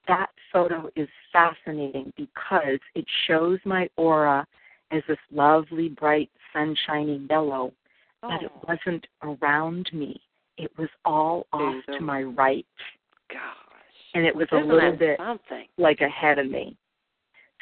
That 0.07 0.29
photo 0.51 0.89
is 0.95 1.09
fascinating 1.31 2.13
because 2.15 2.79
it 2.93 3.05
shows 3.25 3.59
my 3.65 3.89
aura 3.97 4.45
as 4.91 5.03
this 5.07 5.17
lovely, 5.31 5.89
bright, 5.89 6.29
sunshiny 6.53 7.25
yellow, 7.29 7.73
but 8.21 8.43
it 8.43 8.51
Oh, 8.55 8.61
wasn't 8.67 9.07
around 9.23 9.91
me. 9.93 10.21
It 10.57 10.75
was 10.77 10.89
all 11.05 11.47
off 11.51 11.83
to 11.87 11.99
my 12.01 12.23
right, 12.23 12.65
gosh. 13.29 14.11
and 14.13 14.25
it 14.25 14.35
was 14.35 14.47
a 14.51 14.57
little 14.57 14.93
bit 14.95 15.17
something. 15.17 15.67
like 15.77 16.01
ahead 16.01 16.39
of 16.39 16.49
me. 16.49 16.77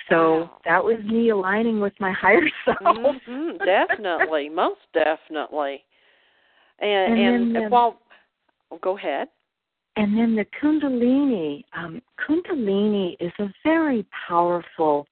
So 0.10 0.50
that 0.66 0.84
was 0.84 0.98
me 1.06 1.30
aligning 1.30 1.80
with 1.80 1.94
my 2.00 2.12
higher 2.12 2.48
self. 2.66 3.16
hmm 3.26 3.58
definitely, 3.66 4.50
most 4.50 4.82
definitely. 4.94 5.84
And 6.80 7.14
And 7.14 7.56
and, 7.56 7.66
um, 7.66 7.72
while 7.72 8.00
oh, 8.72 8.80
go 8.82 8.98
ahead. 8.98 9.30
And 9.96 10.18
then 10.18 10.36
the 10.36 10.46
Kundalini. 10.62 11.64
Um, 11.74 12.02
Kundalini 12.20 13.16
is 13.20 13.32
a 13.40 13.48
very 13.64 14.06
powerful, 14.28 15.08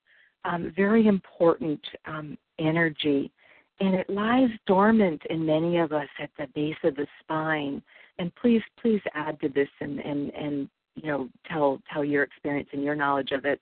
um, 0.46 0.74
very 0.76 1.08
important 1.08 1.80
um, 2.06 2.38
energy, 2.60 3.32
and 3.80 3.96
it 3.96 4.10
lies 4.10 4.50
dormant 4.68 5.22
in 5.30 5.46
many 5.46 5.78
of 5.78 5.94
us 5.94 6.10
at 6.22 6.30
the 6.38 6.48
base 6.54 6.76
of 6.84 6.96
the 6.96 7.08
spine. 7.22 7.82
And 8.20 8.34
please, 8.36 8.62
please 8.82 9.02
add 9.16 9.39
to 9.41 9.50
this 9.50 9.70
and 9.80 10.00
and 10.00 10.32
and 10.34 10.70
you 10.96 11.08
know 11.08 11.30
tell 11.50 11.82
tell 11.91 12.04
your 12.04 12.24
experience 12.24 12.70
and 12.74 12.84
your 12.84 12.96
knowledge 12.96 13.32
of 13.32 13.46
it, 13.46 13.62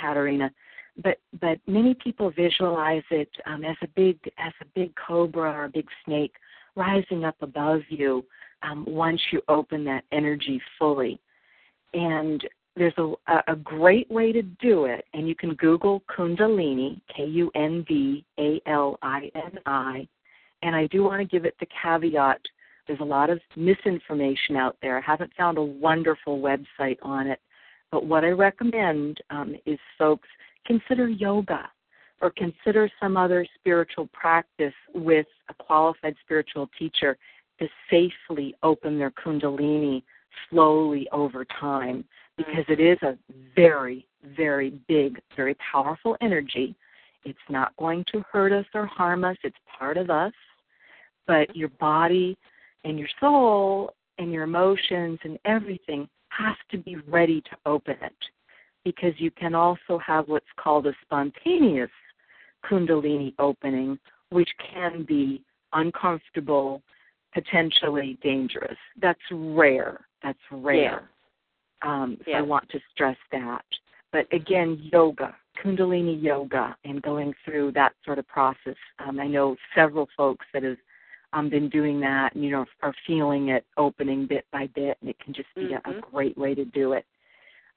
Katerina. 0.00 0.50
But 1.02 1.18
but 1.40 1.58
many 1.66 1.94
people 1.94 2.30
visualize 2.30 3.02
it 3.10 3.30
um, 3.46 3.64
as 3.64 3.76
a 3.82 3.88
big 3.88 4.18
as 4.38 4.52
a 4.60 4.66
big 4.74 4.92
cobra 4.94 5.50
or 5.52 5.64
a 5.64 5.68
big 5.68 5.86
snake 6.04 6.32
rising 6.76 7.24
up 7.24 7.36
above 7.40 7.80
you 7.88 8.24
um, 8.62 8.84
once 8.86 9.20
you 9.32 9.40
open 9.48 9.84
that 9.84 10.04
energy 10.12 10.60
fully. 10.78 11.20
And 11.94 12.42
there's 12.76 12.94
a, 12.98 13.42
a 13.48 13.56
great 13.56 14.10
way 14.10 14.32
to 14.32 14.42
do 14.42 14.84
it, 14.84 15.04
and 15.12 15.28
you 15.28 15.34
can 15.34 15.54
Google 15.54 16.02
Kundalini, 16.08 17.00
K 17.14 17.24
U 17.24 17.50
N 17.54 17.84
D 17.88 18.24
A 18.38 18.60
L 18.66 18.98
I 19.02 19.30
N 19.34 19.58
I. 19.66 20.06
And 20.62 20.76
I 20.76 20.86
do 20.88 21.02
want 21.02 21.20
to 21.20 21.26
give 21.26 21.44
it 21.44 21.54
the 21.58 21.66
caveat 21.82 22.40
there's 22.90 23.00
a 23.00 23.04
lot 23.04 23.30
of 23.30 23.38
misinformation 23.56 24.56
out 24.56 24.76
there. 24.82 24.98
I 24.98 25.00
haven't 25.00 25.32
found 25.36 25.58
a 25.58 25.62
wonderful 25.62 26.40
website 26.40 26.98
on 27.02 27.28
it, 27.28 27.38
but 27.92 28.04
what 28.04 28.24
I 28.24 28.30
recommend 28.30 29.18
um, 29.30 29.54
is 29.64 29.78
folks 29.96 30.28
consider 30.66 31.08
yoga 31.08 31.68
or 32.20 32.30
consider 32.30 32.90
some 33.00 33.16
other 33.16 33.46
spiritual 33.58 34.08
practice 34.12 34.74
with 34.94 35.26
a 35.48 35.54
qualified 35.54 36.14
spiritual 36.22 36.68
teacher 36.78 37.16
to 37.58 37.68
safely 37.90 38.54
open 38.62 38.98
their 38.98 39.10
kundalini 39.10 40.02
slowly 40.48 41.08
over 41.12 41.44
time 41.44 42.04
because 42.36 42.64
it 42.68 42.80
is 42.80 42.98
a 43.02 43.18
very, 43.54 44.06
very 44.36 44.70
big, 44.88 45.20
very 45.36 45.54
powerful 45.72 46.16
energy. 46.20 46.74
It's 47.24 47.38
not 47.48 47.76
going 47.76 48.04
to 48.12 48.22
hurt 48.30 48.52
us 48.52 48.64
or 48.74 48.86
harm 48.86 49.24
us, 49.24 49.36
it's 49.42 49.56
part 49.78 49.96
of 49.96 50.10
us. 50.10 50.32
But 51.26 51.54
your 51.54 51.68
body 51.68 52.36
and 52.84 52.98
your 52.98 53.08
soul 53.20 53.92
and 54.18 54.32
your 54.32 54.44
emotions 54.44 55.18
and 55.24 55.38
everything 55.44 56.08
has 56.28 56.56
to 56.70 56.78
be 56.78 56.96
ready 57.08 57.40
to 57.42 57.56
open 57.66 57.96
it 58.02 58.12
because 58.84 59.12
you 59.18 59.30
can 59.30 59.54
also 59.54 59.98
have 60.04 60.28
what's 60.28 60.46
called 60.56 60.86
a 60.86 60.92
spontaneous 61.02 61.90
Kundalini 62.64 63.34
opening, 63.38 63.98
which 64.30 64.50
can 64.72 65.04
be 65.04 65.42
uncomfortable, 65.72 66.82
potentially 67.32 68.18
dangerous. 68.22 68.76
That's 69.00 69.20
rare. 69.30 70.00
That's 70.22 70.38
rare. 70.50 71.08
Um, 71.82 72.18
so 72.26 72.32
I 72.32 72.42
want 72.42 72.68
to 72.70 72.80
stress 72.92 73.16
that. 73.32 73.64
But 74.12 74.26
again, 74.32 74.90
yoga, 74.92 75.34
Kundalini 75.62 76.22
yoga, 76.22 76.76
and 76.84 77.00
going 77.02 77.32
through 77.44 77.72
that 77.72 77.92
sort 78.04 78.18
of 78.18 78.26
process. 78.28 78.76
Um, 78.98 79.20
I 79.20 79.26
know 79.26 79.56
several 79.74 80.08
folks 80.16 80.44
that 80.52 80.62
have 80.62 80.76
um, 81.32 81.48
been 81.48 81.68
doing 81.68 82.00
that, 82.00 82.34
and 82.34 82.44
you 82.44 82.50
know, 82.50 82.66
are 82.82 82.94
feeling 83.06 83.50
it 83.50 83.64
opening 83.76 84.26
bit 84.26 84.44
by 84.52 84.68
bit, 84.74 84.98
and 85.00 85.08
it 85.08 85.16
can 85.20 85.32
just 85.32 85.48
be 85.54 85.62
mm-hmm. 85.62 85.90
a, 85.90 85.98
a 85.98 86.00
great 86.00 86.36
way 86.36 86.54
to 86.54 86.64
do 86.64 86.92
it. 86.92 87.04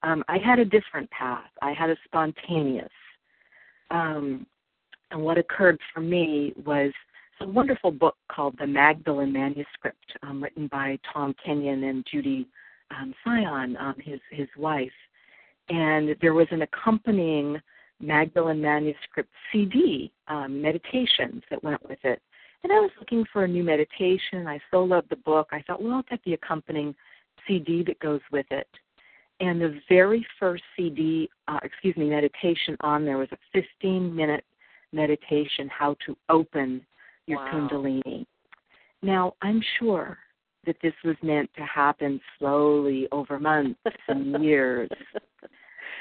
Um, 0.04 0.24
I 0.28 0.38
had 0.38 0.60
a 0.60 0.66
different 0.66 1.10
path. 1.12 1.50
I 1.62 1.74
had 1.74 1.90
a 1.90 1.96
spontaneous. 2.06 2.92
Um, 3.90 4.46
and 5.12 5.22
what 5.22 5.38
occurred 5.38 5.80
for 5.94 6.02
me 6.02 6.54
was 6.66 6.92
a 7.40 7.48
wonderful 7.48 7.92
book 7.92 8.16
called 8.32 8.56
The 8.60 8.68
Magdalene 8.68 9.32
Manuscript, 9.32 10.18
um, 10.22 10.44
written 10.44 10.68
by 10.68 10.98
Tom 11.12 11.36
Kenyon 11.44 11.84
and 11.84 12.06
Judi 12.06 12.46
um, 12.92 13.14
Sion, 13.24 13.78
um, 13.78 13.96
his 14.00 14.20
his 14.32 14.48
wife. 14.58 14.92
And 15.70 16.16
there 16.22 16.34
was 16.34 16.48
an 16.52 16.64
accompanying 16.64 17.60
Magdalene 18.00 18.62
Manuscript 18.62 19.30
CD, 19.52 20.12
um, 20.28 20.62
meditations 20.62 21.44
that 21.50 21.64
went 21.64 21.82
with 21.88 22.00
it. 22.04 22.22
And 22.64 22.72
I 22.72 22.80
was 22.80 22.92
looking 23.00 23.26
for 23.32 23.44
a 23.44 23.48
new 23.48 23.64
meditation. 23.64 24.48
I 24.48 24.60
so 24.72 24.84
loved 24.84 25.10
the 25.10 25.18
book. 25.18 25.50
I 25.52 25.62
thought, 25.62 25.82
well, 25.82 25.94
I'll 25.94 26.04
get 26.04 26.20
the 26.26 26.34
accompanying 26.34 26.96
CD 27.48 27.84
that 27.84 28.00
goes 28.00 28.22
with 28.32 28.46
it. 28.52 28.68
And 29.40 29.60
the 29.60 29.80
very 29.90 30.26
first 30.40 30.64
CD, 30.78 31.30
uh, 31.48 31.60
excuse 31.64 31.96
me, 31.98 32.10
meditation 32.10 32.78
on 32.82 33.04
there 33.04 33.18
was 33.18 33.30
a 33.32 33.38
15 33.52 34.16
minute 34.16 34.44
meditation, 34.92 35.70
how 35.70 35.96
to 36.06 36.16
open 36.30 36.86
your 37.26 37.40
wow. 37.40 37.68
Kundalini. 37.72 38.26
Now, 39.02 39.34
I'm 39.42 39.62
sure 39.80 40.18
that 40.66 40.78
this 40.82 40.94
was 41.04 41.16
meant 41.22 41.50
to 41.58 41.64
happen 41.64 42.22
slowly 42.40 43.08
over 43.12 43.40
months 43.40 43.80
and 44.08 44.44
years. 44.44 44.90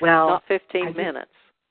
Well, 0.01 0.28
not 0.28 0.45
15 0.49 0.87
just, 0.87 0.97
minutes. 0.97 1.30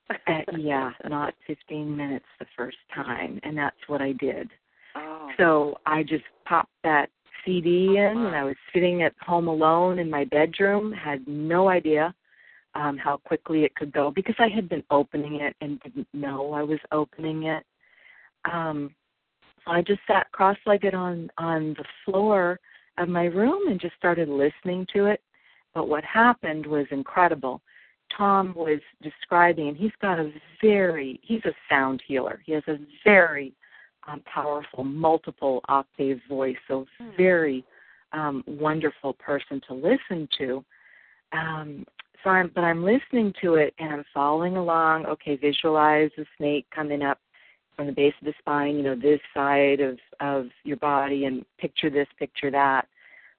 uh, 0.10 0.40
yeah, 0.58 0.92
not 1.08 1.34
15 1.48 1.96
minutes 1.96 2.26
the 2.40 2.46
first 2.58 2.78
time, 2.94 3.40
and 3.44 3.58
that's 3.58 3.78
what 3.88 4.02
I 4.02 4.14
did. 4.14 4.50
Oh. 4.96 5.30
So 5.38 5.78
I 5.86 6.04
just 6.04 6.24
popped 6.46 6.72
that 6.84 7.10
CD 7.46 7.98
in, 7.98 8.18
and 8.18 8.36
I 8.36 8.44
was 8.44 8.56
sitting 8.74 9.04
at 9.04 9.14
home 9.22 9.48
alone 9.48 10.00
in 10.00 10.10
my 10.10 10.26
bedroom, 10.26 10.92
had 10.92 11.28
no 11.28 11.70
idea 11.70 12.14
um, 12.76 12.98
how 12.98 13.18
quickly 13.18 13.64
it 13.64 13.76
could 13.76 13.92
go 13.92 14.12
because 14.12 14.36
I 14.40 14.48
had 14.48 14.70
been 14.70 14.84
opening 14.92 15.42
it 15.42 15.56
and 15.62 15.80
didn't 15.82 16.08
know 16.14 16.54
I 16.54 16.64
was 16.64 16.80
opening 16.92 17.44
it. 17.44 17.64
Um, 18.52 18.94
so 19.66 19.72
I 19.72 19.82
just 19.82 20.02
sat 20.08 20.32
cross-legged 20.32 20.94
on 20.94 21.30
on 21.38 21.76
the 21.78 21.86
floor 22.06 22.60
of 22.98 23.10
my 23.10 23.26
room 23.26 23.68
and 23.68 23.80
just 23.80 23.96
started 23.96 24.30
listening 24.30 24.88
to 24.94 25.06
it. 25.06 25.22
But 25.74 25.88
what 25.88 26.04
happened 26.04 26.66
was 26.66 26.86
incredible. 26.92 27.62
Tom 28.18 28.54
was 28.56 28.80
describing, 29.02 29.70
and 29.70 29.78
he's 29.78 29.92
got 30.02 30.20
a 30.20 30.32
very, 30.62 31.20
he's 31.24 31.44
a 31.46 31.54
sound 31.70 32.04
healer. 32.06 32.42
He 32.46 32.52
has 32.52 32.64
a 32.68 32.78
very 33.06 33.54
um, 34.08 34.22
powerful, 34.32 34.84
multiple 34.84 35.62
octave 35.68 36.20
voice, 36.28 36.58
so 36.68 36.86
hmm. 36.98 37.10
very 37.18 37.66
um, 38.14 38.44
wonderful 38.48 39.14
person 39.14 39.62
to 39.68 39.74
listen 39.74 40.28
to. 40.38 40.64
Um, 41.34 41.86
so 42.24 42.30
I'm, 42.30 42.52
but 42.54 42.64
I'm 42.64 42.84
listening 42.84 43.34
to 43.42 43.56
it 43.56 43.74
and 43.80 43.94
I'm 43.94 44.06
following 44.14 44.58
along. 44.58 45.06
Okay, 45.06 45.36
visualize 45.38 46.12
the 46.18 46.26
snake 46.38 46.66
coming 46.74 47.02
up 47.02 47.20
from 47.76 47.88
the 47.88 47.94
base 47.94 48.14
of 48.22 48.26
the 48.26 48.34
spine, 48.40 48.76
you 48.76 48.84
know, 48.84 48.96
this 48.96 49.20
side 49.34 49.80
of 49.80 49.98
of 50.20 50.48
your 50.64 50.78
body, 50.78 51.26
and 51.26 51.46
picture 51.58 51.90
this, 51.90 52.08
picture 52.20 52.52
that. 52.52 52.88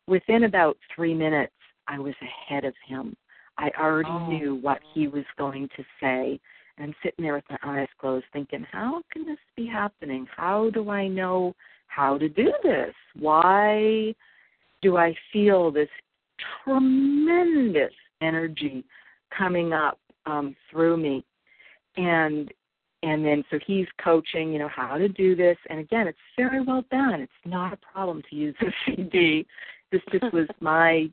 Within 0.09 0.45
about 0.45 0.77
three 0.95 1.15
minutes, 1.15 1.53
I 1.87 1.99
was 1.99 2.15
ahead 2.21 2.65
of 2.65 2.75
him. 2.87 3.17
I 3.59 3.71
already 3.79 4.11
oh. 4.11 4.29
knew 4.29 4.55
what 4.57 4.81
he 4.95 5.07
was 5.07 5.25
going 5.39 5.69
to 5.77 5.85
say. 6.01 6.41
And 6.77 6.89
I'm 6.89 6.95
sitting 7.03 7.25
there 7.25 7.35
with 7.35 7.45
my 7.51 7.59
eyes 7.63 7.89
closed, 7.99 8.25
thinking, 8.33 8.67
how 8.71 9.03
can 9.13 9.27
this 9.27 9.39
be 9.57 9.67
happening? 9.67 10.27
How 10.35 10.71
do 10.71 10.91
I 10.91 11.09
know 11.09 11.55
how 11.87 12.17
to 12.19 12.29
do 12.29 12.53
this? 12.63 12.95
Why 13.19 14.15
do 14.81 14.97
I 14.97 15.15
feel 15.33 15.71
this 15.71 15.89
tremendous 16.65 17.93
energy 18.21 18.85
coming 19.37 19.73
up 19.73 19.99
um, 20.27 20.57
through 20.71 20.97
me? 20.97 21.25
And 21.97 22.53
and 23.05 23.25
then 23.25 23.45
so 23.51 23.59
he's 23.67 23.89
coaching, 24.03 24.53
you 24.53 24.61
know, 24.61 24.69
how 24.69 24.97
to 24.97 25.09
do 25.09 25.35
this. 25.35 25.57
And 25.69 25.81
again, 25.81 26.07
it's 26.07 26.19
very 26.37 26.63
well 26.63 26.85
done. 26.91 27.21
It's 27.21 27.33
not 27.45 27.73
a 27.73 27.77
problem 27.77 28.23
to 28.31 28.37
use 28.37 28.55
the 28.61 28.73
CD. 28.87 29.47
This 29.91 30.03
just 30.13 30.33
was 30.33 30.47
my 30.61 31.11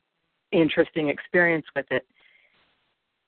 interesting 0.52 1.10
experience 1.10 1.66
with 1.76 1.88
it. 1.92 2.06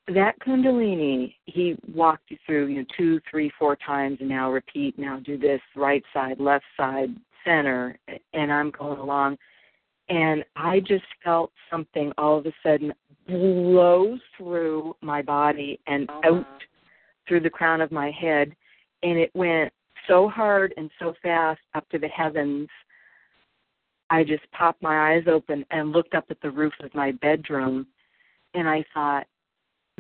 That 0.08 0.40
Kundalini, 0.40 1.36
he 1.46 1.78
walked 1.94 2.32
you 2.32 2.38
through, 2.46 2.68
you 2.68 2.80
know, 2.80 2.86
two, 2.98 3.22
three, 3.30 3.52
four 3.58 3.76
times, 3.76 4.18
and 4.20 4.30
now 4.30 4.52
repeat. 4.52 4.98
Now 4.98 5.20
do 5.20 5.38
this 5.38 5.62
right 5.76 6.04
side, 6.14 6.40
left 6.40 6.66
side, 6.76 7.16
center, 7.46 7.98
and 8.34 8.52
I'm 8.52 8.72
going 8.72 9.00
along. 9.00 9.38
And 10.10 10.44
I 10.56 10.80
just 10.82 11.06
felt 11.24 11.52
something 11.70 12.12
all 12.18 12.38
of 12.38 12.46
a 12.46 12.52
sudden 12.64 12.94
blow 13.28 14.18
through 14.38 14.96
my 15.02 15.22
body 15.22 15.80
and 15.88 16.10
oh, 16.26 16.40
out 16.40 16.48
through 17.28 17.42
the 17.42 17.50
crown 17.50 17.80
of 17.80 17.92
my 17.92 18.12
head, 18.12 18.54
and 19.04 19.18
it 19.18 19.32
went 19.34 19.72
so 20.08 20.28
hard 20.28 20.74
and 20.78 20.90
so 21.00 21.14
fast 21.22 21.62
up 21.76 21.88
to 21.90 22.00
the 22.00 22.08
heavens. 22.10 22.68
I 24.10 24.24
just 24.24 24.44
popped 24.52 24.82
my 24.82 25.14
eyes 25.14 25.24
open 25.28 25.64
and 25.72 25.94
looked 25.94 26.16
up 26.16 26.26
at 26.30 26.42
the 26.42 26.52
roof 26.52 26.74
of 26.82 26.94
my 26.94 27.14
bedroom, 27.14 27.88
and 28.54 28.68
I 28.68 28.84
thought, 28.94 29.28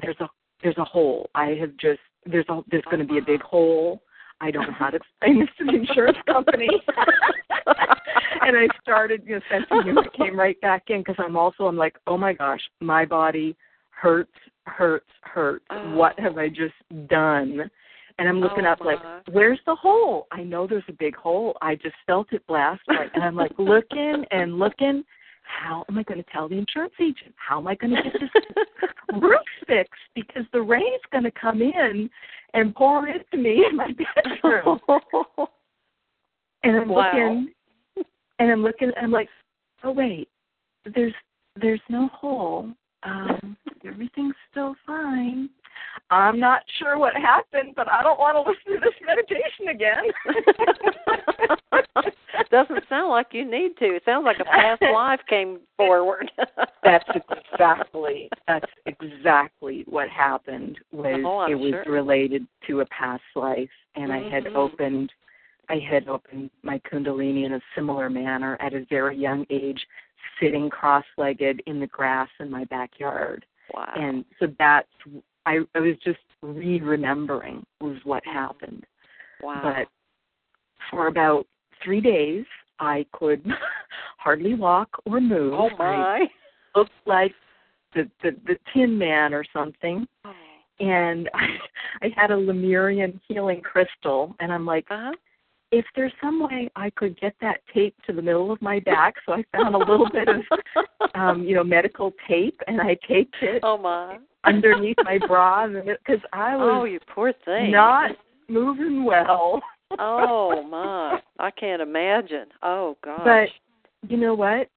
"There's 0.02 0.20
a 0.20 0.30
there's 0.64 0.78
a 0.78 0.84
hole. 0.84 1.30
I 1.36 1.52
have 1.60 1.76
just 1.78 1.99
there's 2.26 2.45
a 2.49 2.62
there's 2.70 2.86
going 2.86 2.99
to 2.99 3.06
be 3.06 3.18
a 3.18 3.26
big 3.26 3.41
hole. 3.41 4.04
I 4.39 4.49
don't 4.49 4.68
know 4.68 4.74
how 4.78 4.89
to 4.89 4.97
explain 4.97 5.39
this 5.39 5.49
to 5.60 5.66
the 5.66 5.74
insurance 5.74 6.18
company." 6.26 6.70
and 8.41 8.58
I 8.58 8.68
started, 8.82 9.24
you 9.26 9.36
know, 9.36 9.41
sensing 9.49 9.88
you. 9.88 9.99
It 9.99 10.14
came 10.14 10.38
right 10.38 10.60
back 10.62 10.84
in 10.89 10.99
because 11.02 11.16
I'm 11.20 11.38
also 11.38 11.66
I'm 11.66 11.78
like, 11.78 11.97
"Oh 12.08 12.18
my 12.18 12.34
gosh, 12.34 12.62
my 12.80 13.06
body 13.06 13.56
hurts 13.89 14.32
hurts, 14.66 15.10
hurts. 15.24 15.66
Oh. 15.70 15.95
What 15.95 16.20
have 16.20 16.38
I 16.38 16.49
just 16.49 16.74
done? 17.08 17.70
And 18.20 18.30
I'm 18.30 18.39
looking 18.39 18.66
oh, 18.66 18.72
up 18.72 18.82
like, 18.82 18.99
where's 19.32 19.60
the 19.66 19.76
hole? 19.76 20.28
I 20.32 20.43
know 20.43 20.68
there's 20.68 20.84
a 20.89 20.93
big 20.93 21.16
hole. 21.16 21.58
I 21.62 21.76
just 21.76 21.95
felt 22.06 22.28
it 22.32 22.45
blast 22.45 22.82
right. 22.88 23.10
And 23.14 23.24
I'm 23.24 23.36
like 23.36 23.54
looking 23.58 24.26
and 24.32 24.60
looking. 24.60 25.04
How 25.41 25.85
am 25.89 25.97
I 25.97 26.03
going 26.03 26.23
to 26.23 26.29
tell 26.31 26.47
the 26.47 26.57
insurance 26.57 26.93
agent? 26.99 27.33
How 27.35 27.59
am 27.59 27.67
I 27.67 27.75
going 27.75 27.95
to 27.95 28.01
get 28.01 28.13
this 28.13 28.29
roof 29.21 29.39
fixed? 29.67 30.01
Because 30.15 30.43
the 30.53 30.61
rain's 30.61 31.01
going 31.11 31.23
to 31.23 31.31
come 31.31 31.61
in 31.61 32.09
and 32.53 32.75
pour 32.75 33.07
into 33.07 33.37
me 33.37 33.65
in 33.69 33.75
my 33.75 33.87
bedroom. 33.87 34.79
and 36.63 36.77
I'm 36.77 36.89
wow. 36.89 37.11
looking, 37.11 37.53
and 38.39 38.51
I'm 38.51 38.63
looking. 38.63 38.91
and 38.95 39.05
I'm 39.05 39.11
like, 39.11 39.29
oh 39.83 39.91
wait, 39.91 40.29
there's 40.93 41.13
there's 41.61 41.81
no 41.89 42.07
hole 42.13 42.73
um, 43.03 43.57
everything's 43.85 44.35
still 44.49 44.75
fine. 44.85 45.49
I'm 46.09 46.39
not 46.39 46.63
sure 46.77 46.97
what 46.97 47.15
happened, 47.15 47.73
but 47.75 47.89
I 47.89 48.03
don't 48.03 48.19
want 48.19 48.36
to 48.36 48.41
listen 48.41 48.73
to 48.73 48.79
this 48.79 48.93
meditation 49.05 49.69
again. 49.69 50.11
Doesn't 52.51 52.84
sound 52.89 53.09
like 53.09 53.27
you 53.32 53.49
need 53.49 53.77
to. 53.77 53.95
It 53.95 54.03
sounds 54.03 54.25
like 54.25 54.39
a 54.39 54.45
past 54.45 54.82
life 54.93 55.21
came 55.29 55.59
forward. 55.77 56.29
that's 56.84 57.07
exactly 57.53 58.29
that's 58.47 58.69
exactly 58.86 59.86
what 59.88 60.09
happened. 60.09 60.77
Was 60.91 61.21
oh, 61.25 61.49
it 61.49 61.55
was 61.55 61.71
sure. 61.86 61.93
related 61.93 62.45
to 62.67 62.82
a 62.82 62.86
past 62.88 63.23
life, 63.36 63.69
and 63.95 64.11
mm-hmm. 64.11 64.27
I 64.27 64.29
had 64.29 64.47
opened 64.47 65.11
I 65.69 65.79
had 65.79 66.09
opened 66.09 66.49
my 66.63 66.79
Kundalini 66.91 67.45
in 67.45 67.53
a 67.53 67.61
similar 67.73 68.09
manner 68.09 68.57
at 68.59 68.73
a 68.73 68.86
very 68.89 69.17
young 69.17 69.45
age, 69.49 69.79
sitting 70.41 70.69
cross-legged 70.69 71.63
in 71.65 71.79
the 71.79 71.88
grass 71.88 72.27
in 72.41 72.51
my 72.51 72.65
backyard. 72.65 73.45
Wow. 73.73 73.93
And 73.95 74.25
so 74.39 74.47
that's 74.59 74.89
I, 75.45 75.59
I 75.75 75.79
was 75.79 75.95
just 76.03 76.19
re-remembering 76.41 77.63
was 77.79 77.97
what 78.03 78.25
happened. 78.25 78.85
Wow. 79.41 79.61
But 79.63 79.87
for 80.89 81.07
about 81.07 81.45
three 81.83 82.01
days, 82.01 82.45
I 82.79 83.05
could 83.13 83.45
hardly 84.17 84.53
walk 84.53 84.89
or 85.05 85.19
move. 85.19 85.53
Oh 85.53 85.69
my! 85.77 85.85
I 85.85 86.19
looked 86.75 86.91
like 87.05 87.33
the 87.93 88.09
the, 88.23 88.31
the 88.45 88.57
Tin 88.73 88.97
Man 88.97 89.33
or 89.33 89.43
something. 89.53 90.07
Oh. 90.25 90.33
And 90.79 91.29
I, 91.33 91.47
I 92.03 92.09
had 92.15 92.31
a 92.31 92.37
Lemurian 92.37 93.19
healing 93.27 93.61
crystal, 93.61 94.35
and 94.39 94.51
I'm 94.51 94.65
like, 94.65 94.85
uh-huh 94.89 95.13
if 95.72 95.86
there's 95.95 96.11
some 96.22 96.41
way 96.41 96.69
I 96.76 96.89
could 96.91 97.19
get 97.19 97.34
that 97.41 97.61
tape 97.74 97.95
to 98.05 98.13
the 98.13 98.22
middle 98.22 98.51
of 98.51 98.61
my 98.61 98.80
back, 98.80 99.15
so 99.26 99.34
I 99.34 99.43
found 99.51 99.76
a 99.76 99.78
little 99.78 100.09
bit 100.11 100.28
of, 100.28 100.41
um, 101.15 101.43
you 101.43 101.55
know, 101.55 101.63
medical 101.63 102.11
tape, 102.28 102.59
and 102.67 102.82
I 102.82 102.97
taped 103.07 103.36
it 103.41 103.61
oh 103.63 103.78
my. 103.78 104.17
underneath 104.43 104.97
my 105.03 105.17
bra, 105.28 105.67
because 105.67 106.22
I 106.34 106.55
was 106.55 106.69
oh, 106.74 106.84
you 106.84 106.99
poor 107.13 107.34
thing, 107.45 107.72
not 107.72 108.11
moving 108.49 109.05
well. 109.05 109.61
oh 109.97 110.63
my, 110.69 111.19
I 111.39 111.51
can't 111.51 111.82
imagine. 111.82 112.47
Oh 112.61 112.97
gosh. 113.03 113.22
But 113.24 114.09
you 114.09 114.17
know 114.17 114.34
what? 114.34 114.67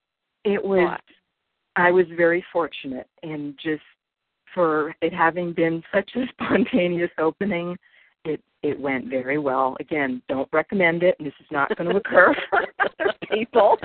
It 0.44 0.62
was 0.62 0.88
What? 0.90 1.00
I 1.76 1.90
was 1.90 2.06
very 2.16 2.44
fortunate 2.52 3.08
and 3.22 3.54
just 3.62 3.82
for 4.54 4.94
it 5.02 5.12
having 5.12 5.52
been 5.52 5.82
such 5.92 6.08
a 6.14 6.24
spontaneous 6.32 7.10
opening, 7.18 7.76
it 8.24 8.40
it 8.62 8.78
went 8.80 9.06
very 9.08 9.38
well. 9.38 9.76
Again, 9.80 10.22
don't 10.28 10.48
recommend 10.52 11.02
it. 11.02 11.16
This 11.18 11.34
is 11.38 11.46
not 11.50 11.76
going 11.76 11.90
to 11.90 11.96
occur 11.96 12.34
for 12.50 12.64
other 12.80 13.12
people. 13.30 13.76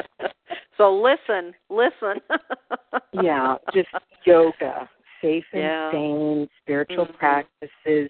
So 0.78 0.94
listen, 0.94 1.54
listen. 1.70 2.22
Yeah, 3.12 3.56
just 3.74 3.90
yoga, 4.26 4.90
safe 5.22 5.44
and 5.54 5.62
Yeah. 5.62 5.92
sane, 5.92 6.50
spiritual 6.62 7.06
Mhm. 7.08 7.18
practices. 7.18 8.10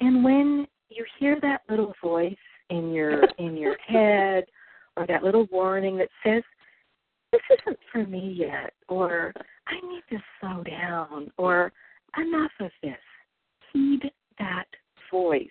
And 0.00 0.24
when 0.24 0.66
you 0.88 1.04
hear 1.18 1.38
that 1.40 1.62
little 1.68 1.94
voice 2.02 2.36
in 2.70 2.92
your 2.92 3.24
in 3.38 3.56
your 3.56 3.76
head 3.86 4.44
or 4.96 5.06
that 5.06 5.22
little 5.22 5.46
warning 5.50 5.96
that 5.98 6.08
says, 6.24 6.42
This 7.30 7.42
isn't 7.60 7.78
for 7.92 8.04
me 8.06 8.30
yet 8.32 8.72
or 8.88 9.32
I 9.66 9.74
need 9.86 10.02
to 10.10 10.18
slow 10.40 10.62
down 10.64 11.30
or 11.36 11.72
enough 12.16 12.52
of 12.60 12.70
this. 12.82 12.98
Heed 13.72 14.10
that 14.38 14.66
voice 15.10 15.48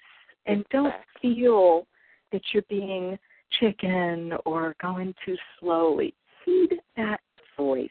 and 0.48 0.66
don't 0.72 0.94
feel 1.22 1.86
that 2.32 2.42
you're 2.54 2.64
being 2.70 3.18
chicken 3.60 4.34
or 4.46 4.76
going 4.82 5.14
too 5.26 5.36
slowly. 5.60 6.14
Heed 6.46 6.80
that 6.96 7.20
voice 7.56 7.90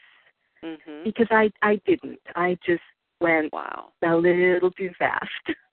mhm. 0.63 1.05
because 1.05 1.29
I 1.31 1.51
I 1.63 1.77
didn't. 1.87 2.21
I 2.35 2.59
just 2.67 2.83
went 3.21 3.53
Wow. 3.53 3.93
a 4.03 4.15
little 4.15 4.71
too 4.71 4.91
fast. 4.99 5.31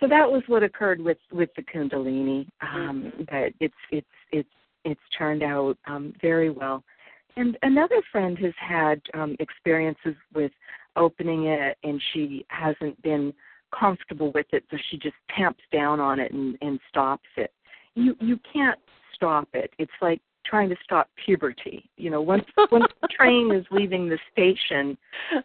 so 0.00 0.06
that 0.08 0.30
was 0.30 0.42
what 0.46 0.62
occurred 0.62 1.00
with 1.00 1.18
with 1.32 1.50
the 1.54 1.62
Kundalini. 1.62 2.46
Um, 2.60 3.12
Mhm. 3.16 3.26
But 3.30 3.52
it's 3.60 3.82
it's 3.90 4.06
it's 4.32 4.48
it's 4.84 5.00
turned 5.16 5.42
out 5.42 5.76
um, 5.86 6.12
very 6.20 6.50
well. 6.50 6.82
And 7.36 7.56
another 7.62 8.02
friend 8.10 8.36
has 8.38 8.54
had 8.56 9.00
um, 9.14 9.36
experiences 9.38 10.16
with 10.34 10.50
opening 10.96 11.44
it, 11.44 11.76
and 11.84 12.02
she 12.12 12.44
hasn't 12.48 13.00
been 13.02 13.32
comfortable 13.78 14.32
with 14.32 14.46
it, 14.52 14.64
so 14.70 14.76
she 14.90 14.96
just 14.98 15.16
tamps 15.36 15.62
down 15.72 16.00
on 16.00 16.20
it 16.20 16.32
and, 16.32 16.56
and 16.60 16.78
stops 16.88 17.28
it. 17.36 17.52
You 17.94 18.16
you 18.20 18.38
can't 18.52 18.78
stop 19.14 19.48
it. 19.54 19.72
It's 19.78 19.90
like 20.00 20.20
trying 20.44 20.68
to 20.70 20.76
stop 20.82 21.08
puberty. 21.24 21.88
You 21.96 22.10
know, 22.10 22.20
once 22.22 22.44
once 22.70 22.86
the 23.02 23.08
train 23.08 23.52
is 23.52 23.64
leaving 23.70 24.08
the 24.08 24.18
station, 24.32 24.96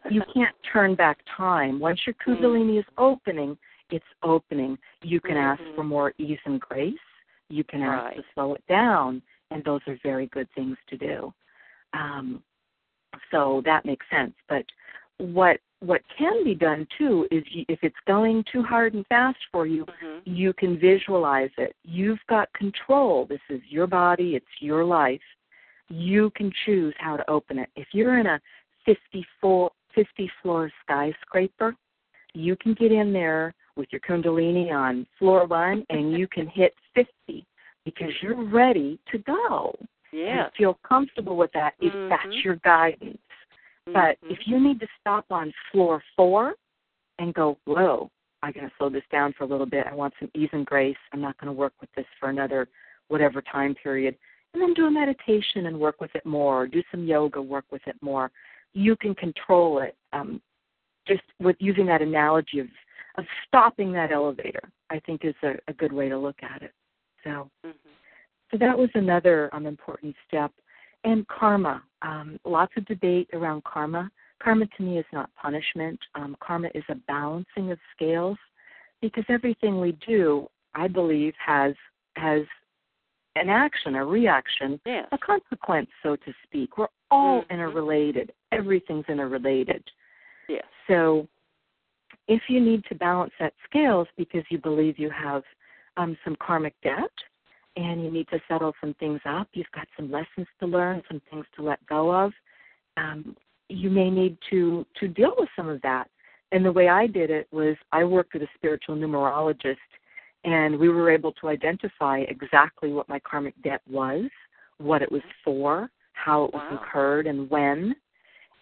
you 0.09 0.21
can't 0.34 0.55
turn 0.71 0.95
back 0.95 1.17
time. 1.36 1.80
Once 1.80 1.99
your 2.05 2.15
kundalini 2.26 2.80
is 2.80 2.86
opening, 2.97 3.57
it's 3.89 4.05
opening. 4.21 4.78
You 5.01 5.19
can 5.19 5.38
ask 5.38 5.61
Mhm. 5.61 5.76
for 5.76 5.84
more 5.84 6.13
ease 6.17 6.39
and 6.45 6.59
grace. 6.59 6.97
You 7.49 7.63
can 7.63 7.82
ask 7.82 8.05
Right. 8.05 8.15
to 8.17 8.24
slow 8.34 8.53
it 8.53 8.65
down, 8.67 9.21
and 9.51 9.63
those 9.63 9.82
are 9.88 9.95
very 10.03 10.28
good 10.28 10.49
things 10.51 10.78
to 10.88 10.97
do. 10.97 11.34
Um, 11.93 12.43
so 13.32 13.61
that 13.65 13.86
makes 13.86 14.05
sense. 14.09 14.34
But 14.47 14.65
what 15.17 15.59
what 15.84 16.01
can 16.17 16.43
be 16.45 16.55
done 16.55 16.88
too 16.97 17.27
is 17.29 17.43
if 17.67 17.79
it's 17.84 17.95
going 18.07 18.43
too 18.51 18.63
hard 18.63 18.93
and 18.93 19.05
fast 19.07 19.38
for 19.51 19.67
you, 19.67 19.86
Mhm. 19.86 20.21
you 20.25 20.53
can 20.53 20.77
visualize 20.77 21.51
it. 21.57 21.75
You've 21.84 22.25
got 22.27 22.51
control. 22.53 23.25
This 23.25 23.41
is 23.49 23.61
your 23.69 23.86
body, 23.88 24.36
it's 24.36 24.61
your 24.61 24.86
life. 24.86 25.21
You 25.89 26.29
can 26.31 26.51
choose 26.65 26.95
how 26.97 27.17
to 27.17 27.29
open 27.29 27.59
it. 27.59 27.69
If 27.75 27.93
you're 27.93 28.17
in 28.17 28.27
a 28.27 28.39
54, 28.86 29.71
50 29.93 30.27
floor 30.41 30.71
skyscraper, 30.81 31.75
you 32.34 32.55
can 32.55 32.73
get 32.73 32.91
in 32.91 33.11
there 33.11 33.53
with 33.75 33.91
your 33.91 34.01
Kundalini 34.01 34.71
on 34.71 35.05
floor 35.19 35.45
one 35.45 35.86
and 35.89 36.13
you 36.17 36.27
can 36.27 36.47
hit 36.47 36.73
50 36.93 37.45
because 37.84 38.13
you're 38.21 38.41
ready 38.45 38.99
to 39.11 39.17
go 39.17 39.75
Yes. 40.11 40.45
and 40.45 40.53
feel 40.53 40.75
comfortable 40.75 41.36
with 41.36 41.51
that 41.51 41.73
if 41.81 41.93
Mhm. 41.93 42.09
that's 42.09 42.43
your 42.45 42.55
guidance. 42.57 43.19
But 43.86 44.19
Mhm. 44.21 44.31
if 44.31 44.47
you 44.47 44.59
need 44.59 44.79
to 44.79 44.88
stop 44.99 45.25
on 45.31 45.53
floor 45.71 46.01
four 46.15 46.55
and 47.19 47.34
go, 47.34 47.57
whoa, 47.65 48.09
I 48.41 48.51
got 48.51 48.61
to 48.61 48.71
slow 48.77 48.89
this 48.89 49.05
down 49.11 49.34
for 49.34 49.43
a 49.43 49.47
little 49.47 49.65
bit. 49.65 49.88
I 49.88 49.93
want 49.93 50.13
some 50.19 50.31
ease 50.34 50.49
and 50.53 50.65
grace. 50.65 50.97
I'm 51.11 51.21
not 51.21 51.38
going 51.38 51.47
to 51.47 51.53
work 51.53 51.73
with 51.79 51.91
this 51.93 52.07
for 52.19 52.29
another 52.29 52.67
whatever 53.07 53.41
time 53.41 53.75
period. 53.75 54.17
And 54.53 54.61
then 54.61 54.73
do 54.73 54.86
a 54.86 54.91
meditation 54.91 55.65
and 55.65 55.79
work 55.79 55.99
with 55.99 56.13
it 56.15 56.25
more. 56.25 56.67
Do 56.67 56.84
some 56.91 57.05
yoga, 57.05 57.41
work 57.41 57.65
with 57.71 57.86
it 57.88 57.95
more. 58.01 58.31
You 58.73 58.95
can 58.95 59.15
control 59.15 59.79
it 59.79 59.95
um, 60.13 60.41
just 61.07 61.23
with 61.39 61.55
using 61.59 61.86
that 61.88 62.01
analogy 62.01 62.59
of, 62.59 62.67
of 63.17 63.25
stopping 63.47 63.91
that 63.93 64.11
elevator, 64.11 64.71
I 64.89 64.99
think 64.99 65.25
is 65.25 65.36
a, 65.43 65.53
a 65.67 65.73
good 65.73 65.91
way 65.91 66.09
to 66.09 66.17
look 66.17 66.41
at 66.43 66.61
it. 66.61 66.73
So 67.23 67.49
Mhm. 67.63 67.73
so 68.51 68.57
that 68.57 68.77
was 68.77 68.89
another 68.93 69.49
um, 69.53 69.65
important 69.65 70.15
step. 70.27 70.51
And 71.04 71.28
karma, 71.28 71.84
um, 72.01 72.39
lots 72.45 72.74
of 72.78 72.86
debate 72.86 73.30
around 73.34 73.64
karma. 73.64 74.10
Karma 74.41 74.66
to 74.78 74.84
me 74.84 74.97
is 74.97 75.06
not 75.12 75.30
punishment. 75.36 75.99
Um, 76.16 76.36
karma 76.39 76.70
is 76.74 76.84
a 76.89 76.95
balancing 76.95 77.72
of 77.72 77.80
scales, 77.95 78.38
because 79.01 79.24
everything 79.30 79.80
we 79.82 79.93
do, 80.06 80.47
I 80.76 80.88
believe, 80.88 81.34
has 81.45 81.74
has 82.16 82.43
an 83.36 83.49
action, 83.49 83.95
a 83.95 84.06
reaction, 84.06 84.80
Yes. 84.86 85.08
a 85.12 85.18
consequence, 85.18 85.89
so 86.04 86.16
to 86.16 86.34
speak. 86.43 86.78
We're 86.78 86.88
all 87.10 87.41
Mhm. 87.41 87.49
interrelated. 87.49 88.32
Everything's 88.51 89.10
interrelated. 89.10 89.84
Yes. 90.47 90.66
So 90.88 91.28
if 92.28 92.49
you 92.49 92.60
need 92.60 92.86
to 92.86 92.95
balance 92.95 93.34
that 93.39 93.54
scales 93.66 94.08
because 94.16 94.43
you 94.49 94.58
believe 94.60 94.99
you 94.99 95.10
have 95.10 95.43
um, 95.97 96.18
some 96.24 96.36
karmic 96.38 96.80
debt 96.82 97.12
and 97.76 98.03
you 98.03 98.11
need 98.11 98.28
to 98.30 98.39
settle 98.47 98.74
some 98.80 98.93
things 98.99 99.19
up, 99.26 99.47
you've 99.53 99.71
got 99.74 99.88
some 99.97 100.11
lessons 100.11 100.47
to 100.59 100.65
learn, 100.65 101.01
some 101.09 101.21
things 101.30 101.45
to 101.55 101.63
let 101.63 101.84
go 101.88 102.11
of, 102.11 102.32
um, 102.97 103.36
you 103.69 103.89
may 103.89 104.09
need 104.09 104.38
to, 104.49 104.86
to 104.99 105.07
deal 105.07 105.34
with 105.38 105.49
some 105.55 105.67
of 105.67 105.82
that. 105.82 106.09
And 106.51 106.63
the 106.63 106.71
way 106.71 106.88
I 106.88 107.07
did 107.07 107.32
it 107.32 107.47
was 107.51 107.76
I 107.91 108.03
worked 108.03 108.34
with 108.34 108.43
a 108.43 108.47
spiritual 108.55 108.95
numerologist 108.95 109.78
and 110.43 110.78
we 110.78 110.89
were 110.89 111.09
able 111.09 111.32
to 111.34 111.47
identify 111.47 112.19
exactly 112.19 112.91
what 112.91 113.09
my 113.09 113.19
karmic 113.19 113.55
debt 113.63 113.82
was, 113.89 114.26
what 114.78 115.01
it 115.01 115.11
was 115.11 115.21
for, 115.43 115.89
how 116.13 116.45
it 116.45 116.53
was 116.53 116.63
Wow. 116.69 116.78
incurred, 116.80 117.28
and 117.28 117.49
when, 117.49 117.95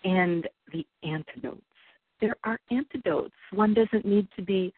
and 0.03 0.47
the 0.72 0.86
antidotes. 1.03 1.62
There 2.20 2.36
are 2.43 2.59
antidotes. 2.70 3.34
One 3.51 3.74
doesn't 3.74 4.05
need 4.05 4.28
to 4.36 4.41
be 4.41 4.74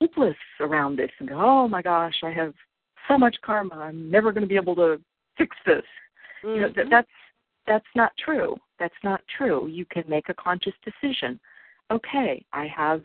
hopeless 0.00 0.36
around 0.60 0.96
this 0.96 1.10
and 1.20 1.28
go, 1.28 1.40
oh 1.40 1.68
my 1.68 1.80
gosh, 1.82 2.14
I 2.22 2.30
have 2.30 2.54
so 3.08 3.18
much 3.18 3.36
karma. 3.42 3.76
I'm 3.76 4.10
never 4.10 4.32
going 4.32 4.42
to 4.42 4.48
be 4.48 4.56
able 4.56 4.76
to 4.76 5.00
fix 5.36 5.56
this. 5.66 5.84
You 6.42 6.60
know, 6.60 6.68
that, 6.68 6.86
Mhm. 6.86 6.90
that's 6.90 7.10
that's 7.66 7.94
not 7.94 8.12
true. 8.16 8.56
That's 8.78 9.02
not 9.02 9.20
true. 9.36 9.66
You 9.66 9.84
can 9.84 10.04
make 10.08 10.28
a 10.28 10.34
conscious 10.34 10.74
decision. 10.84 11.40
Okay, 11.90 12.44
I 12.52 12.66
have 12.66 13.02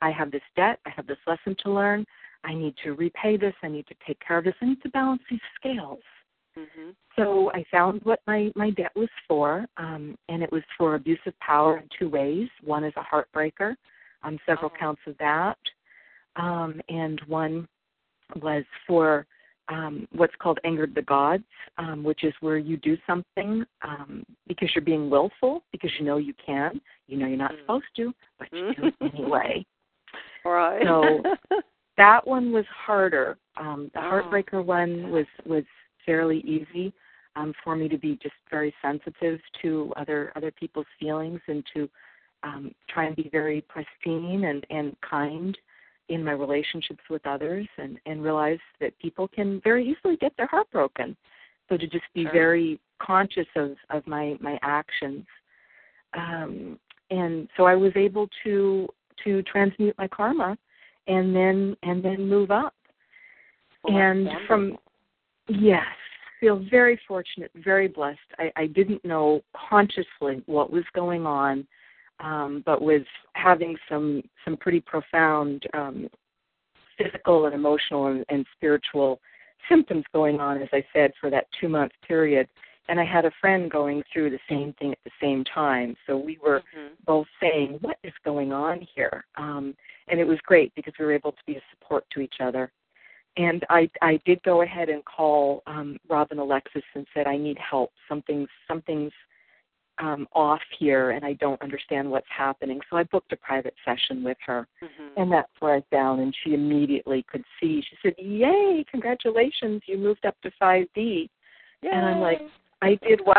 I 0.00 0.10
have 0.10 0.30
this 0.30 0.42
debt. 0.56 0.80
I 0.86 0.90
have 0.90 1.06
this 1.06 1.18
lesson 1.26 1.54
to 1.64 1.70
learn. 1.70 2.06
I 2.44 2.54
need 2.54 2.74
to 2.82 2.94
repay 2.94 3.36
this. 3.36 3.54
I 3.62 3.68
need 3.68 3.86
to 3.88 3.94
take 4.06 4.18
care 4.20 4.38
of 4.38 4.44
this. 4.44 4.54
I 4.60 4.66
need 4.66 4.82
to 4.82 4.88
balance 4.90 5.22
these 5.30 5.40
scales. 5.54 6.02
Mhm. 6.56 6.94
So 7.16 7.50
I 7.52 7.64
found 7.64 8.02
what 8.02 8.20
my, 8.26 8.50
my 8.56 8.70
debt 8.70 8.94
was 8.94 9.08
for, 9.28 9.66
um, 9.76 10.16
and 10.28 10.42
it 10.42 10.50
was 10.50 10.62
for 10.76 10.94
abuse 10.94 11.20
of 11.26 11.38
power 11.40 11.78
in 11.78 11.88
two 11.98 12.08
ways. 12.08 12.48
One 12.62 12.84
is 12.84 12.92
a 12.96 13.02
heartbreaker, 13.02 13.76
um, 14.22 14.38
several 14.46 14.70
Oh. 14.74 14.78
counts 14.78 15.02
of 15.06 15.16
that, 15.18 15.58
um, 16.36 16.80
and 16.88 17.20
one 17.22 17.68
was 18.36 18.64
for 18.86 19.26
um, 19.68 20.06
what's 20.12 20.34
called 20.40 20.58
angered 20.64 20.94
the 20.94 21.02
gods, 21.02 21.44
um, 21.78 22.02
which 22.02 22.24
is 22.24 22.34
where 22.40 22.58
you 22.58 22.76
do 22.76 22.96
something 23.06 23.64
um, 23.82 24.24
because 24.48 24.68
you're 24.74 24.84
being 24.84 25.08
willful, 25.08 25.62
because 25.72 25.90
you 25.98 26.04
know 26.04 26.16
you 26.16 26.34
can, 26.44 26.80
you 27.06 27.16
know 27.16 27.26
you're 27.26 27.36
not 27.38 27.52
Mm. 27.52 27.60
supposed 27.60 27.84
to, 27.96 28.12
but 28.38 28.48
you 28.52 28.74
do 28.74 28.86
it 28.86 28.94
anyway. 29.14 29.64
Right. 30.44 30.82
So- 30.84 31.22
that 31.96 32.26
one 32.26 32.52
was 32.52 32.64
harder. 32.66 33.38
Um, 33.56 33.90
the 33.94 34.00
Oh, 34.00 34.10
heartbreaker 34.10 34.64
one 34.64 35.10
was 35.10 35.26
was 35.46 35.64
fairly 36.04 36.40
easy 36.40 36.92
um, 37.36 37.54
for 37.62 37.76
me 37.76 37.88
to 37.88 37.98
be 37.98 38.16
just 38.22 38.34
very 38.50 38.74
sensitive 38.82 39.40
to 39.62 39.92
other 39.96 40.32
other 40.36 40.50
people's 40.50 40.86
feelings 40.98 41.40
and 41.46 41.64
to 41.74 41.88
um, 42.42 42.74
try 42.88 43.04
and 43.04 43.14
be 43.16 43.28
very 43.30 43.60
pristine 43.62 44.44
and 44.44 44.66
and 44.70 44.96
kind 45.00 45.56
in 46.08 46.24
my 46.24 46.32
relationships 46.32 47.02
with 47.08 47.26
others 47.26 47.66
and 47.78 47.98
and 48.06 48.22
realize 48.22 48.58
that 48.80 48.98
people 48.98 49.28
can 49.28 49.60
very 49.62 49.86
easily 49.86 50.16
get 50.16 50.36
their 50.36 50.46
heart 50.46 50.70
broken. 50.70 51.16
So 51.68 51.76
to 51.76 51.86
just 51.86 52.04
be 52.14 52.24
Sure. 52.24 52.32
very 52.32 52.80
conscious 52.98 53.46
of 53.56 53.76
of 53.90 54.06
my 54.06 54.36
my 54.40 54.58
actions. 54.62 55.26
Um, 56.14 56.78
and 57.10 57.48
so 57.56 57.64
I 57.64 57.74
was 57.74 57.92
able 57.96 58.28
to 58.44 58.88
to 59.24 59.42
transmute 59.42 59.96
my 59.98 60.08
karma 60.08 60.56
and 61.06 61.34
then 61.34 61.76
and 61.82 62.02
then 62.04 62.28
move 62.28 62.50
up. 62.50 62.74
Well, 63.84 63.96
and 63.96 64.28
from 64.46 64.78
yes, 65.48 65.84
feel 66.40 66.64
very 66.70 67.00
fortunate, 67.06 67.50
very 67.54 67.88
blessed. 67.88 68.18
I, 68.38 68.52
I 68.56 68.66
didn't 68.66 69.04
know 69.04 69.42
consciously 69.68 70.42
what 70.46 70.72
was 70.72 70.84
going 70.94 71.26
on, 71.26 71.66
um, 72.22 72.62
but 72.64 72.80
was 72.80 73.02
having 73.34 73.76
some 73.88 74.22
some 74.44 74.56
pretty 74.56 74.80
profound 74.80 75.64
um, 75.74 76.08
physical 76.96 77.46
and 77.46 77.54
emotional 77.54 78.06
and, 78.06 78.24
and 78.28 78.46
spiritual 78.56 79.20
symptoms 79.68 80.04
going 80.12 80.40
on, 80.40 80.60
as 80.60 80.68
I 80.72 80.84
said, 80.92 81.12
for 81.20 81.30
that 81.30 81.46
two 81.60 81.68
month 81.68 81.92
period. 82.06 82.48
And 82.88 82.98
I 82.98 83.04
had 83.04 83.24
a 83.24 83.30
friend 83.40 83.70
going 83.70 84.02
through 84.12 84.30
the 84.30 84.40
same 84.48 84.74
thing 84.74 84.92
at 84.92 84.98
the 85.04 85.10
same 85.20 85.44
time. 85.44 85.96
So 86.06 86.16
we 86.16 86.38
were 86.42 86.60
mm-hmm. 86.60 86.94
both 87.06 87.26
saying, 87.40 87.78
What 87.80 87.96
is 88.02 88.12
going 88.24 88.52
on 88.52 88.86
here? 88.94 89.24
Um, 89.36 89.74
and 90.08 90.18
it 90.18 90.26
was 90.26 90.38
great 90.44 90.72
because 90.74 90.92
we 90.98 91.04
were 91.04 91.12
able 91.12 91.32
to 91.32 91.42
be 91.46 91.56
a 91.56 91.62
support 91.70 92.04
to 92.12 92.20
each 92.20 92.36
other. 92.40 92.70
And 93.36 93.64
I 93.70 93.88
I 94.02 94.20
did 94.26 94.42
go 94.42 94.62
ahead 94.62 94.88
and 94.88 95.04
call 95.04 95.62
um, 95.66 95.96
Robin 96.08 96.38
Alexis 96.38 96.82
and 96.94 97.06
said, 97.14 97.26
I 97.26 97.36
need 97.36 97.58
help. 97.58 97.90
Something's 98.08 98.48
something's 98.68 99.12
um, 99.98 100.26
off 100.32 100.60
here 100.78 101.10
and 101.10 101.24
I 101.24 101.34
don't 101.34 101.60
understand 101.62 102.10
what's 102.10 102.26
happening. 102.36 102.80
So 102.90 102.96
I 102.96 103.04
booked 103.04 103.32
a 103.32 103.36
private 103.36 103.74
session 103.84 104.24
with 104.24 104.38
her. 104.46 104.66
Mm-hmm. 104.82 105.20
And 105.20 105.32
that's 105.32 105.50
where 105.60 105.74
I 105.74 105.82
found, 105.90 106.20
and 106.20 106.34
she 106.42 106.54
immediately 106.54 107.24
could 107.30 107.44
see. 107.60 107.82
She 107.88 107.96
said, 108.02 108.14
Yay, 108.18 108.84
congratulations, 108.90 109.82
you 109.86 109.98
moved 109.98 110.24
up 110.24 110.36
to 110.42 110.50
5D. 110.60 111.28
And 111.84 112.06
I'm 112.06 112.20
like, 112.20 112.40
I 112.80 112.98
did 113.06 113.20
what? 113.24 113.36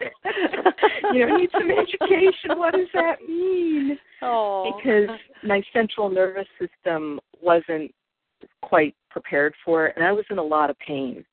you 1.12 1.26
know, 1.26 1.34
I 1.34 1.38
need 1.38 1.50
some 1.52 1.70
education. 1.70 2.58
What 2.58 2.74
does 2.74 2.88
that 2.94 3.16
mean? 3.26 3.98
Oh. 4.22 4.72
Because 4.76 5.08
my 5.42 5.62
central 5.72 6.10
nervous 6.10 6.46
system 6.58 7.20
wasn't 7.40 7.92
quite 8.62 8.94
prepared 9.10 9.54
for 9.64 9.86
it, 9.86 9.94
and 9.96 10.04
I 10.04 10.12
was 10.12 10.24
in 10.30 10.38
a 10.38 10.42
lot 10.42 10.70
of 10.70 10.78
pain. 10.78 11.24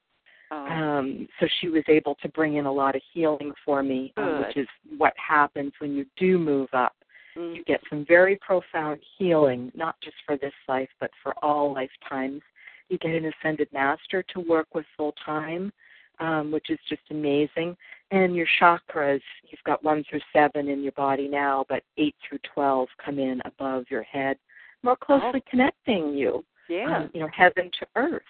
Oh. 0.56 0.66
Um, 0.66 1.28
so 1.40 1.48
she 1.60 1.68
was 1.68 1.84
able 1.88 2.16
to 2.22 2.30
bring 2.30 2.56
in 2.56 2.66
a 2.66 2.72
lot 2.72 2.96
of 2.96 3.02
healing 3.14 3.52
for 3.66 3.84
me, 3.84 4.14
um, 4.18 4.44
which 4.46 4.58
is 4.58 4.68
what 4.98 5.14
happens 5.18 5.74
when 5.80 5.94
you 5.94 6.06
do 6.18 6.38
move 6.38 6.70
up. 6.74 6.96
Mm. 7.38 7.56
You 7.56 7.64
get 7.66 7.82
some 7.90 8.06
very 8.08 8.38
profound 8.38 9.02
healing, 9.18 9.72
not 9.76 9.96
just 10.02 10.16
for 10.26 10.38
this 10.38 10.54
life, 10.68 10.90
but 11.00 11.12
for 11.22 11.34
all 11.44 11.74
lifetimes. 11.74 12.42
You 12.90 12.98
get 13.00 13.12
an 13.12 13.32
ascended 13.42 13.68
master 13.74 14.24
to 14.34 14.40
work 14.40 14.68
with 14.74 14.86
full 14.96 15.14
time, 15.26 15.74
um, 16.20 16.52
which 16.52 16.70
is 16.70 16.80
just 16.88 17.02
amazing. 17.10 17.76
And 18.12 18.36
your 18.36 18.48
chakras, 18.62 19.22
you've 19.50 19.64
got 19.66 19.84
one 19.84 20.04
through 20.10 20.22
seven 20.32 20.70
in 20.70 20.84
your 20.84 20.92
body 20.94 21.28
now, 21.28 21.66
but 21.68 21.84
eight 21.98 22.16
through 22.28 22.40
12 22.54 22.88
come 23.04 23.20
in 23.20 23.42
above 23.44 23.86
your 23.90 24.04
head, 24.04 24.38
more 24.84 24.96
closely 24.96 25.44
connecting 25.50 26.14
you 26.14 26.46
yeah. 26.70 26.98
um, 26.98 27.10
you 27.14 27.20
know, 27.20 27.30
heaven 27.36 27.70
to 27.80 27.88
earth. 27.96 28.24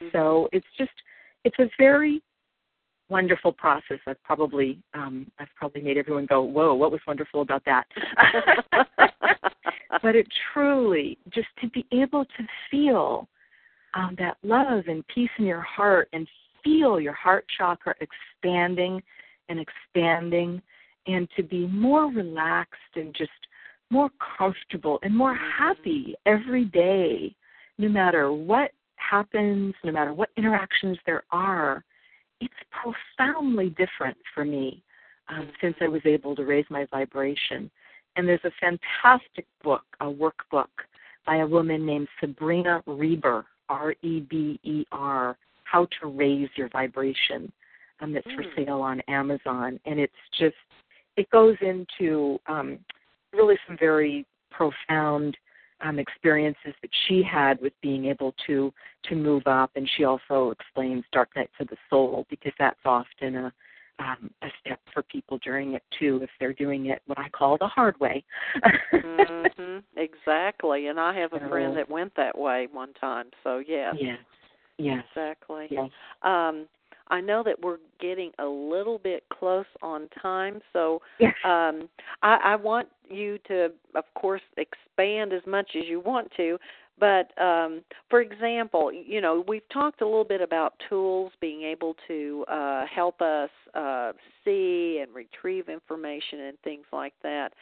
Mhm. 0.00 0.12
So 0.12 0.48
it's 0.52 0.66
just 0.76 0.92
it's 1.44 1.58
a 1.58 1.68
very 1.78 2.22
wonderful 3.08 3.52
process. 3.52 3.98
I've 4.06 4.22
probably 4.22 4.78
um, 4.94 5.30
I've 5.38 5.48
probably 5.56 5.82
made 5.82 5.98
everyone 5.98 6.26
go, 6.26 6.42
"Whoa, 6.42 6.74
what 6.74 6.90
was 6.90 7.00
wonderful 7.06 7.42
about 7.42 7.62
that?" 7.66 7.84
but 10.02 10.16
it 10.16 10.26
truly 10.52 11.18
just 11.30 11.48
to 11.60 11.68
be 11.68 11.86
able 11.92 12.24
to 12.24 12.46
feel 12.70 13.28
um, 13.94 14.16
that 14.18 14.36
love 14.42 14.84
and 14.88 15.06
peace 15.08 15.30
in 15.38 15.44
your 15.44 15.60
heart 15.60 16.08
and 16.12 16.26
feel 16.62 17.00
your 17.00 17.12
heart 17.12 17.44
chakra 17.56 17.94
expanding 18.00 19.02
and 19.48 19.60
expanding 19.60 20.60
and 21.06 21.28
to 21.36 21.42
be 21.42 21.66
more 21.66 22.06
relaxed 22.06 22.96
and 22.96 23.14
just 23.14 23.30
more 23.90 24.10
comfortable 24.38 24.98
and 25.02 25.14
more 25.14 25.34
happy 25.34 26.14
every 26.26 26.64
day 26.64 27.34
no 27.78 27.88
matter 27.88 28.32
what 28.32 28.70
happens 29.10 29.74
no 29.84 29.92
matter 29.92 30.12
what 30.12 30.30
interactions 30.36 30.98
there 31.06 31.24
are 31.30 31.84
it's 32.40 32.54
profoundly 32.70 33.70
different 33.70 34.16
for 34.34 34.44
me 34.44 34.82
um, 35.28 35.48
since 35.60 35.76
i 35.80 35.88
was 35.88 36.02
able 36.04 36.34
to 36.34 36.44
raise 36.44 36.66
my 36.70 36.86
vibration 36.90 37.70
and 38.16 38.28
there's 38.28 38.40
a 38.44 38.50
fantastic 38.60 39.46
book 39.62 39.84
a 40.00 40.06
workbook 40.06 40.68
by 41.26 41.36
a 41.36 41.46
woman 41.46 41.84
named 41.84 42.08
sabrina 42.20 42.82
reber 42.86 43.44
r-e-b-e-r 43.68 45.36
how 45.64 45.86
to 46.00 46.06
raise 46.08 46.48
your 46.56 46.68
vibration 46.68 47.50
um, 48.00 48.12
that's 48.12 48.26
for 48.32 48.42
Mm. 48.42 48.56
sale 48.56 48.80
on 48.80 49.00
Amazon, 49.08 49.80
and 49.86 49.98
it's 50.00 50.12
just 50.38 50.56
it 51.16 51.30
goes 51.30 51.56
into 51.60 52.40
um, 52.46 52.78
really 53.32 53.56
some 53.66 53.76
very 53.78 54.26
profound 54.50 55.36
um, 55.84 55.98
experiences 55.98 56.74
that 56.82 56.90
she 57.06 57.22
had 57.22 57.60
with 57.60 57.72
being 57.82 58.06
able 58.06 58.34
to 58.46 58.72
to 59.08 59.14
move 59.14 59.46
up, 59.46 59.70
and 59.76 59.88
she 59.96 60.04
also 60.04 60.50
explains 60.50 61.04
dark 61.12 61.28
nights 61.36 61.52
of 61.60 61.68
the 61.68 61.76
soul 61.90 62.26
because 62.30 62.52
that's 62.58 62.80
often 62.84 63.36
a 63.36 63.52
um, 64.00 64.30
a 64.42 64.48
step 64.60 64.80
for 64.92 65.02
people 65.04 65.38
during 65.44 65.74
it 65.74 65.82
too 65.98 66.18
if 66.22 66.30
they're 66.40 66.52
doing 66.52 66.86
it 66.86 67.00
what 67.06 67.18
I 67.18 67.28
call 67.28 67.56
the 67.58 67.68
hard 67.68 67.98
way. 68.00 68.24
mm-hmm, 68.92 69.78
Exactly. 69.96 70.88
And 70.88 70.98
I 70.98 71.16
have 71.18 71.32
a 71.32 71.48
friend 71.48 71.76
that 71.76 71.88
went 71.88 72.12
that 72.16 72.36
way 72.36 72.66
one 72.72 72.92
time. 72.94 73.26
So 73.44 73.62
yes. 73.66 73.94
Yes. 74.00 74.18
Yes. 74.78 75.04
Exactly. 75.10 75.68
Yes. 75.70 75.90
Um 76.22 76.66
I 77.08 77.20
know 77.20 77.42
that 77.42 77.60
we're 77.60 77.78
getting 78.00 78.32
a 78.38 78.46
little 78.46 78.98
bit 78.98 79.24
close 79.30 79.66
on 79.82 80.08
time, 80.20 80.60
so 80.72 81.00
Yes. 81.18 81.34
um 81.44 81.88
I, 82.22 82.38
I 82.44 82.56
want 82.56 82.88
you 83.08 83.38
to 83.48 83.70
of 83.94 84.04
course 84.14 84.42
expand 84.56 85.32
as 85.32 85.42
much 85.46 85.70
as 85.76 85.84
you 85.86 86.00
want 86.00 86.30
to 86.36 86.58
but 86.98 87.30
um 87.40 87.82
for 88.08 88.20
example 88.20 88.90
you 88.92 89.20
know 89.20 89.44
we've 89.46 89.68
talked 89.72 90.00
a 90.00 90.04
little 90.04 90.24
bit 90.24 90.40
about 90.40 90.74
tools 90.88 91.32
being 91.40 91.62
able 91.62 91.94
to 92.08 92.44
uh 92.48 92.84
help 92.86 93.20
us 93.20 93.50
uh 93.74 94.12
see 94.44 95.00
and 95.02 95.14
retrieve 95.14 95.68
information 95.68 96.40
and 96.40 96.58
things 96.60 96.86
like 96.92 97.14
that 97.22 97.52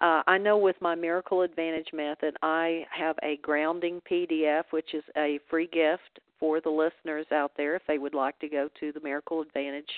uh 0.00 0.22
i 0.26 0.36
know 0.36 0.58
with 0.58 0.76
my 0.80 0.94
miracle 0.94 1.42
advantage 1.42 1.88
method 1.92 2.36
i 2.42 2.84
have 2.90 3.16
a 3.22 3.36
grounding 3.38 4.00
pdf 4.10 4.64
which 4.70 4.94
is 4.94 5.04
a 5.16 5.38
free 5.48 5.68
gift 5.72 6.20
for 6.40 6.60
the 6.60 6.70
listeners 6.70 7.26
out 7.32 7.52
there 7.56 7.76
if 7.76 7.82
they 7.86 7.98
would 7.98 8.14
like 8.14 8.36
to 8.40 8.48
go 8.48 8.68
to 8.80 8.90
the 8.92 9.00
miracle 9.00 9.42
advantage 9.42 9.90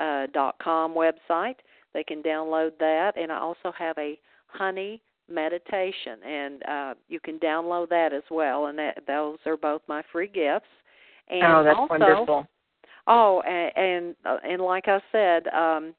uh, 0.00 0.26
dot 0.32 0.54
com 0.62 0.94
website 0.94 1.56
they 1.92 2.02
can 2.04 2.22
download 2.22 2.70
that 2.78 3.12
and 3.20 3.30
i 3.30 3.38
also 3.38 3.70
have 3.76 3.96
a 3.98 4.18
honey 4.46 5.02
meditation 5.30 6.18
and 6.26 6.62
uh 6.64 6.94
you 7.08 7.20
can 7.20 7.38
download 7.40 7.88
that 7.88 8.12
as 8.12 8.22
well 8.30 8.66
and 8.66 8.78
that 8.78 8.98
those 9.06 9.38
are 9.46 9.56
both 9.56 9.82
my 9.88 10.02
free 10.10 10.28
gifts 10.28 10.66
and 11.30 11.44
oh, 11.44 11.62
that's 11.64 11.78
also 11.78 11.90
wonderful. 11.90 12.46
oh 13.06 13.40
and 13.42 13.72
and, 13.76 14.16
uh, 14.24 14.36
and 14.48 14.60
like 14.62 14.88
i 14.88 14.98
said 15.10 15.46
um 15.48 15.94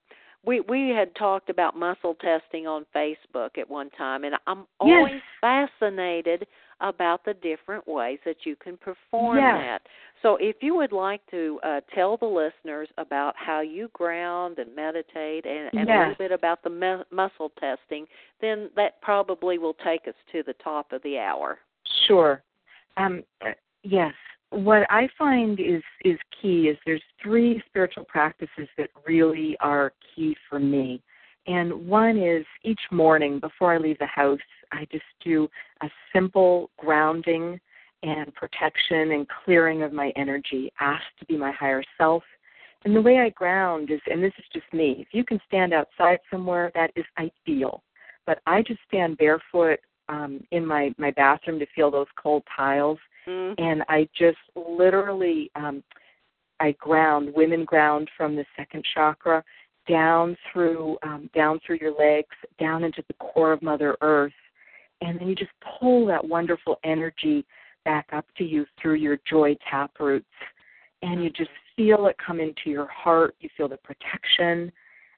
we 0.45 0.59
we 0.61 0.89
had 0.89 1.13
talked 1.15 1.49
about 1.49 1.75
muscle 1.75 2.15
testing 2.15 2.67
on 2.67 2.86
facebook 2.95 3.57
at 3.57 3.69
one 3.69 3.89
time 3.91 4.23
and 4.23 4.36
i'm 4.47 4.65
Yes. 4.84 4.97
always 4.97 5.21
fascinated 5.41 6.45
about 6.82 7.24
the 7.26 7.34
different 7.36 7.88
ways 7.88 8.19
that 8.26 8.38
you 8.45 8.55
can 8.55 8.78
perform 8.78 9.38
Yes. 9.38 9.57
that 9.57 9.82
so 10.24 10.38
if 10.39 10.55
you 10.61 10.74
would 10.76 10.93
like 10.93 11.21
to 11.32 11.59
uh, 11.63 11.82
tell 11.93 12.15
the 12.15 12.26
listeners 12.26 12.88
about 12.97 13.36
how 13.36 13.59
you 13.59 13.89
ground 13.93 14.57
and 14.57 14.74
meditate 14.74 15.45
and, 15.45 15.69
and 15.74 15.89
a 15.89 15.99
little 15.99 16.15
bit 16.17 16.32
about 16.32 16.63
the 16.63 16.69
mu- 16.69 17.03
muscle 17.11 17.51
testing, 17.59 18.07
then 18.39 18.69
that 18.78 19.01
probably 19.01 19.57
will 19.57 19.76
take 19.86 20.07
us 20.07 20.13
to 20.32 20.41
the 20.41 20.53
top 20.63 20.93
of 20.93 21.03
the 21.03 21.19
hour. 21.19 21.59
Sure. 22.07 22.41
Um, 22.95 23.24
uh, 23.45 23.51
yes. 23.84 24.13
What 24.51 24.88
I 24.89 25.09
find 25.17 25.59
is 25.59 25.82
is 26.05 26.17
key 26.41 26.69
is 26.69 26.78
there's 26.86 27.03
three 27.21 27.61
spiritual 27.67 28.05
practices 28.05 28.69
that 28.78 28.89
really 29.05 29.57
are 29.59 29.91
key 30.15 30.38
for 30.49 30.59
me. 30.59 31.01
And 31.47 31.86
one 31.88 32.17
is 32.17 32.45
each 32.63 32.80
morning 32.91 33.39
before 33.39 33.74
I 33.74 33.78
leave 33.78 33.99
the 33.99 34.05
house, 34.05 34.39
I 34.74 34.88
just 34.91 35.05
do 35.24 35.47
a 35.82 35.89
simple 36.13 36.69
grounding 36.78 37.59
and 38.01 38.34
protection 38.36 39.11
and 39.11 39.28
clearing 39.45 39.82
of 39.84 39.93
my 39.93 40.11
energy, 40.17 40.71
ask 40.80 41.03
to 41.19 41.26
be 41.26 41.38
my 41.38 41.51
higher 41.51 41.84
self. 41.97 42.24
And 42.86 42.93
the 42.93 43.01
way 43.01 43.19
I 43.19 43.30
ground 43.30 43.91
is, 43.91 44.01
and 44.07 44.21
this 44.21 44.34
is 44.38 44.45
just 44.51 44.65
me, 44.74 44.97
if 44.99 45.07
you 45.13 45.24
can 45.24 45.39
stand 45.47 45.74
outside 45.74 46.19
somewhere, 46.30 46.69
that 46.76 46.91
is 46.97 47.05
ideal. 47.17 47.82
But 48.26 48.39
I 48.45 48.61
just 48.61 48.82
stand 48.88 49.17
barefoot 49.17 49.80
um, 50.09 50.41
in 50.51 50.65
my, 50.65 50.93
my 50.97 51.11
bathroom 51.11 51.59
to 51.59 51.65
feel 51.74 51.89
those 51.91 52.07
cold 52.21 52.43
tiles. 52.53 52.99
Mm-hmm. 53.26 53.63
And 53.63 53.84
I 53.88 54.09
just 54.17 54.38
literally, 54.55 55.49
um, 55.55 55.82
I 56.59 56.71
ground, 56.74 57.30
women 57.34 57.63
ground 57.63 58.09
from 58.17 58.36
the 58.36 58.45
second 58.57 58.84
chakra 58.93 59.43
down 59.88 60.36
through, 60.51 60.97
um, 61.03 61.30
down 61.34 61.59
through 61.65 61.78
your 61.80 61.95
legs, 61.97 62.36
down 62.59 62.84
into 62.84 63.03
the 63.07 63.13
core 63.15 63.53
of 63.53 63.61
Mother 63.61 63.95
Earth. 64.01 64.34
And 65.01 65.19
then 65.19 65.27
you 65.27 65.35
just 65.35 65.51
pull 65.79 66.05
that 66.07 66.23
wonderful 66.23 66.79
energy 66.83 67.45
back 67.85 68.07
up 68.13 68.25
to 68.37 68.43
you 68.43 68.65
through 68.81 68.95
your 68.95 69.17
joy 69.29 69.55
tap 69.69 69.91
roots. 69.99 70.25
And 71.01 71.23
you 71.23 71.29
just 71.29 71.49
feel 71.75 72.07
it 72.07 72.15
come 72.25 72.39
into 72.39 72.69
your 72.69 72.87
heart. 72.87 73.35
You 73.41 73.49
feel 73.57 73.67
the 73.67 73.77
protection. 73.77 74.71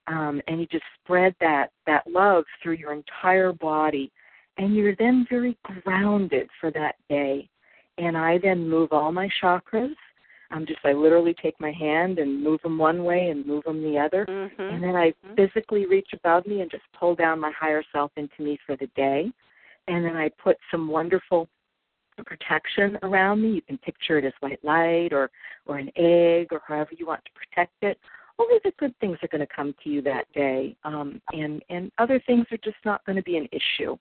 Um, 0.07 0.41
and 0.47 0.59
you 0.59 0.67
just 0.67 0.83
spread 1.03 1.35
that, 1.39 1.71
that 1.85 2.05
love 2.07 2.43
through 2.61 2.73
your 2.73 2.93
entire 2.93 3.53
body. 3.53 4.11
And 4.57 4.75
you're 4.75 4.95
then 4.95 5.27
very 5.29 5.57
grounded 5.63 6.49
for 6.59 6.71
that 6.71 6.95
day. 7.09 7.49
And 7.97 8.17
I 8.17 8.39
then 8.39 8.67
move 8.69 8.89
all 8.91 9.11
my 9.11 9.29
chakras. 9.41 9.93
I'm 10.51 10.65
just, 10.65 10.79
I 10.83 10.93
literally 10.93 11.33
take 11.41 11.59
my 11.59 11.71
hand 11.71 12.19
and 12.19 12.43
move 12.43 12.61
them 12.61 12.77
one 12.77 13.03
way 13.03 13.29
and 13.29 13.45
move 13.45 13.63
them 13.63 13.81
the 13.81 13.97
other. 13.97 14.25
Mm-hmm. 14.27 14.61
And 14.61 14.83
then 14.83 14.95
I 14.95 15.13
Mhm. 15.25 15.35
physically 15.35 15.85
reach 15.85 16.13
above 16.13 16.45
me 16.45 16.61
and 16.61 16.69
just 16.69 16.83
pull 16.93 17.15
down 17.15 17.39
my 17.39 17.51
higher 17.51 17.83
self 17.91 18.11
into 18.15 18.41
me 18.41 18.57
for 18.65 18.75
the 18.75 18.87
day. 18.95 19.31
And 19.87 20.03
then 20.03 20.15
I 20.15 20.29
put 20.41 20.57
some 20.71 20.87
wonderful 20.87 21.47
protection 22.23 22.97
around 23.03 23.41
me. 23.41 23.49
You 23.49 23.61
can 23.61 23.77
picture 23.79 24.17
it 24.17 24.25
as 24.25 24.33
white 24.39 24.63
light 24.63 25.09
or 25.11 25.29
or 25.65 25.77
an 25.77 25.91
egg 25.95 26.47
or 26.51 26.61
however 26.67 26.91
you 26.97 27.05
want 27.05 27.23
to 27.25 27.31
protect 27.31 27.73
it. 27.81 27.99
Only 28.37 28.59
the 28.63 28.71
good 28.79 28.93
things 28.99 29.17
are 29.23 29.29
going 29.29 29.45
to 29.45 29.53
come 29.53 29.73
to 29.83 29.89
you 29.89 30.01
that 30.03 30.25
day, 30.33 30.75
um, 30.83 31.21
and 31.31 31.63
and 31.69 31.91
other 31.97 32.21
things 32.25 32.45
are 32.51 32.57
just 32.57 32.77
not 32.83 33.05
going 33.05 33.15
to 33.15 33.23
be 33.23 33.37
an 33.37 33.47
issue. 33.51 33.97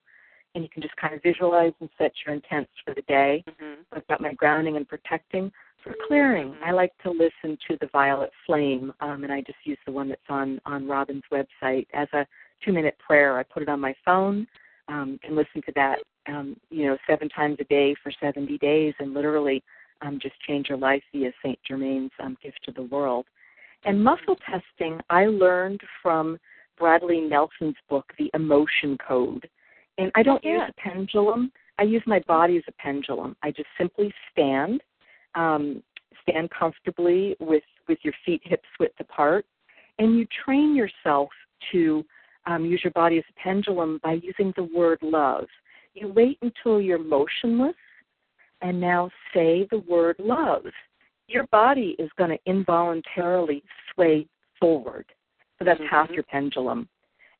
And 0.54 0.62
you 0.62 0.70
can 0.70 0.82
just 0.82 0.96
kind 0.96 1.14
of 1.14 1.22
visualize 1.22 1.72
and 1.80 1.90
set 1.98 2.12
your 2.24 2.34
intents 2.34 2.70
for 2.84 2.94
the 2.94 3.02
day. 3.02 3.42
Mm-hmm. 3.48 3.82
I've 3.92 4.06
got 4.06 4.20
my 4.20 4.34
grounding 4.34 4.76
and 4.76 4.88
protecting. 4.88 5.50
For 5.82 5.94
clearing, 6.06 6.52
Mm-hmm. 6.52 6.64
I 6.64 6.70
like 6.70 6.92
to 7.02 7.10
listen 7.10 7.58
to 7.68 7.76
the 7.80 7.88
Violet 7.92 8.30
Flame, 8.46 8.92
um, 9.00 9.24
and 9.24 9.32
I 9.32 9.42
just 9.42 9.58
use 9.64 9.78
the 9.84 9.92
one 9.92 10.08
that's 10.08 10.20
on 10.28 10.60
on 10.64 10.86
Robin's 10.86 11.24
website 11.32 11.86
as 11.92 12.08
a 12.12 12.26
two 12.64 12.72
minute 12.72 12.96
prayer. 13.04 13.38
I 13.38 13.42
put 13.42 13.62
it 13.62 13.68
on 13.68 13.80
my 13.80 13.94
phone 14.04 14.46
um, 14.88 15.18
can 15.22 15.36
listen 15.36 15.62
to 15.62 15.72
that, 15.74 15.98
um, 16.28 16.56
you 16.70 16.86
know, 16.86 16.96
seven 17.08 17.28
times 17.28 17.56
a 17.60 17.64
day 17.64 17.94
for 18.02 18.12
70 18.20 18.58
days 18.58 18.94
and 18.98 19.14
literally 19.14 19.62
um, 20.02 20.18
just 20.20 20.38
change 20.46 20.68
your 20.68 20.78
life 20.78 21.02
via 21.12 21.30
St. 21.42 21.58
Germain's 21.66 22.10
um, 22.22 22.36
gift 22.42 22.58
to 22.64 22.72
the 22.72 22.82
world. 22.82 23.26
And 23.84 24.02
muscle 24.02 24.36
testing, 24.50 25.00
I 25.10 25.26
learned 25.26 25.80
from 26.02 26.38
Bradley 26.78 27.20
Nelson's 27.20 27.76
book, 27.88 28.06
The 28.18 28.30
Emotion 28.34 28.96
Code. 29.06 29.48
And 29.98 30.10
I 30.14 30.22
don't 30.22 30.42
use 30.44 30.62
a 30.68 30.72
pendulum. 30.80 31.52
I 31.78 31.82
use 31.82 32.02
my 32.06 32.20
body 32.26 32.56
as 32.56 32.64
a 32.68 32.72
pendulum. 32.72 33.36
I 33.42 33.50
just 33.50 33.68
simply 33.78 34.12
stand, 34.32 34.82
um, 35.34 35.82
stand 36.22 36.50
comfortably 36.50 37.36
with 37.40 37.62
with 37.86 37.98
your 38.02 38.14
feet 38.24 38.40
hips 38.44 38.68
width 38.80 38.98
apart, 38.98 39.44
and 39.98 40.16
you 40.18 40.26
train 40.44 40.74
yourself 40.74 41.28
to 41.70 42.02
um, 42.46 42.64
use 42.64 42.80
your 42.84 42.92
body 42.92 43.18
as 43.18 43.24
a 43.30 43.40
pendulum 43.40 44.00
by 44.02 44.14
using 44.14 44.52
the 44.56 44.64
word 44.64 44.98
love. 45.02 45.46
You 45.94 46.08
wait 46.08 46.38
until 46.42 46.80
you're 46.80 46.98
motionless 46.98 47.76
and 48.62 48.80
now 48.80 49.10
say 49.32 49.66
the 49.70 49.78
word 49.78 50.16
love. 50.18 50.64
Your 51.28 51.46
body 51.48 51.96
is 51.98 52.10
going 52.18 52.30
to 52.30 52.38
involuntarily 52.46 53.62
sway 53.92 54.26
forward. 54.60 55.06
So 55.58 55.64
that's 55.64 55.80
half 55.88 56.08
Mhm. 56.08 56.14
your 56.14 56.22
pendulum. 56.24 56.88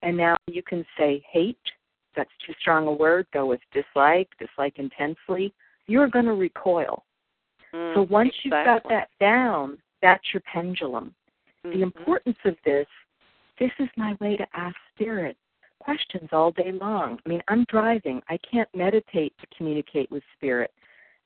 And 0.03 0.17
now 0.17 0.37
you 0.47 0.63
can 0.63 0.87
say 0.97 1.19
hate. 1.31 1.73
That's 2.15 2.31
too 2.39 2.55
strong 2.61 2.87
a 2.87 2.93
word. 2.93 3.27
Go 3.33 3.47
with 3.47 3.61
dislike, 3.73 4.29
dislike 4.39 4.79
intensely. 4.79 5.53
You're 5.87 6.09
going 6.09 6.27
to 6.27 6.35
recoil. 6.35 7.05
Mm, 7.73 7.95
So 7.95 8.03
once 8.03 8.33
you've 8.45 8.53
got 8.53 8.85
that 8.89 9.11
down, 9.19 9.83
that's 10.01 10.33
your 10.33 10.43
pendulum 10.43 11.15
the 11.65 11.71
Mhm. 11.71 11.83
importance 11.83 12.39
of 12.45 12.61
this 12.63 12.87
this 13.59 13.71
is 13.79 13.89
my 13.97 14.15
way 14.21 14.37
to 14.37 14.47
ask 14.55 14.77
spirit 14.95 15.37
questions 15.81 16.29
all 16.33 16.51
day 16.53 16.73
long. 16.73 17.19
I 17.25 17.29
mean 17.29 17.43
i'm 17.49 17.65
driving. 17.69 18.21
I 18.29 18.39
can't 18.51 18.69
meditate 18.75 19.33
to 19.41 19.47
communicate 19.57 20.11
with 20.11 20.23
spirit. 20.37 20.73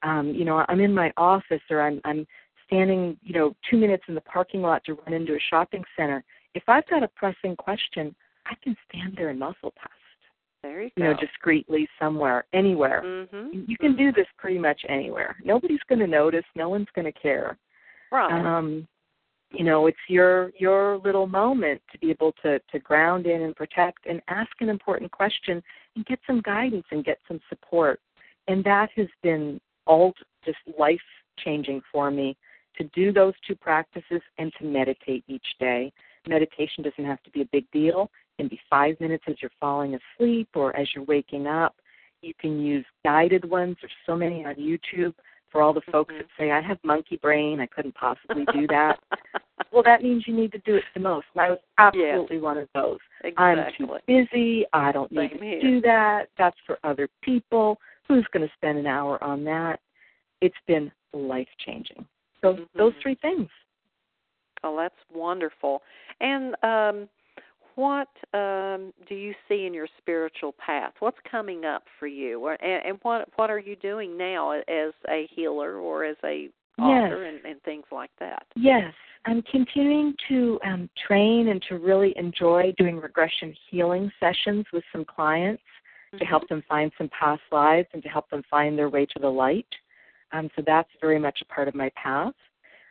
Um 0.02 0.28
you 0.34 0.44
know 0.44 0.64
i'm 0.68 0.80
in 0.80 0.94
my 0.94 1.12
office 1.16 1.62
or 1.70 1.80
i'm 1.80 2.00
i'm 2.04 2.26
standing 2.66 3.16
you 3.22 3.34
know 3.34 3.54
two 3.70 3.76
minutes 3.76 4.04
in 4.08 4.14
the 4.14 4.20
parking 4.22 4.60
lot 4.62 4.82
to 4.84 4.94
run 4.94 5.12
into 5.14 5.34
a 5.34 5.38
shopping 5.50 5.84
center. 5.96 6.22
If 6.54 6.64
i've 6.68 6.86
got 6.88 7.02
a 7.02 7.08
pressing 7.08 7.54
question 7.56 8.14
i 8.46 8.54
can 8.62 8.76
stand 8.88 9.14
there 9.16 9.28
and 9.28 9.38
muscle 9.38 9.72
test 9.80 9.92
There 10.62 10.82
you 10.82 10.90
you 10.96 11.04
go. 11.04 11.12
know 11.12 11.18
discreetly 11.20 11.88
somewhere 12.00 12.44
anywhere. 12.52 13.02
Mm-hmm. 13.04 13.60
you 13.70 13.76
can 13.78 13.94
do 13.96 14.10
this 14.12 14.26
pretty 14.38 14.58
much 14.58 14.80
anywhere. 14.88 15.36
Nobody's 15.44 15.84
going 15.88 16.00
to 16.00 16.06
notice. 16.06 16.44
No 16.56 16.68
one's 16.68 16.88
going 16.94 17.04
to 17.12 17.18
care. 17.20 17.56
Right. 18.10 18.32
um 18.32 18.88
you 19.50 19.64
know 19.64 19.86
it's 19.86 19.98
your 20.08 20.52
your 20.58 20.98
little 20.98 21.26
moment 21.26 21.80
to 21.92 21.98
be 21.98 22.10
able 22.10 22.32
to 22.42 22.58
to 22.70 22.78
ground 22.78 23.26
in 23.26 23.42
and 23.42 23.56
protect 23.56 24.06
and 24.06 24.20
ask 24.28 24.50
an 24.60 24.68
important 24.68 25.10
question 25.10 25.62
and 25.96 26.06
get 26.06 26.18
some 26.26 26.40
guidance 26.42 26.84
and 26.90 27.04
get 27.04 27.18
some 27.26 27.40
support. 27.48 28.00
And 28.46 28.62
that 28.64 28.90
has 28.96 29.08
been 29.22 29.60
all 29.86 30.14
just 30.44 30.58
life 30.78 31.00
changing 31.44 31.82
for 31.92 32.10
me 32.10 32.36
to 32.76 32.84
do 32.94 33.12
those 33.12 33.34
two 33.46 33.54
practices 33.54 34.20
and 34.38 34.52
to 34.58 34.64
meditate 34.64 35.24
each 35.28 35.46
day. 35.58 35.92
Meditation 36.26 36.84
doesn't 36.84 37.04
have 37.04 37.22
to 37.24 37.30
be 37.30 37.42
a 37.42 37.48
big 37.52 37.70
deal. 37.72 38.10
It 38.38 38.42
can 38.42 38.48
be 38.48 38.60
five 38.70 39.00
minutes 39.00 39.24
as 39.28 39.36
you're 39.40 39.50
falling 39.58 39.96
asleep 39.96 40.48
or 40.54 40.76
as 40.76 40.88
you're 40.94 41.04
waking 41.04 41.46
up. 41.46 41.74
You 42.22 42.34
can 42.40 42.60
use 42.60 42.84
guided 43.04 43.48
ones. 43.48 43.76
There's 43.80 43.92
so 44.06 44.16
many 44.16 44.44
on 44.44 44.54
youtube 44.56 45.14
for 45.50 45.62
all 45.62 45.72
the 45.72 45.80
folks 45.92 46.12
Mhm. 46.14 46.18
that 46.18 46.26
say 46.38 46.50
I 46.50 46.60
have 46.60 46.78
monkey 46.84 47.16
brain, 47.16 47.60
I 47.60 47.66
couldn't 47.66 47.94
possibly 47.94 48.44
do 48.46 48.66
that. 48.68 48.98
well, 49.72 49.82
that 49.82 50.02
means 50.02 50.26
you 50.26 50.34
need 50.34 50.52
to 50.52 50.58
do 50.58 50.76
it 50.76 50.84
the 50.94 51.00
most. 51.00 51.26
And 51.34 51.42
I 51.42 51.50
was 51.50 51.58
absolutely 51.78 52.38
one 52.38 52.58
of 52.58 52.68
those. 52.74 52.98
I'm 53.36 53.72
too 53.72 53.98
busy. 54.06 54.66
I 54.72 54.92
don't 54.92 55.10
need 55.12 55.30
to 55.30 55.38
here. 55.38 55.60
do 55.60 55.80
that. 55.82 56.28
That's 56.36 56.58
for 56.66 56.78
other 56.84 57.08
people. 57.22 57.78
Who's 58.06 58.26
going 58.32 58.46
to 58.46 58.54
spend 58.54 58.78
an 58.78 58.86
hour 58.86 59.22
on 59.22 59.44
that? 59.44 59.80
It's 60.40 60.56
been 60.66 60.90
life 61.12 61.48
changing. 61.58 62.06
So 62.40 62.66
those 62.74 62.94
Mhm. 62.94 63.00
three 63.02 63.14
things. 63.16 63.50
Oh, 64.64 64.76
that's 64.76 64.98
wonderful. 65.10 65.82
And 66.20 66.56
um, 66.64 67.08
what 67.78 68.08
um, 68.34 68.92
do 69.08 69.14
you 69.14 69.32
see 69.48 69.64
in 69.64 69.72
your 69.72 69.86
spiritual 69.98 70.52
path? 70.58 70.94
What's 70.98 71.16
coming 71.30 71.64
up 71.64 71.84
for 72.00 72.08
you, 72.08 72.40
or, 72.40 72.54
and, 72.60 72.84
and 72.84 72.98
what 73.02 73.28
what 73.36 73.50
are 73.50 73.58
you 73.60 73.76
doing 73.76 74.18
now 74.18 74.50
as 74.50 74.92
a 75.08 75.28
healer 75.32 75.76
or 75.76 76.04
as 76.04 76.16
a 76.24 76.48
author 76.76 77.26
and, 77.26 77.38
and 77.44 77.62
things 77.62 77.84
like 77.92 78.10
that? 78.18 78.42
Yes, 78.56 78.92
I'm 79.26 79.42
continuing 79.42 80.12
to 80.28 80.58
um, 80.66 80.90
train 81.06 81.50
and 81.50 81.62
to 81.68 81.78
really 81.78 82.12
enjoy 82.16 82.74
doing 82.78 82.96
regression 82.96 83.54
healing 83.70 84.10
sessions 84.18 84.66
with 84.72 84.82
some 84.90 85.04
clients 85.04 85.62
to 86.18 86.24
help 86.24 86.48
them 86.48 86.64
find 86.68 86.90
some 86.98 87.08
past 87.16 87.42
lives 87.52 87.86
and 87.92 88.02
to 88.02 88.08
help 88.08 88.28
them 88.30 88.42
find 88.50 88.76
their 88.76 88.88
way 88.88 89.06
to 89.06 89.20
the 89.20 89.28
light. 89.28 89.68
Um, 90.32 90.50
so 90.56 90.62
that's 90.66 90.90
very 91.00 91.20
much 91.20 91.38
a 91.42 91.44
part 91.44 91.68
of 91.68 91.76
my 91.76 91.92
path. 91.94 92.34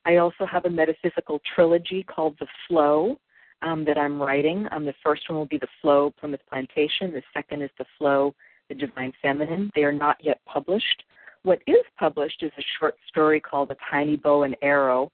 I 0.05 0.17
also 0.17 0.45
have 0.49 0.63
a 0.63 0.69
metaphysical 0.69 1.41
trilogy 1.55 2.03
called 2.03 2.37
The 2.39 2.47
Flow 2.67 3.19
um, 3.61 3.85
that 3.85 3.97
I'm 3.97 4.21
writing. 4.21 4.67
Um, 4.71 4.85
the 4.85 4.93
first 5.03 5.29
one 5.29 5.37
will 5.37 5.45
be 5.45 5.57
The 5.57 5.67
Flow 5.81 6.13
Plymouth 6.19 6.41
Plantation. 6.49 7.11
The 7.11 7.23
second 7.33 7.61
is 7.61 7.69
The 7.77 7.85
Flow, 7.97 8.35
The 8.69 8.75
Divine 8.75 9.13
Feminine. 9.21 9.71
They 9.75 9.83
are 9.83 9.91
not 9.91 10.17
yet 10.21 10.39
published. 10.45 11.03
What 11.43 11.59
is 11.67 11.83
published 11.97 12.43
is 12.43 12.51
a 12.57 12.63
short 12.79 12.95
story 13.07 13.39
called 13.39 13.71
A 13.71 13.77
Tiny 13.89 14.17
Bow 14.17 14.43
and 14.43 14.55
Arrow 14.61 15.11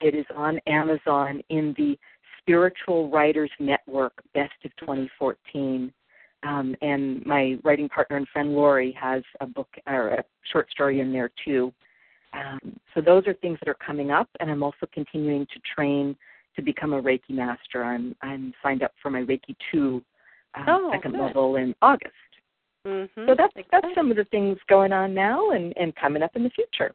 that 0.00 0.14
is 0.14 0.26
on 0.34 0.60
Amazon 0.66 1.42
in 1.48 1.74
the 1.76 1.98
Spiritual 2.40 3.10
Writers 3.10 3.50
Network 3.58 4.22
Best 4.34 4.52
of 4.64 4.74
2014. 4.76 5.92
Um, 6.44 6.74
and 6.82 7.24
my 7.24 7.56
writing 7.62 7.88
partner 7.88 8.16
and 8.16 8.26
friend 8.28 8.52
Laurie 8.54 8.96
has 9.00 9.22
a 9.40 9.46
book 9.46 9.68
or 9.86 10.08
a 10.08 10.24
short 10.50 10.70
story 10.70 11.00
in 11.00 11.12
there 11.12 11.30
too. 11.44 11.72
Um, 12.32 12.80
so 12.94 13.00
those 13.00 13.26
are 13.26 13.34
things 13.34 13.58
that 13.60 13.68
are 13.68 13.76
coming 13.86 14.10
up, 14.10 14.28
and 14.40 14.50
I'm 14.50 14.62
also 14.62 14.86
continuing 14.92 15.46
to 15.46 15.60
train 15.74 16.16
to 16.56 16.62
become 16.62 16.92
a 16.92 17.02
Reiki 17.02 17.30
master. 17.30 17.84
I'm 17.84 18.14
I'm 18.22 18.52
signed 18.62 18.82
up 18.82 18.92
for 19.02 19.10
my 19.10 19.20
Reiki 19.20 19.56
two 19.70 20.02
um, 20.54 20.64
Oh, 20.68 20.90
second 20.92 21.12
good. 21.12 21.20
level 21.20 21.56
in 21.56 21.74
August. 21.82 22.12
Mm-hmm. 22.86 23.26
So 23.26 23.34
that's 23.36 23.54
that's 23.70 23.86
some 23.94 24.10
of 24.10 24.16
the 24.16 24.24
things 24.24 24.58
going 24.68 24.92
on 24.92 25.14
now 25.14 25.50
and 25.50 25.72
and 25.76 25.94
coming 25.96 26.22
up 26.22 26.34
in 26.34 26.42
the 26.42 26.50
future. 26.50 26.92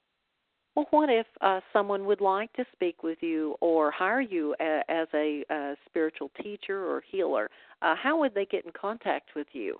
Well, 0.75 0.85
what 0.91 1.09
if 1.09 1.25
uh, 1.41 1.59
someone 1.73 2.05
would 2.05 2.21
like 2.21 2.53
to 2.53 2.63
speak 2.71 3.01
with 3.01 3.17
you 3.21 3.55
or 3.61 3.89
hire 3.89 4.21
you 4.21 4.53
a, 4.59 4.81
as 4.87 5.07
a, 5.15 5.43
uh 5.49 5.73
spiritual 5.89 6.29
teacher 6.43 6.85
or 6.85 7.01
healer? 7.09 7.49
Uh, 7.81 7.95
how 7.95 8.19
would 8.19 8.35
they 8.35 8.45
get 8.45 8.65
in 8.65 8.71
contact 8.79 9.29
with 9.35 9.47
you? 9.53 9.79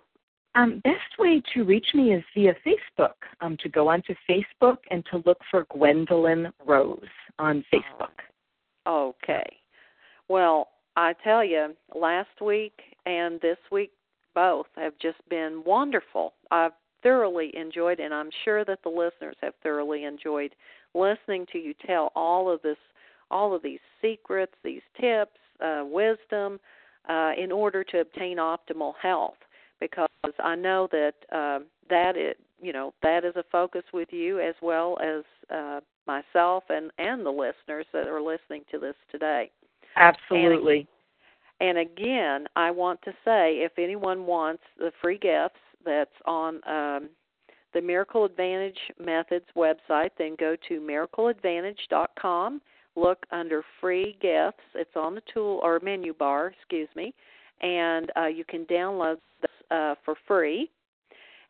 Um, 0.56 0.82
best 0.84 1.20
way 1.20 1.40
to 1.54 1.64
reach 1.64 1.86
me 1.94 2.16
is 2.16 2.24
via 2.34 2.56
Facebook. 2.66 3.14
Um, 3.42 3.58
to 3.62 3.70
go 3.70 3.90
onto 3.90 4.16
Facebook 4.28 4.78
and 4.90 5.06
to 5.12 5.22
look 5.28 5.38
for 5.52 5.68
Gwendolyn 5.70 6.52
Rose 6.66 7.00
on 7.38 7.64
Facebook. 7.72 8.18
Okay. 8.88 9.46
Well, 10.30 10.70
I 10.96 11.14
tell 11.24 11.44
you, 11.44 11.76
last 11.96 12.42
week 12.42 12.80
and 13.06 13.40
this 13.42 13.58
week 13.72 13.92
both 14.36 14.68
have 14.76 14.94
just 15.02 15.18
been 15.30 15.64
wonderful. 15.66 16.34
I've 16.52 16.74
thoroughly 17.04 17.52
enjoyed, 17.56 18.00
and 18.00 18.14
I'm 18.14 18.30
sure 18.44 18.66
that 18.66 18.80
the 18.84 18.90
listeners 18.90 19.36
have 19.42 19.54
thoroughly 19.64 20.04
enjoyed 20.04 20.54
listening 20.94 21.46
to 21.52 21.60
you 21.60 21.74
tell 21.86 22.12
all 22.16 22.52
of 22.52 22.62
this, 22.62 22.78
all 23.32 23.54
of 23.56 23.62
these 23.62 23.80
secrets, 24.02 24.54
these 24.64 24.82
tips, 25.00 25.38
uh, 25.64 25.84
wisdom, 25.86 26.60
uh, 27.08 27.32
in 27.38 27.52
order 27.52 27.84
to 27.84 28.00
obtain 28.00 28.38
optimal 28.38 28.94
health. 29.02 29.38
Because 29.80 30.10
I 30.44 30.56
know 30.56 30.88
that 30.92 31.14
uh, 31.32 31.60
that 31.90 32.18
it, 32.18 32.38
you 32.60 32.74
know, 32.74 32.94
that 33.04 33.24
is 33.24 33.36
a 33.36 33.44
focus 33.52 33.84
with 33.94 34.10
you 34.12 34.40
as 34.40 34.56
well 34.62 34.98
as 35.02 35.24
uh, 35.56 35.80
myself 36.08 36.64
and 36.70 36.92
and 36.98 37.26
the 37.26 37.30
listeners 37.30 37.86
that 37.94 38.08
are 38.08 38.22
listening 38.22 38.64
to 38.72 38.80
this 38.80 38.96
today. 39.12 39.52
Absolutely. 39.98 40.88
And 41.60 41.80
again, 41.80 42.46
I 42.56 42.72
want 42.72 43.02
to 43.04 43.12
say 43.26 43.56
if 43.58 43.72
anyone 43.80 44.26
wants 44.26 44.64
the 44.78 44.92
free 45.02 45.18
gifts 45.18 45.60
that's 45.84 46.10
on 46.26 46.56
um, 46.68 47.10
the 47.74 47.82
Miracle 47.82 48.26
Advantage 48.26 48.78
Methods 49.04 49.46
website, 49.56 50.12
then 50.18 50.36
go 50.40 50.56
to 50.68 50.80
miracleadvantage.com, 50.80 52.62
look 52.96 53.26
under 53.32 53.64
free 53.82 54.18
gifts. 54.22 54.64
It's 54.76 54.96
on 54.96 55.16
the 55.16 55.22
tool 55.34 55.60
or 55.64 55.80
menu 55.82 56.14
bar, 56.14 56.54
excuse 56.58 56.90
me, 56.96 57.14
and 57.62 58.12
uh, 58.16 58.28
you 58.28 58.46
can 58.46 58.66
download 58.66 59.18
this 59.42 59.52
uh, 59.72 59.96
for 60.06 60.16
free. 60.28 60.70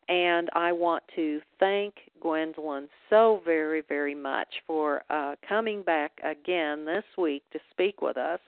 And 0.10 0.49
I 0.53 0.72
want 0.72 1.03
to 1.16 1.41
thank 1.60 1.93
Gwendolyn 2.22 2.88
so 3.10 3.41
very, 3.43 3.82
very 3.82 4.16
much 4.16 4.47
for 4.66 5.03
uh, 5.10 5.36
coming 5.47 5.84
back 5.84 6.12
again 6.24 6.86
this 6.86 7.03
week 7.18 7.43
to 7.51 7.60
speak 7.72 8.01
with 8.01 8.18
us. 8.18 8.39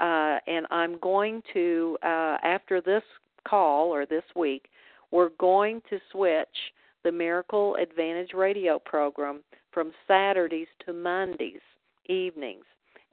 Uh, 0.00 0.38
and 0.46 0.66
I'm 0.70 0.98
going 0.98 1.42
to, 1.54 1.96
uh, 2.02 2.36
after 2.42 2.82
this 2.82 3.02
call 3.48 3.88
or 3.88 4.04
this 4.04 4.24
week, 4.34 4.66
we're 5.10 5.30
going 5.38 5.80
to 5.88 5.98
switch 6.12 6.48
the 7.04 7.12
Miracle 7.12 7.76
Advantage 7.76 8.34
radio 8.34 8.78
program 8.78 9.40
from 9.72 9.92
Saturdays 10.06 10.66
to 10.84 10.92
Mondays 10.92 11.60
evenings. 12.06 12.64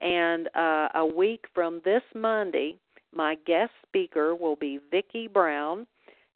And 0.02 0.50
uh, 0.56 0.90
a 0.96 1.06
week 1.06 1.46
from 1.54 1.82
this 1.86 2.02
Monday, 2.14 2.76
my 3.16 3.36
guest 3.46 3.72
speaker 3.88 4.36
will 4.36 4.56
be 4.58 4.80
Vicki 4.92 5.28
Brown, 5.28 5.88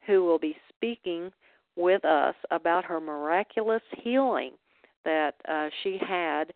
who 0.06 0.24
will 0.24 0.38
be 0.38 0.56
speaking 0.78 1.30
with 1.76 2.04
us 2.04 2.34
about 2.50 2.84
her 2.84 3.00
miraculous 3.00 3.82
healing 4.02 4.52
that 5.04 5.34
uh, 5.48 5.68
she 5.82 5.98
had 6.06 6.52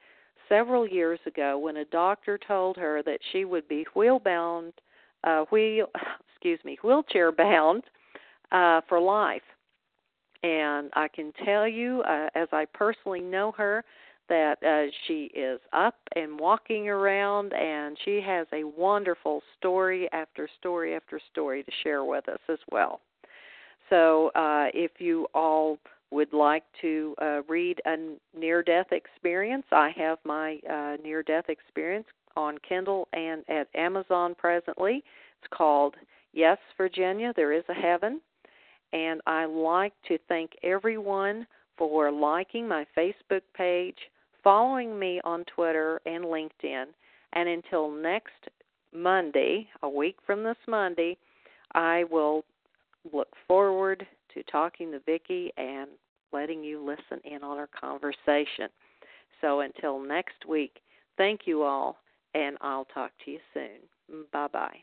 several 0.48 0.86
years 0.86 1.20
ago 1.26 1.58
when 1.58 1.78
a 1.78 1.84
doctor 1.86 2.38
told 2.38 2.76
her 2.76 3.02
that 3.04 3.18
she 3.32 3.44
would 3.44 3.66
be 3.68 3.86
wheel 3.94 4.18
bound, 4.18 4.72
uh, 5.24 5.44
wheel, 5.50 5.86
excuse 6.30 6.58
me, 6.64 6.76
wheelchair 6.82 7.32
bound 7.32 7.84
uh, 8.50 8.80
for 8.88 9.00
life. 9.00 9.42
And 10.42 10.90
I 10.94 11.06
can 11.08 11.32
tell 11.44 11.68
you, 11.68 12.02
uh, 12.02 12.28
as 12.34 12.48
I 12.52 12.66
personally 12.74 13.20
know 13.20 13.52
her, 13.56 13.84
that 14.28 14.62
uh, 14.62 14.90
she 15.06 15.30
is 15.34 15.60
up 15.72 15.94
and 16.16 16.38
walking 16.38 16.88
around, 16.88 17.52
and 17.52 17.96
she 18.04 18.20
has 18.24 18.46
a 18.52 18.64
wonderful 18.64 19.42
story 19.58 20.08
after 20.12 20.48
story 20.58 20.96
after 20.96 21.20
story 21.30 21.62
to 21.62 21.70
share 21.84 22.04
with 22.04 22.28
us 22.28 22.40
as 22.48 22.58
well. 22.70 23.00
So, 23.92 24.30
uh, 24.34 24.68
if 24.72 24.92
you 25.00 25.26
all 25.34 25.78
would 26.10 26.32
like 26.32 26.64
to 26.80 27.14
uh, 27.20 27.42
read 27.46 27.78
a 27.84 27.96
near 28.34 28.62
death 28.62 28.86
experience, 28.90 29.66
I 29.70 29.90
have 29.94 30.16
my 30.24 30.60
uh, 30.70 30.96
near 31.04 31.22
death 31.22 31.50
experience 31.50 32.06
on 32.34 32.56
Kindle 32.66 33.06
and 33.12 33.44
at 33.50 33.68
Amazon 33.74 34.34
presently. 34.34 35.04
It's 35.42 35.52
called 35.54 35.94
Yes, 36.32 36.56
Virginia, 36.78 37.34
There 37.36 37.52
is 37.52 37.64
a 37.68 37.74
Heaven. 37.74 38.22
And 38.94 39.20
I 39.26 39.44
like 39.44 39.92
to 40.08 40.16
thank 40.26 40.52
everyone 40.62 41.46
for 41.76 42.10
liking 42.10 42.66
my 42.66 42.86
Facebook 42.96 43.42
page, 43.54 43.98
following 44.42 44.98
me 44.98 45.20
on 45.22 45.44
Twitter 45.54 46.00
and 46.06 46.24
LinkedIn. 46.24 46.84
And 47.34 47.46
until 47.46 47.90
next 47.90 48.48
Monday, 48.94 49.68
a 49.82 49.88
week 49.88 50.16
from 50.24 50.42
this 50.42 50.56
Monday, 50.66 51.18
I 51.74 52.04
will 52.10 52.44
look 53.10 53.28
forward 53.48 54.06
to 54.34 54.42
talking 54.44 54.92
to 54.92 55.00
Vicki 55.00 55.52
and 55.56 55.88
letting 56.32 56.62
you 56.62 56.84
listen 56.84 57.20
in 57.24 57.42
on 57.42 57.58
our 57.58 57.68
conversation. 57.68 58.68
So 59.40 59.60
until 59.60 60.00
next 60.00 60.46
week, 60.48 60.80
thank 61.16 61.40
you 61.46 61.62
all, 61.62 61.96
and 62.34 62.56
I'll 62.60 62.86
talk 62.86 63.10
to 63.24 63.30
you 63.30 63.38
soon. 63.52 64.24
Bye 64.32 64.48
bye. 64.52 64.76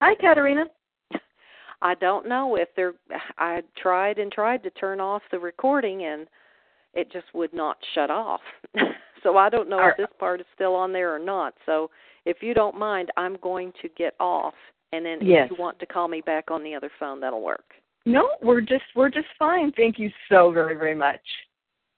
Hi, 0.00 0.14
Katerina. 0.14 0.64
I 1.82 1.94
don't 1.94 2.28
know 2.28 2.56
if 2.56 2.68
they're 2.76 2.94
I 3.38 3.62
tried 3.80 4.18
and 4.18 4.30
tried 4.30 4.62
to 4.64 4.70
turn 4.70 5.00
off 5.00 5.22
the 5.30 5.38
recording 5.38 6.04
and 6.04 6.26
it 6.92 7.10
just 7.12 7.26
would 7.34 7.54
not 7.54 7.78
shut 7.94 8.10
off. 8.10 8.40
so 9.22 9.36
I 9.36 9.48
don't 9.48 9.68
know 9.68 9.86
if 9.88 9.96
this 9.96 10.14
part 10.18 10.40
is 10.40 10.46
still 10.54 10.74
on 10.74 10.92
there 10.92 11.14
or 11.14 11.18
not. 11.18 11.54
So 11.64 11.90
if 12.26 12.38
you 12.42 12.52
don't 12.52 12.78
mind, 12.78 13.10
I'm 13.16 13.36
going 13.42 13.72
to 13.80 13.88
get 13.96 14.14
off 14.20 14.54
and 14.92 15.04
then 15.04 15.18
yes. 15.22 15.44
if 15.44 15.52
you 15.52 15.62
want 15.62 15.78
to 15.78 15.86
call 15.86 16.08
me 16.08 16.20
back 16.20 16.50
on 16.50 16.62
the 16.62 16.74
other 16.74 16.90
phone, 16.98 17.20
that'll 17.20 17.42
work. 17.42 17.64
No, 18.06 18.30
we're 18.42 18.60
just 18.62 18.84
we're 18.96 19.10
just 19.10 19.28
fine. 19.38 19.72
Thank 19.76 19.98
you 19.98 20.10
so 20.30 20.50
very 20.50 20.76
very 20.76 20.94
much. 20.94 21.20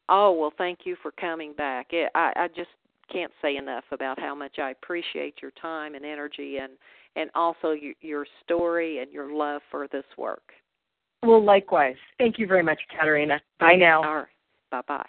Oh 0.08 0.32
well, 0.32 0.52
thank 0.58 0.80
you 0.84 0.96
for 1.02 1.12
coming 1.12 1.54
back. 1.54 1.88
It, 1.90 2.10
I 2.14 2.32
I 2.36 2.48
just 2.48 2.70
can't 3.12 3.32
say 3.40 3.56
enough 3.56 3.84
about 3.92 4.18
how 4.18 4.34
much 4.34 4.58
I 4.58 4.70
appreciate 4.70 5.36
your 5.42 5.52
time 5.60 5.94
and 5.94 6.04
energy 6.04 6.58
and 6.58 6.72
and 7.14 7.30
also 7.34 7.72
your, 7.72 7.94
your 8.00 8.26
story 8.42 9.00
and 9.00 9.12
your 9.12 9.34
love 9.34 9.60
for 9.70 9.86
this 9.88 10.04
work. 10.16 10.52
Well, 11.22 11.44
likewise. 11.44 11.96
Thank 12.18 12.38
you 12.38 12.46
very 12.46 12.62
much, 12.62 12.80
Katerina. 12.90 13.40
Bye 13.60 13.76
now. 13.76 14.02
All 14.02 14.14
right. 14.16 14.26
Bye 14.70 14.80
bye. 14.88 15.08